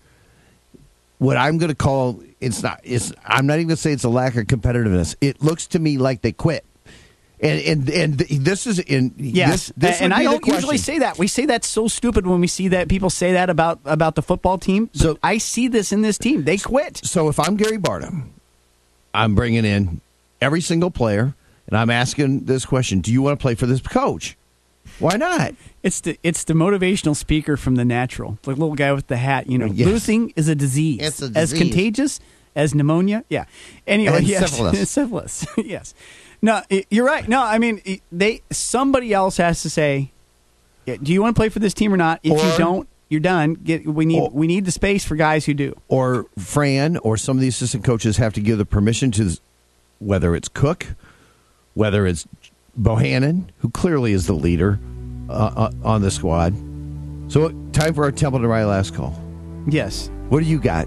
What 1.19 1.37
I'm 1.37 1.59
going 1.59 1.71
to 1.71 1.75
call 1.75 2.23
it's 2.41 2.63
not. 2.63 2.81
It's. 2.85 3.13
I'm 3.27 3.47
not 3.47 3.55
even 3.55 3.69
going 3.69 3.77
to 3.77 3.83
say 3.83 3.93
it's 3.93 4.05
a 4.05 4.09
lack 4.09 4.37
of 4.37 4.45
competitiveness. 4.47 5.17
It 5.21 5.43
looks 5.43 5.67
to 5.69 5.79
me 5.79 5.99
like 5.99 6.23
they 6.23 6.33
quit. 6.33 6.65
And 7.45 7.61
and 7.61 7.91
and 7.91 8.15
this 8.19 8.67
is 8.67 8.79
in 8.79 9.13
Yes, 9.19 9.67
This, 9.67 9.73
this 9.77 10.01
and 10.01 10.15
I 10.15 10.25
don't 10.25 10.47
usually 10.47 10.79
say 10.79 10.99
that. 11.01 11.19
We 11.19 11.27
say 11.29 11.45
that's 11.45 11.67
so 11.69 11.89
stupid 11.89 12.27
when 12.27 12.41
we 12.41 12.47
see 12.47 12.69
that 12.69 12.89
people 12.89 13.11
say 13.11 13.33
that 13.35 13.51
about 13.51 13.81
about 13.85 14.15
the 14.15 14.23
football 14.23 14.57
team. 14.59 14.89
So- 14.95 15.19
I 15.23 15.37
see 15.39 15.69
this 15.69 15.93
in 15.93 16.01
this 16.03 16.17
team. 16.17 16.45
They 16.45 16.57
quit. 16.57 16.97
So 17.05 17.29
if 17.29 17.39
I'm 17.39 17.57
Gary 17.57 17.77
Barta, 17.79 18.23
I'm 19.13 19.35
bringing 19.35 19.65
in 19.67 20.01
every 20.41 20.63
single 20.63 20.91
player, 20.91 21.35
and 21.69 21.77
I'm 21.77 21.91
asking 21.91 22.47
this 22.47 22.65
question: 22.65 23.01
Do 23.01 23.13
you 23.13 23.21
want 23.21 23.39
to 23.39 23.43
play 23.43 23.55
for 23.55 23.67
this 23.67 23.81
coach? 23.83 24.37
Why 24.99 25.17
not? 25.17 25.55
It's 25.83 26.01
the 26.01 26.19
it's 26.23 26.45
the 26.45 26.55
motivational 26.55 27.15
speaker 27.17 27.57
from 27.59 27.75
the 27.75 27.85
natural, 27.85 28.39
the 28.43 28.51
little 28.51 28.75
guy 28.75 28.93
with 28.93 29.09
the 29.09 29.17
hat. 29.19 29.49
You 29.51 29.59
know, 29.59 29.67
Yes. 29.67 29.87
losing 29.87 30.33
is 30.37 30.49
a 30.49 30.55
disease. 30.55 31.01
It's 31.03 31.21
a 31.23 31.31
as 31.35 31.53
contagious 31.53 32.21
as 32.57 32.75
pneumonia. 32.75 33.25
Yeah. 33.29 33.45
Anyway, 33.87 34.19
And 34.19 34.27
yes, 34.27 34.51
syphilis. 34.51 34.91
syphilis. 34.99 35.47
yes. 35.59 35.95
No, 36.45 36.61
you're 36.91 37.07
right. 37.07 37.27
No, 37.29 37.43
I 37.43 37.59
mean 37.59 37.81
they. 38.13 38.43
Somebody 38.51 39.13
else 39.15 39.39
has 39.39 39.63
to 39.63 39.71
say, 39.71 40.13
yeah, 40.87 40.97
"Do 41.03 41.13
you 41.13 41.23
want 41.23 41.35
to 41.35 41.39
play 41.41 41.49
for 41.49 41.59
this 41.59 41.73
team 41.75 41.93
or 41.93 41.97
not?" 41.97 42.21
If 42.23 42.33
you 42.33 42.59
don't, 42.59 42.87
you're 43.09 43.21
done. 43.21 43.55
Get 43.55 43.87
we 43.87 44.05
need 44.05 44.21
Or- 44.21 44.31
we 44.31 44.47
need 44.47 44.65
the 44.67 44.71
space 44.71 45.05
for 45.05 45.17
guys 45.17 45.47
who 45.47 45.55
do. 45.55 45.75
or 45.89 46.27
Fran 46.39 46.99
or 46.99 47.17
some 47.17 47.37
of 47.39 47.41
the 47.41 47.49
assistant 47.49 47.83
coaches 47.83 48.19
have 48.19 48.35
to 48.35 48.41
give 48.41 48.59
the 48.59 48.67
permission 48.67 49.11
to 49.13 49.39
whether 50.01 50.35
it's 50.35 50.49
Cook, 50.49 50.95
whether 51.73 52.07
it's 52.07 52.27
Bohannon, 52.79 53.45
who 53.59 53.71
clearly 53.71 54.13
is 54.13 54.27
the 54.27 54.35
leader 54.35 54.79
uh, 55.31 55.33
uh, 55.33 55.71
on 55.83 56.03
the 56.03 56.11
squad. 56.11 56.55
So, 57.29 57.49
time 57.73 57.95
for 57.95 58.05
our 58.05 58.13
Templeton 58.13 58.47
Riley 58.49 58.69
last 58.71 58.95
call. 58.95 59.19
Yes. 59.67 60.11
What 60.29 60.41
do 60.43 60.47
you 60.47 60.59
got? 60.61 60.87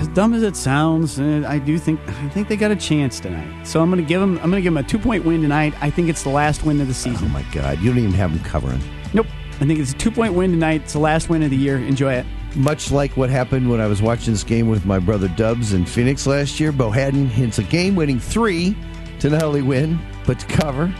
As 0.00 0.08
dumb 0.08 0.34
as 0.34 0.42
it 0.42 0.56
sounds, 0.56 1.18
uh, 1.18 1.44
I 1.46 1.58
do 1.58 1.78
think 1.78 2.00
I 2.06 2.28
think 2.28 2.48
they 2.48 2.56
got 2.56 2.70
a 2.70 2.76
chance 2.76 3.20
tonight. 3.20 3.64
So 3.64 3.80
I'm 3.80 3.90
going 3.90 4.02
to 4.02 4.08
give 4.08 4.20
them. 4.20 4.36
I'm 4.38 4.50
going 4.50 4.62
to 4.62 4.62
give 4.62 4.74
them 4.74 4.84
a 4.84 4.88
two 4.88 4.98
point 4.98 5.24
win 5.24 5.42
tonight. 5.42 5.74
I 5.80 5.90
think 5.90 6.08
it's 6.08 6.22
the 6.22 6.30
last 6.30 6.64
win 6.64 6.80
of 6.80 6.88
the 6.88 6.94
season. 6.94 7.28
Oh 7.28 7.32
my 7.32 7.44
God, 7.52 7.78
you 7.80 7.90
don't 7.90 7.98
even 7.98 8.12
have 8.12 8.32
them 8.32 8.44
covering. 8.44 8.80
Nope. 9.14 9.26
I 9.58 9.64
think 9.66 9.80
it's 9.80 9.92
a 9.92 9.96
two 9.96 10.10
point 10.10 10.34
win 10.34 10.50
tonight. 10.50 10.82
It's 10.82 10.92
the 10.92 10.98
last 10.98 11.28
win 11.28 11.42
of 11.42 11.50
the 11.50 11.56
year. 11.56 11.78
Enjoy 11.78 12.12
it. 12.12 12.26
Much 12.54 12.90
like 12.90 13.16
what 13.16 13.30
happened 13.30 13.70
when 13.70 13.80
I 13.80 13.86
was 13.86 14.02
watching 14.02 14.32
this 14.32 14.44
game 14.44 14.68
with 14.68 14.84
my 14.86 14.98
brother 14.98 15.28
Dubs 15.28 15.72
in 15.72 15.84
Phoenix 15.84 16.26
last 16.26 16.58
year, 16.60 16.72
Bo 16.72 16.90
Bohannon 16.90 17.26
hits 17.26 17.58
a 17.58 17.62
game-winning 17.62 18.18
three 18.18 18.76
to 19.20 19.30
not 19.30 19.42
only 19.42 19.62
win 19.62 19.98
but 20.26 20.38
to 20.40 20.46
cover. 20.46 20.94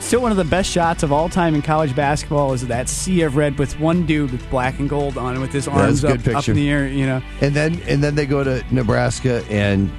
Still 0.00 0.22
one 0.22 0.32
of 0.32 0.38
the 0.38 0.44
best 0.44 0.68
shots 0.68 1.02
of 1.02 1.12
all 1.12 1.28
time 1.28 1.54
in 1.54 1.62
college 1.62 1.94
basketball 1.94 2.52
is 2.52 2.66
that 2.66 2.88
sea 2.88 3.22
of 3.22 3.36
red 3.36 3.58
with 3.58 3.78
one 3.78 4.06
dude 4.06 4.32
with 4.32 4.48
black 4.50 4.80
and 4.80 4.88
gold 4.88 5.16
on 5.16 5.36
it 5.36 5.38
with 5.38 5.52
his 5.52 5.68
arms 5.68 6.04
up, 6.04 6.26
up 6.26 6.48
in 6.48 6.56
the 6.56 6.68
air. 6.68 6.88
You 6.88 7.06
know. 7.06 7.22
And 7.40 7.54
then 7.54 7.80
and 7.86 8.02
then 8.02 8.14
they 8.16 8.26
go 8.26 8.42
to 8.42 8.64
Nebraska 8.72 9.44
and 9.48 9.90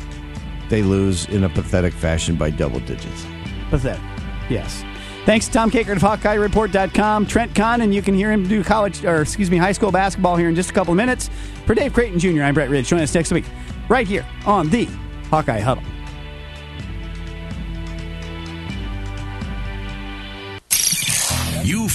they 0.69 0.81
lose 0.81 1.25
in 1.25 1.43
a 1.43 1.49
pathetic 1.49 1.93
fashion 1.93 2.35
by 2.35 2.49
double 2.49 2.79
digits. 2.81 3.25
Pathetic. 3.69 4.01
Yes. 4.49 4.83
Thanks 5.25 5.45
to 5.45 5.53
Tom 5.53 5.69
Kakert 5.69 5.97
of 5.97 6.01
HawkeyeReport.com. 6.01 7.27
Trent 7.27 7.53
Condon, 7.53 7.85
and 7.85 7.93
you 7.93 8.01
can 8.01 8.15
hear 8.15 8.31
him 8.31 8.47
do 8.47 8.63
college, 8.63 9.05
or 9.05 9.21
excuse 9.21 9.51
me, 9.51 9.57
high 9.57 9.71
school 9.71 9.91
basketball 9.91 10.35
here 10.35 10.49
in 10.49 10.55
just 10.55 10.71
a 10.71 10.73
couple 10.73 10.93
of 10.93 10.97
minutes. 10.97 11.29
For 11.67 11.75
Dave 11.75 11.93
Creighton 11.93 12.17
Jr., 12.17 12.41
I'm 12.41 12.55
Brett 12.55 12.71
Ridge. 12.71 12.87
Join 12.87 13.01
us 13.01 13.13
next 13.13 13.31
week, 13.31 13.45
right 13.87 14.07
here 14.07 14.25
on 14.47 14.69
the 14.69 14.89
Hawkeye 15.29 15.59
Huddle. 15.59 15.83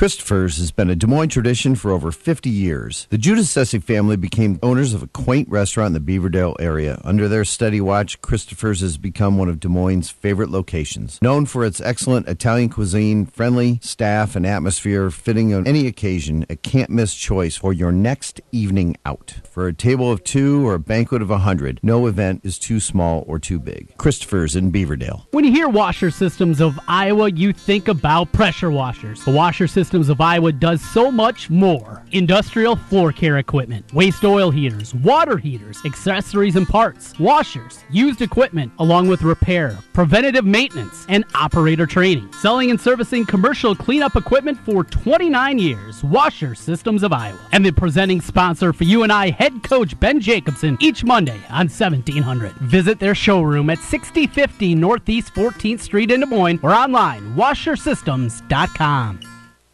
Christopher's 0.00 0.56
has 0.56 0.70
been 0.70 0.88
a 0.88 0.96
Des 0.96 1.06
Moines 1.06 1.28
tradition 1.28 1.74
for 1.74 1.90
over 1.90 2.10
50 2.10 2.48
years. 2.48 3.06
The 3.10 3.18
Giudicessi 3.18 3.82
family 3.82 4.16
became 4.16 4.58
owners 4.62 4.94
of 4.94 5.02
a 5.02 5.06
quaint 5.08 5.46
restaurant 5.50 5.94
in 5.94 6.02
the 6.02 6.18
Beaverdale 6.18 6.56
area. 6.58 7.02
Under 7.04 7.28
their 7.28 7.44
steady 7.44 7.82
watch, 7.82 8.18
Christopher's 8.22 8.80
has 8.80 8.96
become 8.96 9.36
one 9.36 9.50
of 9.50 9.60
Des 9.60 9.68
Moines' 9.68 10.08
favorite 10.08 10.48
locations. 10.48 11.20
Known 11.20 11.44
for 11.44 11.66
its 11.66 11.82
excellent 11.82 12.28
Italian 12.28 12.70
cuisine, 12.70 13.26
friendly 13.26 13.78
staff, 13.82 14.34
and 14.34 14.46
atmosphere 14.46 15.10
fitting 15.10 15.52
on 15.52 15.66
any 15.66 15.86
occasion, 15.86 16.46
a 16.48 16.56
can't 16.56 16.88
miss 16.88 17.14
choice 17.14 17.56
for 17.56 17.74
your 17.74 17.92
next 17.92 18.40
evening 18.52 18.96
out. 19.04 19.34
For 19.50 19.66
a 19.66 19.74
table 19.74 20.10
of 20.10 20.24
two 20.24 20.66
or 20.66 20.72
a 20.72 20.80
banquet 20.80 21.20
of 21.20 21.30
a 21.30 21.36
hundred, 21.36 21.78
no 21.82 22.06
event 22.06 22.40
is 22.42 22.58
too 22.58 22.80
small 22.80 23.22
or 23.26 23.38
too 23.38 23.58
big. 23.58 23.94
Christopher's 23.98 24.56
in 24.56 24.72
Beaverdale. 24.72 25.26
When 25.32 25.44
you 25.44 25.52
hear 25.52 25.68
washer 25.68 26.10
systems 26.10 26.62
of 26.62 26.80
Iowa, 26.88 27.32
you 27.32 27.52
think 27.52 27.86
about 27.86 28.32
pressure 28.32 28.70
washers. 28.70 29.22
The 29.26 29.32
washer 29.32 29.66
system 29.66 29.89
Systems 29.90 30.08
of 30.08 30.20
Iowa 30.20 30.52
does 30.52 30.80
so 30.80 31.10
much 31.10 31.50
more. 31.50 32.04
Industrial 32.12 32.76
floor 32.76 33.10
care 33.10 33.38
equipment, 33.38 33.92
waste 33.92 34.22
oil 34.22 34.52
heaters, 34.52 34.94
water 34.94 35.36
heaters, 35.36 35.78
accessories 35.84 36.54
and 36.54 36.64
parts, 36.64 37.18
washers, 37.18 37.82
used 37.90 38.22
equipment, 38.22 38.70
along 38.78 39.08
with 39.08 39.22
repair, 39.22 39.76
preventative 39.92 40.44
maintenance, 40.44 41.06
and 41.08 41.24
operator 41.34 41.86
training. 41.86 42.32
Selling 42.34 42.70
and 42.70 42.80
servicing 42.80 43.26
commercial 43.26 43.74
cleanup 43.74 44.14
equipment 44.14 44.60
for 44.64 44.84
29 44.84 45.58
years. 45.58 46.04
Washer 46.04 46.54
Systems 46.54 47.02
of 47.02 47.12
Iowa. 47.12 47.40
And 47.50 47.66
the 47.66 47.72
presenting 47.72 48.20
sponsor 48.20 48.72
for 48.72 48.84
you 48.84 49.02
and 49.02 49.12
I, 49.12 49.30
head 49.30 49.64
coach 49.64 49.98
Ben 49.98 50.20
Jacobson, 50.20 50.78
each 50.78 51.02
Monday 51.02 51.40
on 51.50 51.66
1700. 51.66 52.52
Visit 52.58 53.00
their 53.00 53.16
showroom 53.16 53.70
at 53.70 53.80
6050 53.80 54.76
Northeast 54.76 55.34
14th 55.34 55.80
Street 55.80 56.12
in 56.12 56.20
Des 56.20 56.26
Moines 56.26 56.60
or 56.62 56.72
online, 56.72 57.34
washersystems.com. 57.34 59.29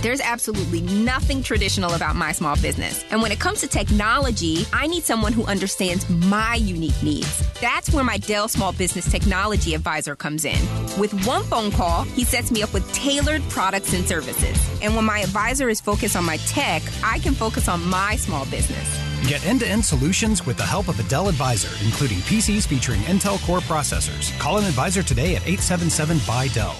There's 0.00 0.20
absolutely 0.20 0.82
nothing 0.82 1.42
traditional 1.42 1.94
about 1.94 2.14
my 2.14 2.30
small 2.30 2.54
business. 2.62 3.04
And 3.10 3.20
when 3.20 3.32
it 3.32 3.40
comes 3.40 3.60
to 3.62 3.66
technology, 3.66 4.64
I 4.72 4.86
need 4.86 5.02
someone 5.02 5.32
who 5.32 5.44
understands 5.46 6.08
my 6.08 6.54
unique 6.54 7.02
needs. 7.02 7.42
That's 7.60 7.90
where 7.92 8.04
my 8.04 8.16
Dell 8.18 8.46
Small 8.46 8.72
Business 8.72 9.10
Technology 9.10 9.74
Advisor 9.74 10.14
comes 10.14 10.44
in. 10.44 10.60
With 11.00 11.26
one 11.26 11.42
phone 11.42 11.72
call, 11.72 12.04
he 12.04 12.22
sets 12.22 12.52
me 12.52 12.62
up 12.62 12.72
with 12.72 12.90
tailored 12.92 13.42
products 13.48 13.92
and 13.92 14.06
services. 14.06 14.56
And 14.82 14.94
when 14.94 15.04
my 15.04 15.18
advisor 15.18 15.68
is 15.68 15.80
focused 15.80 16.14
on 16.14 16.24
my 16.24 16.36
tech, 16.46 16.82
I 17.02 17.18
can 17.18 17.34
focus 17.34 17.68
on 17.68 17.84
my 17.84 18.14
small 18.14 18.44
business. 18.44 19.00
Get 19.26 19.44
end 19.44 19.60
to 19.60 19.66
end 19.66 19.84
solutions 19.84 20.46
with 20.46 20.56
the 20.56 20.66
help 20.66 20.86
of 20.86 21.00
a 21.00 21.08
Dell 21.08 21.28
advisor, 21.28 21.70
including 21.84 22.18
PCs 22.18 22.68
featuring 22.68 23.00
Intel 23.00 23.44
Core 23.44 23.58
processors. 23.58 24.38
Call 24.38 24.58
an 24.58 24.64
advisor 24.64 25.02
today 25.02 25.34
at 25.34 25.42
877 25.42 26.20
by 26.24 26.46
Dell. 26.48 26.76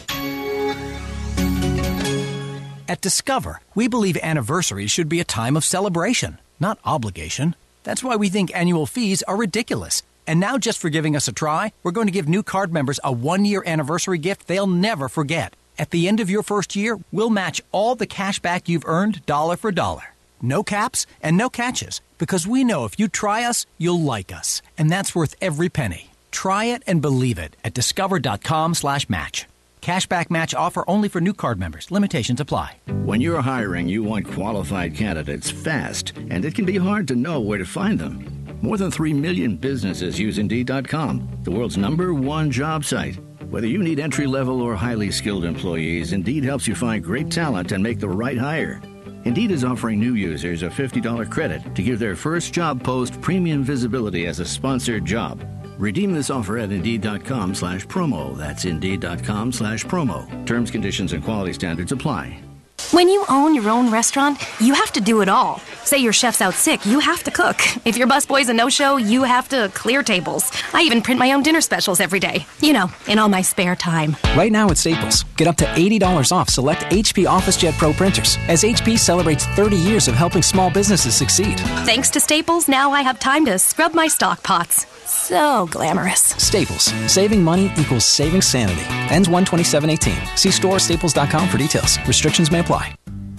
At 2.88 3.02
Discover, 3.02 3.60
we 3.74 3.86
believe 3.86 4.16
anniversaries 4.22 4.90
should 4.90 5.10
be 5.10 5.20
a 5.20 5.24
time 5.24 5.58
of 5.58 5.64
celebration, 5.64 6.38
not 6.58 6.78
obligation. 6.86 7.54
That's 7.84 8.02
why 8.02 8.16
we 8.16 8.30
think 8.30 8.50
annual 8.54 8.86
fees 8.86 9.22
are 9.24 9.36
ridiculous. 9.36 10.02
And 10.26 10.40
now, 10.40 10.56
just 10.56 10.78
for 10.78 10.88
giving 10.88 11.14
us 11.14 11.28
a 11.28 11.32
try, 11.32 11.72
we're 11.82 11.92
going 11.92 12.06
to 12.06 12.12
give 12.12 12.28
new 12.28 12.42
card 12.42 12.72
members 12.72 12.98
a 13.04 13.12
one 13.12 13.44
year 13.44 13.62
anniversary 13.66 14.16
gift 14.16 14.46
they'll 14.46 14.66
never 14.66 15.10
forget. 15.10 15.54
At 15.78 15.90
the 15.90 16.08
end 16.08 16.18
of 16.20 16.30
your 16.30 16.42
first 16.42 16.76
year, 16.76 16.98
we'll 17.12 17.28
match 17.28 17.60
all 17.72 17.94
the 17.94 18.06
cash 18.06 18.38
back 18.38 18.70
you've 18.70 18.86
earned 18.86 19.24
dollar 19.26 19.58
for 19.58 19.70
dollar. 19.70 20.14
No 20.40 20.62
caps 20.62 21.04
and 21.22 21.36
no 21.36 21.50
catches, 21.50 22.00
because 22.16 22.46
we 22.46 22.64
know 22.64 22.86
if 22.86 22.98
you 22.98 23.08
try 23.08 23.44
us, 23.44 23.66
you'll 23.76 24.00
like 24.00 24.32
us. 24.32 24.62
And 24.78 24.90
that's 24.90 25.14
worth 25.14 25.34
every 25.42 25.68
penny. 25.68 26.10
Try 26.30 26.64
it 26.66 26.82
and 26.86 27.02
believe 27.02 27.38
it 27.38 27.54
at 27.62 27.74
discover.com 27.74 28.74
slash 28.74 29.10
match. 29.10 29.46
Cashback 29.88 30.28
match 30.28 30.54
offer 30.54 30.84
only 30.86 31.08
for 31.08 31.18
new 31.18 31.32
card 31.32 31.58
members. 31.58 31.90
Limitations 31.90 32.40
apply. 32.40 32.76
When 33.06 33.22
you're 33.22 33.40
hiring, 33.40 33.88
you 33.88 34.02
want 34.02 34.30
qualified 34.30 34.94
candidates 34.94 35.50
fast, 35.50 36.12
and 36.28 36.44
it 36.44 36.54
can 36.54 36.66
be 36.66 36.76
hard 36.76 37.08
to 37.08 37.16
know 37.16 37.40
where 37.40 37.56
to 37.56 37.64
find 37.64 37.98
them. 37.98 38.22
More 38.60 38.76
than 38.76 38.90
3 38.90 39.14
million 39.14 39.56
businesses 39.56 40.18
use 40.18 40.36
Indeed.com, 40.36 41.40
the 41.42 41.50
world's 41.50 41.78
number 41.78 42.12
one 42.12 42.50
job 42.50 42.84
site. 42.84 43.18
Whether 43.48 43.66
you 43.66 43.82
need 43.82 43.98
entry 43.98 44.26
level 44.26 44.60
or 44.60 44.74
highly 44.74 45.10
skilled 45.10 45.46
employees, 45.46 46.12
Indeed 46.12 46.44
helps 46.44 46.68
you 46.68 46.74
find 46.74 47.02
great 47.02 47.30
talent 47.30 47.72
and 47.72 47.82
make 47.82 47.98
the 47.98 48.10
right 48.10 48.36
hire. 48.36 48.82
Indeed 49.24 49.50
is 49.50 49.64
offering 49.64 49.98
new 49.98 50.16
users 50.16 50.62
a 50.62 50.68
$50 50.68 51.30
credit 51.30 51.62
to 51.74 51.82
give 51.82 51.98
their 51.98 52.14
first 52.14 52.52
job 52.52 52.84
post 52.84 53.18
premium 53.22 53.64
visibility 53.64 54.26
as 54.26 54.38
a 54.38 54.44
sponsored 54.44 55.06
job. 55.06 55.42
Redeem 55.78 56.12
this 56.12 56.28
offer 56.28 56.58
at 56.58 56.72
Indeed.com 56.72 57.54
slash 57.54 57.86
promo. 57.86 58.36
That's 58.36 58.64
Indeed.com 58.64 59.52
slash 59.52 59.84
promo. 59.84 60.26
Terms, 60.44 60.70
conditions, 60.70 61.12
and 61.12 61.24
quality 61.24 61.52
standards 61.52 61.92
apply. 61.92 62.47
When 62.90 63.10
you 63.10 63.22
own 63.28 63.54
your 63.54 63.68
own 63.68 63.90
restaurant, 63.90 64.40
you 64.60 64.72
have 64.72 64.90
to 64.92 65.00
do 65.02 65.20
it 65.20 65.28
all. 65.28 65.60
Say 65.84 65.98
your 65.98 66.14
chef's 66.14 66.40
out 66.40 66.54
sick, 66.54 66.86
you 66.86 67.00
have 67.00 67.22
to 67.24 67.30
cook. 67.30 67.60
If 67.86 67.98
your 67.98 68.08
busboy's 68.08 68.48
a 68.48 68.54
no-show, 68.54 68.96
you 68.96 69.24
have 69.24 69.46
to 69.50 69.70
clear 69.74 70.02
tables. 70.02 70.50
I 70.72 70.82
even 70.82 71.02
print 71.02 71.18
my 71.18 71.32
own 71.32 71.42
dinner 71.42 71.60
specials 71.60 72.00
every 72.00 72.18
day. 72.18 72.46
You 72.60 72.72
know, 72.72 72.90
in 73.06 73.18
all 73.18 73.28
my 73.28 73.42
spare 73.42 73.76
time. 73.76 74.16
Right 74.34 74.50
now 74.50 74.70
at 74.70 74.78
Staples, 74.78 75.24
get 75.36 75.46
up 75.46 75.56
to 75.56 75.66
$80 75.66 76.32
off 76.32 76.48
select 76.48 76.80
HP 76.84 77.26
OfficeJet 77.28 77.76
Pro 77.76 77.92
printers 77.92 78.38
as 78.48 78.62
HP 78.62 78.98
celebrates 78.98 79.44
30 79.48 79.76
years 79.76 80.08
of 80.08 80.14
helping 80.14 80.40
small 80.42 80.70
businesses 80.70 81.14
succeed. 81.14 81.58
Thanks 81.84 82.08
to 82.10 82.20
Staples, 82.20 82.68
now 82.68 82.90
I 82.92 83.02
have 83.02 83.18
time 83.20 83.44
to 83.46 83.58
scrub 83.58 83.92
my 83.92 84.08
stock 84.08 84.42
pots. 84.42 84.86
So 85.08 85.66
glamorous. 85.70 86.20
Staples, 86.20 86.84
saving 87.10 87.42
money 87.42 87.70
equals 87.78 88.04
saving 88.04 88.42
sanity. 88.42 88.84
Ends 89.12 89.28
12718. 89.28 90.36
See 90.36 90.50
store 90.50 90.76
or 90.76 90.78
staples.com 90.78 91.48
for 91.48 91.56
details. 91.56 91.98
Restrictions 92.06 92.50
may 92.50 92.60
apply. 92.60 92.77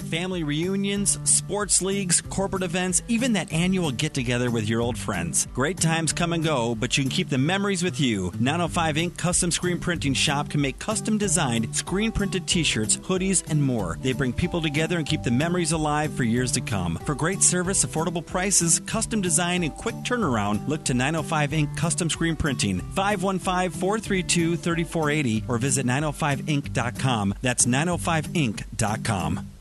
Family 0.09 0.43
reunions, 0.43 1.19
sports 1.23 1.81
leagues, 1.81 2.21
corporate 2.21 2.63
events, 2.63 3.01
even 3.07 3.33
that 3.33 3.53
annual 3.53 3.91
get 3.91 4.13
together 4.13 4.49
with 4.49 4.67
your 4.67 4.81
old 4.81 4.97
friends. 4.97 5.47
Great 5.53 5.77
times 5.77 6.13
come 6.13 6.33
and 6.33 6.43
go, 6.43 6.73
but 6.75 6.97
you 6.97 7.03
can 7.03 7.11
keep 7.11 7.29
the 7.29 7.37
memories 7.37 7.83
with 7.83 7.99
you. 7.99 8.31
905 8.39 8.95
Inc. 8.95 9.17
Custom 9.17 9.51
Screen 9.51 9.79
Printing 9.79 10.13
Shop 10.13 10.49
can 10.49 10.61
make 10.61 10.79
custom 10.79 11.17
designed 11.17 11.75
screen 11.75 12.11
printed 12.11 12.47
t 12.47 12.63
shirts, 12.63 12.97
hoodies, 12.97 13.43
and 13.49 13.61
more. 13.61 13.97
They 14.01 14.13
bring 14.13 14.33
people 14.33 14.61
together 14.61 14.97
and 14.97 15.05
keep 15.05 15.23
the 15.23 15.31
memories 15.31 15.71
alive 15.71 16.11
for 16.13 16.23
years 16.23 16.51
to 16.53 16.61
come. 16.61 16.97
For 17.05 17.15
great 17.15 17.41
service, 17.43 17.85
affordable 17.85 18.25
prices, 18.25 18.79
custom 18.81 19.21
design, 19.21 19.63
and 19.63 19.73
quick 19.75 19.95
turnaround, 19.97 20.67
look 20.67 20.83
to 20.85 20.93
905 20.93 21.51
Inc. 21.51 21.77
Custom 21.77 22.09
Screen 22.09 22.35
Printing, 22.35 22.79
515 22.79 23.71
432 23.79 24.57
3480, 24.57 25.43
or 25.47 25.57
visit 25.57 25.85
905inc.com. 25.85 27.35
That's 27.41 27.65
905inc.com. 27.65 29.58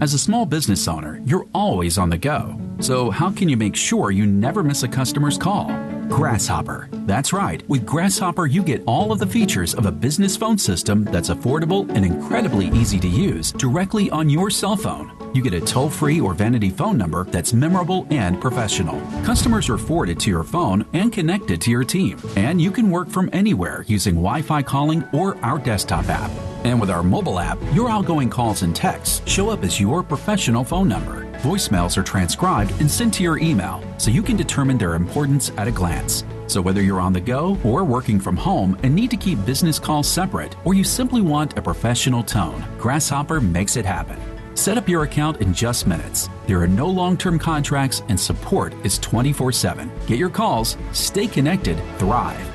As 0.00 0.12
a 0.14 0.18
small 0.18 0.44
business 0.46 0.86
owner, 0.88 1.20
you're 1.24 1.46
always 1.54 1.98
on 1.98 2.10
the 2.10 2.18
go. 2.18 2.58
So, 2.80 3.10
how 3.10 3.30
can 3.30 3.48
you 3.48 3.56
make 3.56 3.76
sure 3.76 4.10
you 4.10 4.26
never 4.26 4.62
miss 4.62 4.82
a 4.82 4.88
customer's 4.88 5.38
call? 5.38 5.68
Grasshopper. 6.08 6.88
That's 7.06 7.32
right. 7.32 7.66
With 7.68 7.86
Grasshopper, 7.86 8.46
you 8.46 8.62
get 8.62 8.82
all 8.86 9.12
of 9.12 9.18
the 9.18 9.26
features 9.26 9.74
of 9.74 9.86
a 9.86 9.92
business 9.92 10.36
phone 10.36 10.58
system 10.58 11.04
that's 11.04 11.30
affordable 11.30 11.88
and 11.94 12.04
incredibly 12.04 12.68
easy 12.68 13.00
to 13.00 13.08
use 13.08 13.52
directly 13.52 14.10
on 14.10 14.28
your 14.28 14.50
cell 14.50 14.76
phone. 14.76 15.23
You 15.34 15.42
get 15.42 15.52
a 15.52 15.60
toll 15.60 15.90
free 15.90 16.20
or 16.20 16.32
vanity 16.32 16.70
phone 16.70 16.96
number 16.96 17.24
that's 17.24 17.52
memorable 17.52 18.06
and 18.10 18.40
professional. 18.40 19.00
Customers 19.24 19.68
are 19.68 19.76
forwarded 19.76 20.20
to 20.20 20.30
your 20.30 20.44
phone 20.44 20.86
and 20.92 21.12
connected 21.12 21.60
to 21.62 21.72
your 21.72 21.82
team. 21.82 22.20
And 22.36 22.62
you 22.62 22.70
can 22.70 22.88
work 22.88 23.08
from 23.08 23.28
anywhere 23.32 23.84
using 23.88 24.14
Wi 24.14 24.42
Fi 24.42 24.62
calling 24.62 25.02
or 25.12 25.36
our 25.44 25.58
desktop 25.58 26.08
app. 26.08 26.30
And 26.62 26.80
with 26.80 26.88
our 26.88 27.02
mobile 27.02 27.40
app, 27.40 27.58
your 27.72 27.90
outgoing 27.90 28.30
calls 28.30 28.62
and 28.62 28.76
texts 28.76 29.28
show 29.28 29.50
up 29.50 29.64
as 29.64 29.80
your 29.80 30.04
professional 30.04 30.62
phone 30.62 30.88
number. 30.88 31.24
Voicemails 31.38 31.96
are 31.96 32.04
transcribed 32.04 32.70
and 32.80 32.88
sent 32.88 33.12
to 33.14 33.24
your 33.24 33.38
email, 33.38 33.82
so 33.98 34.12
you 34.12 34.22
can 34.22 34.36
determine 34.36 34.78
their 34.78 34.94
importance 34.94 35.50
at 35.56 35.66
a 35.66 35.72
glance. 35.72 36.24
So 36.46 36.62
whether 36.62 36.80
you're 36.80 37.00
on 37.00 37.12
the 37.12 37.20
go 37.20 37.58
or 37.64 37.82
working 37.82 38.20
from 38.20 38.36
home 38.36 38.78
and 38.84 38.94
need 38.94 39.10
to 39.10 39.16
keep 39.16 39.44
business 39.44 39.80
calls 39.80 40.08
separate, 40.08 40.54
or 40.64 40.74
you 40.74 40.84
simply 40.84 41.22
want 41.22 41.58
a 41.58 41.62
professional 41.62 42.22
tone, 42.22 42.64
Grasshopper 42.78 43.40
makes 43.40 43.76
it 43.76 43.84
happen. 43.84 44.33
Set 44.54 44.78
up 44.78 44.88
your 44.88 45.02
account 45.02 45.40
in 45.40 45.52
just 45.52 45.86
minutes. 45.86 46.28
There 46.46 46.60
are 46.60 46.68
no 46.68 46.88
long 46.88 47.16
term 47.16 47.38
contracts, 47.38 48.02
and 48.08 48.18
support 48.18 48.74
is 48.84 48.98
24 48.98 49.52
7. 49.52 49.90
Get 50.06 50.18
your 50.18 50.30
calls, 50.30 50.76
stay 50.92 51.26
connected, 51.26 51.76
thrive. 51.98 52.50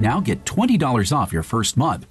Now 0.00 0.20
get 0.20 0.44
$20 0.44 1.16
off 1.16 1.32
your 1.32 1.42
first 1.42 1.76
month 1.76 2.06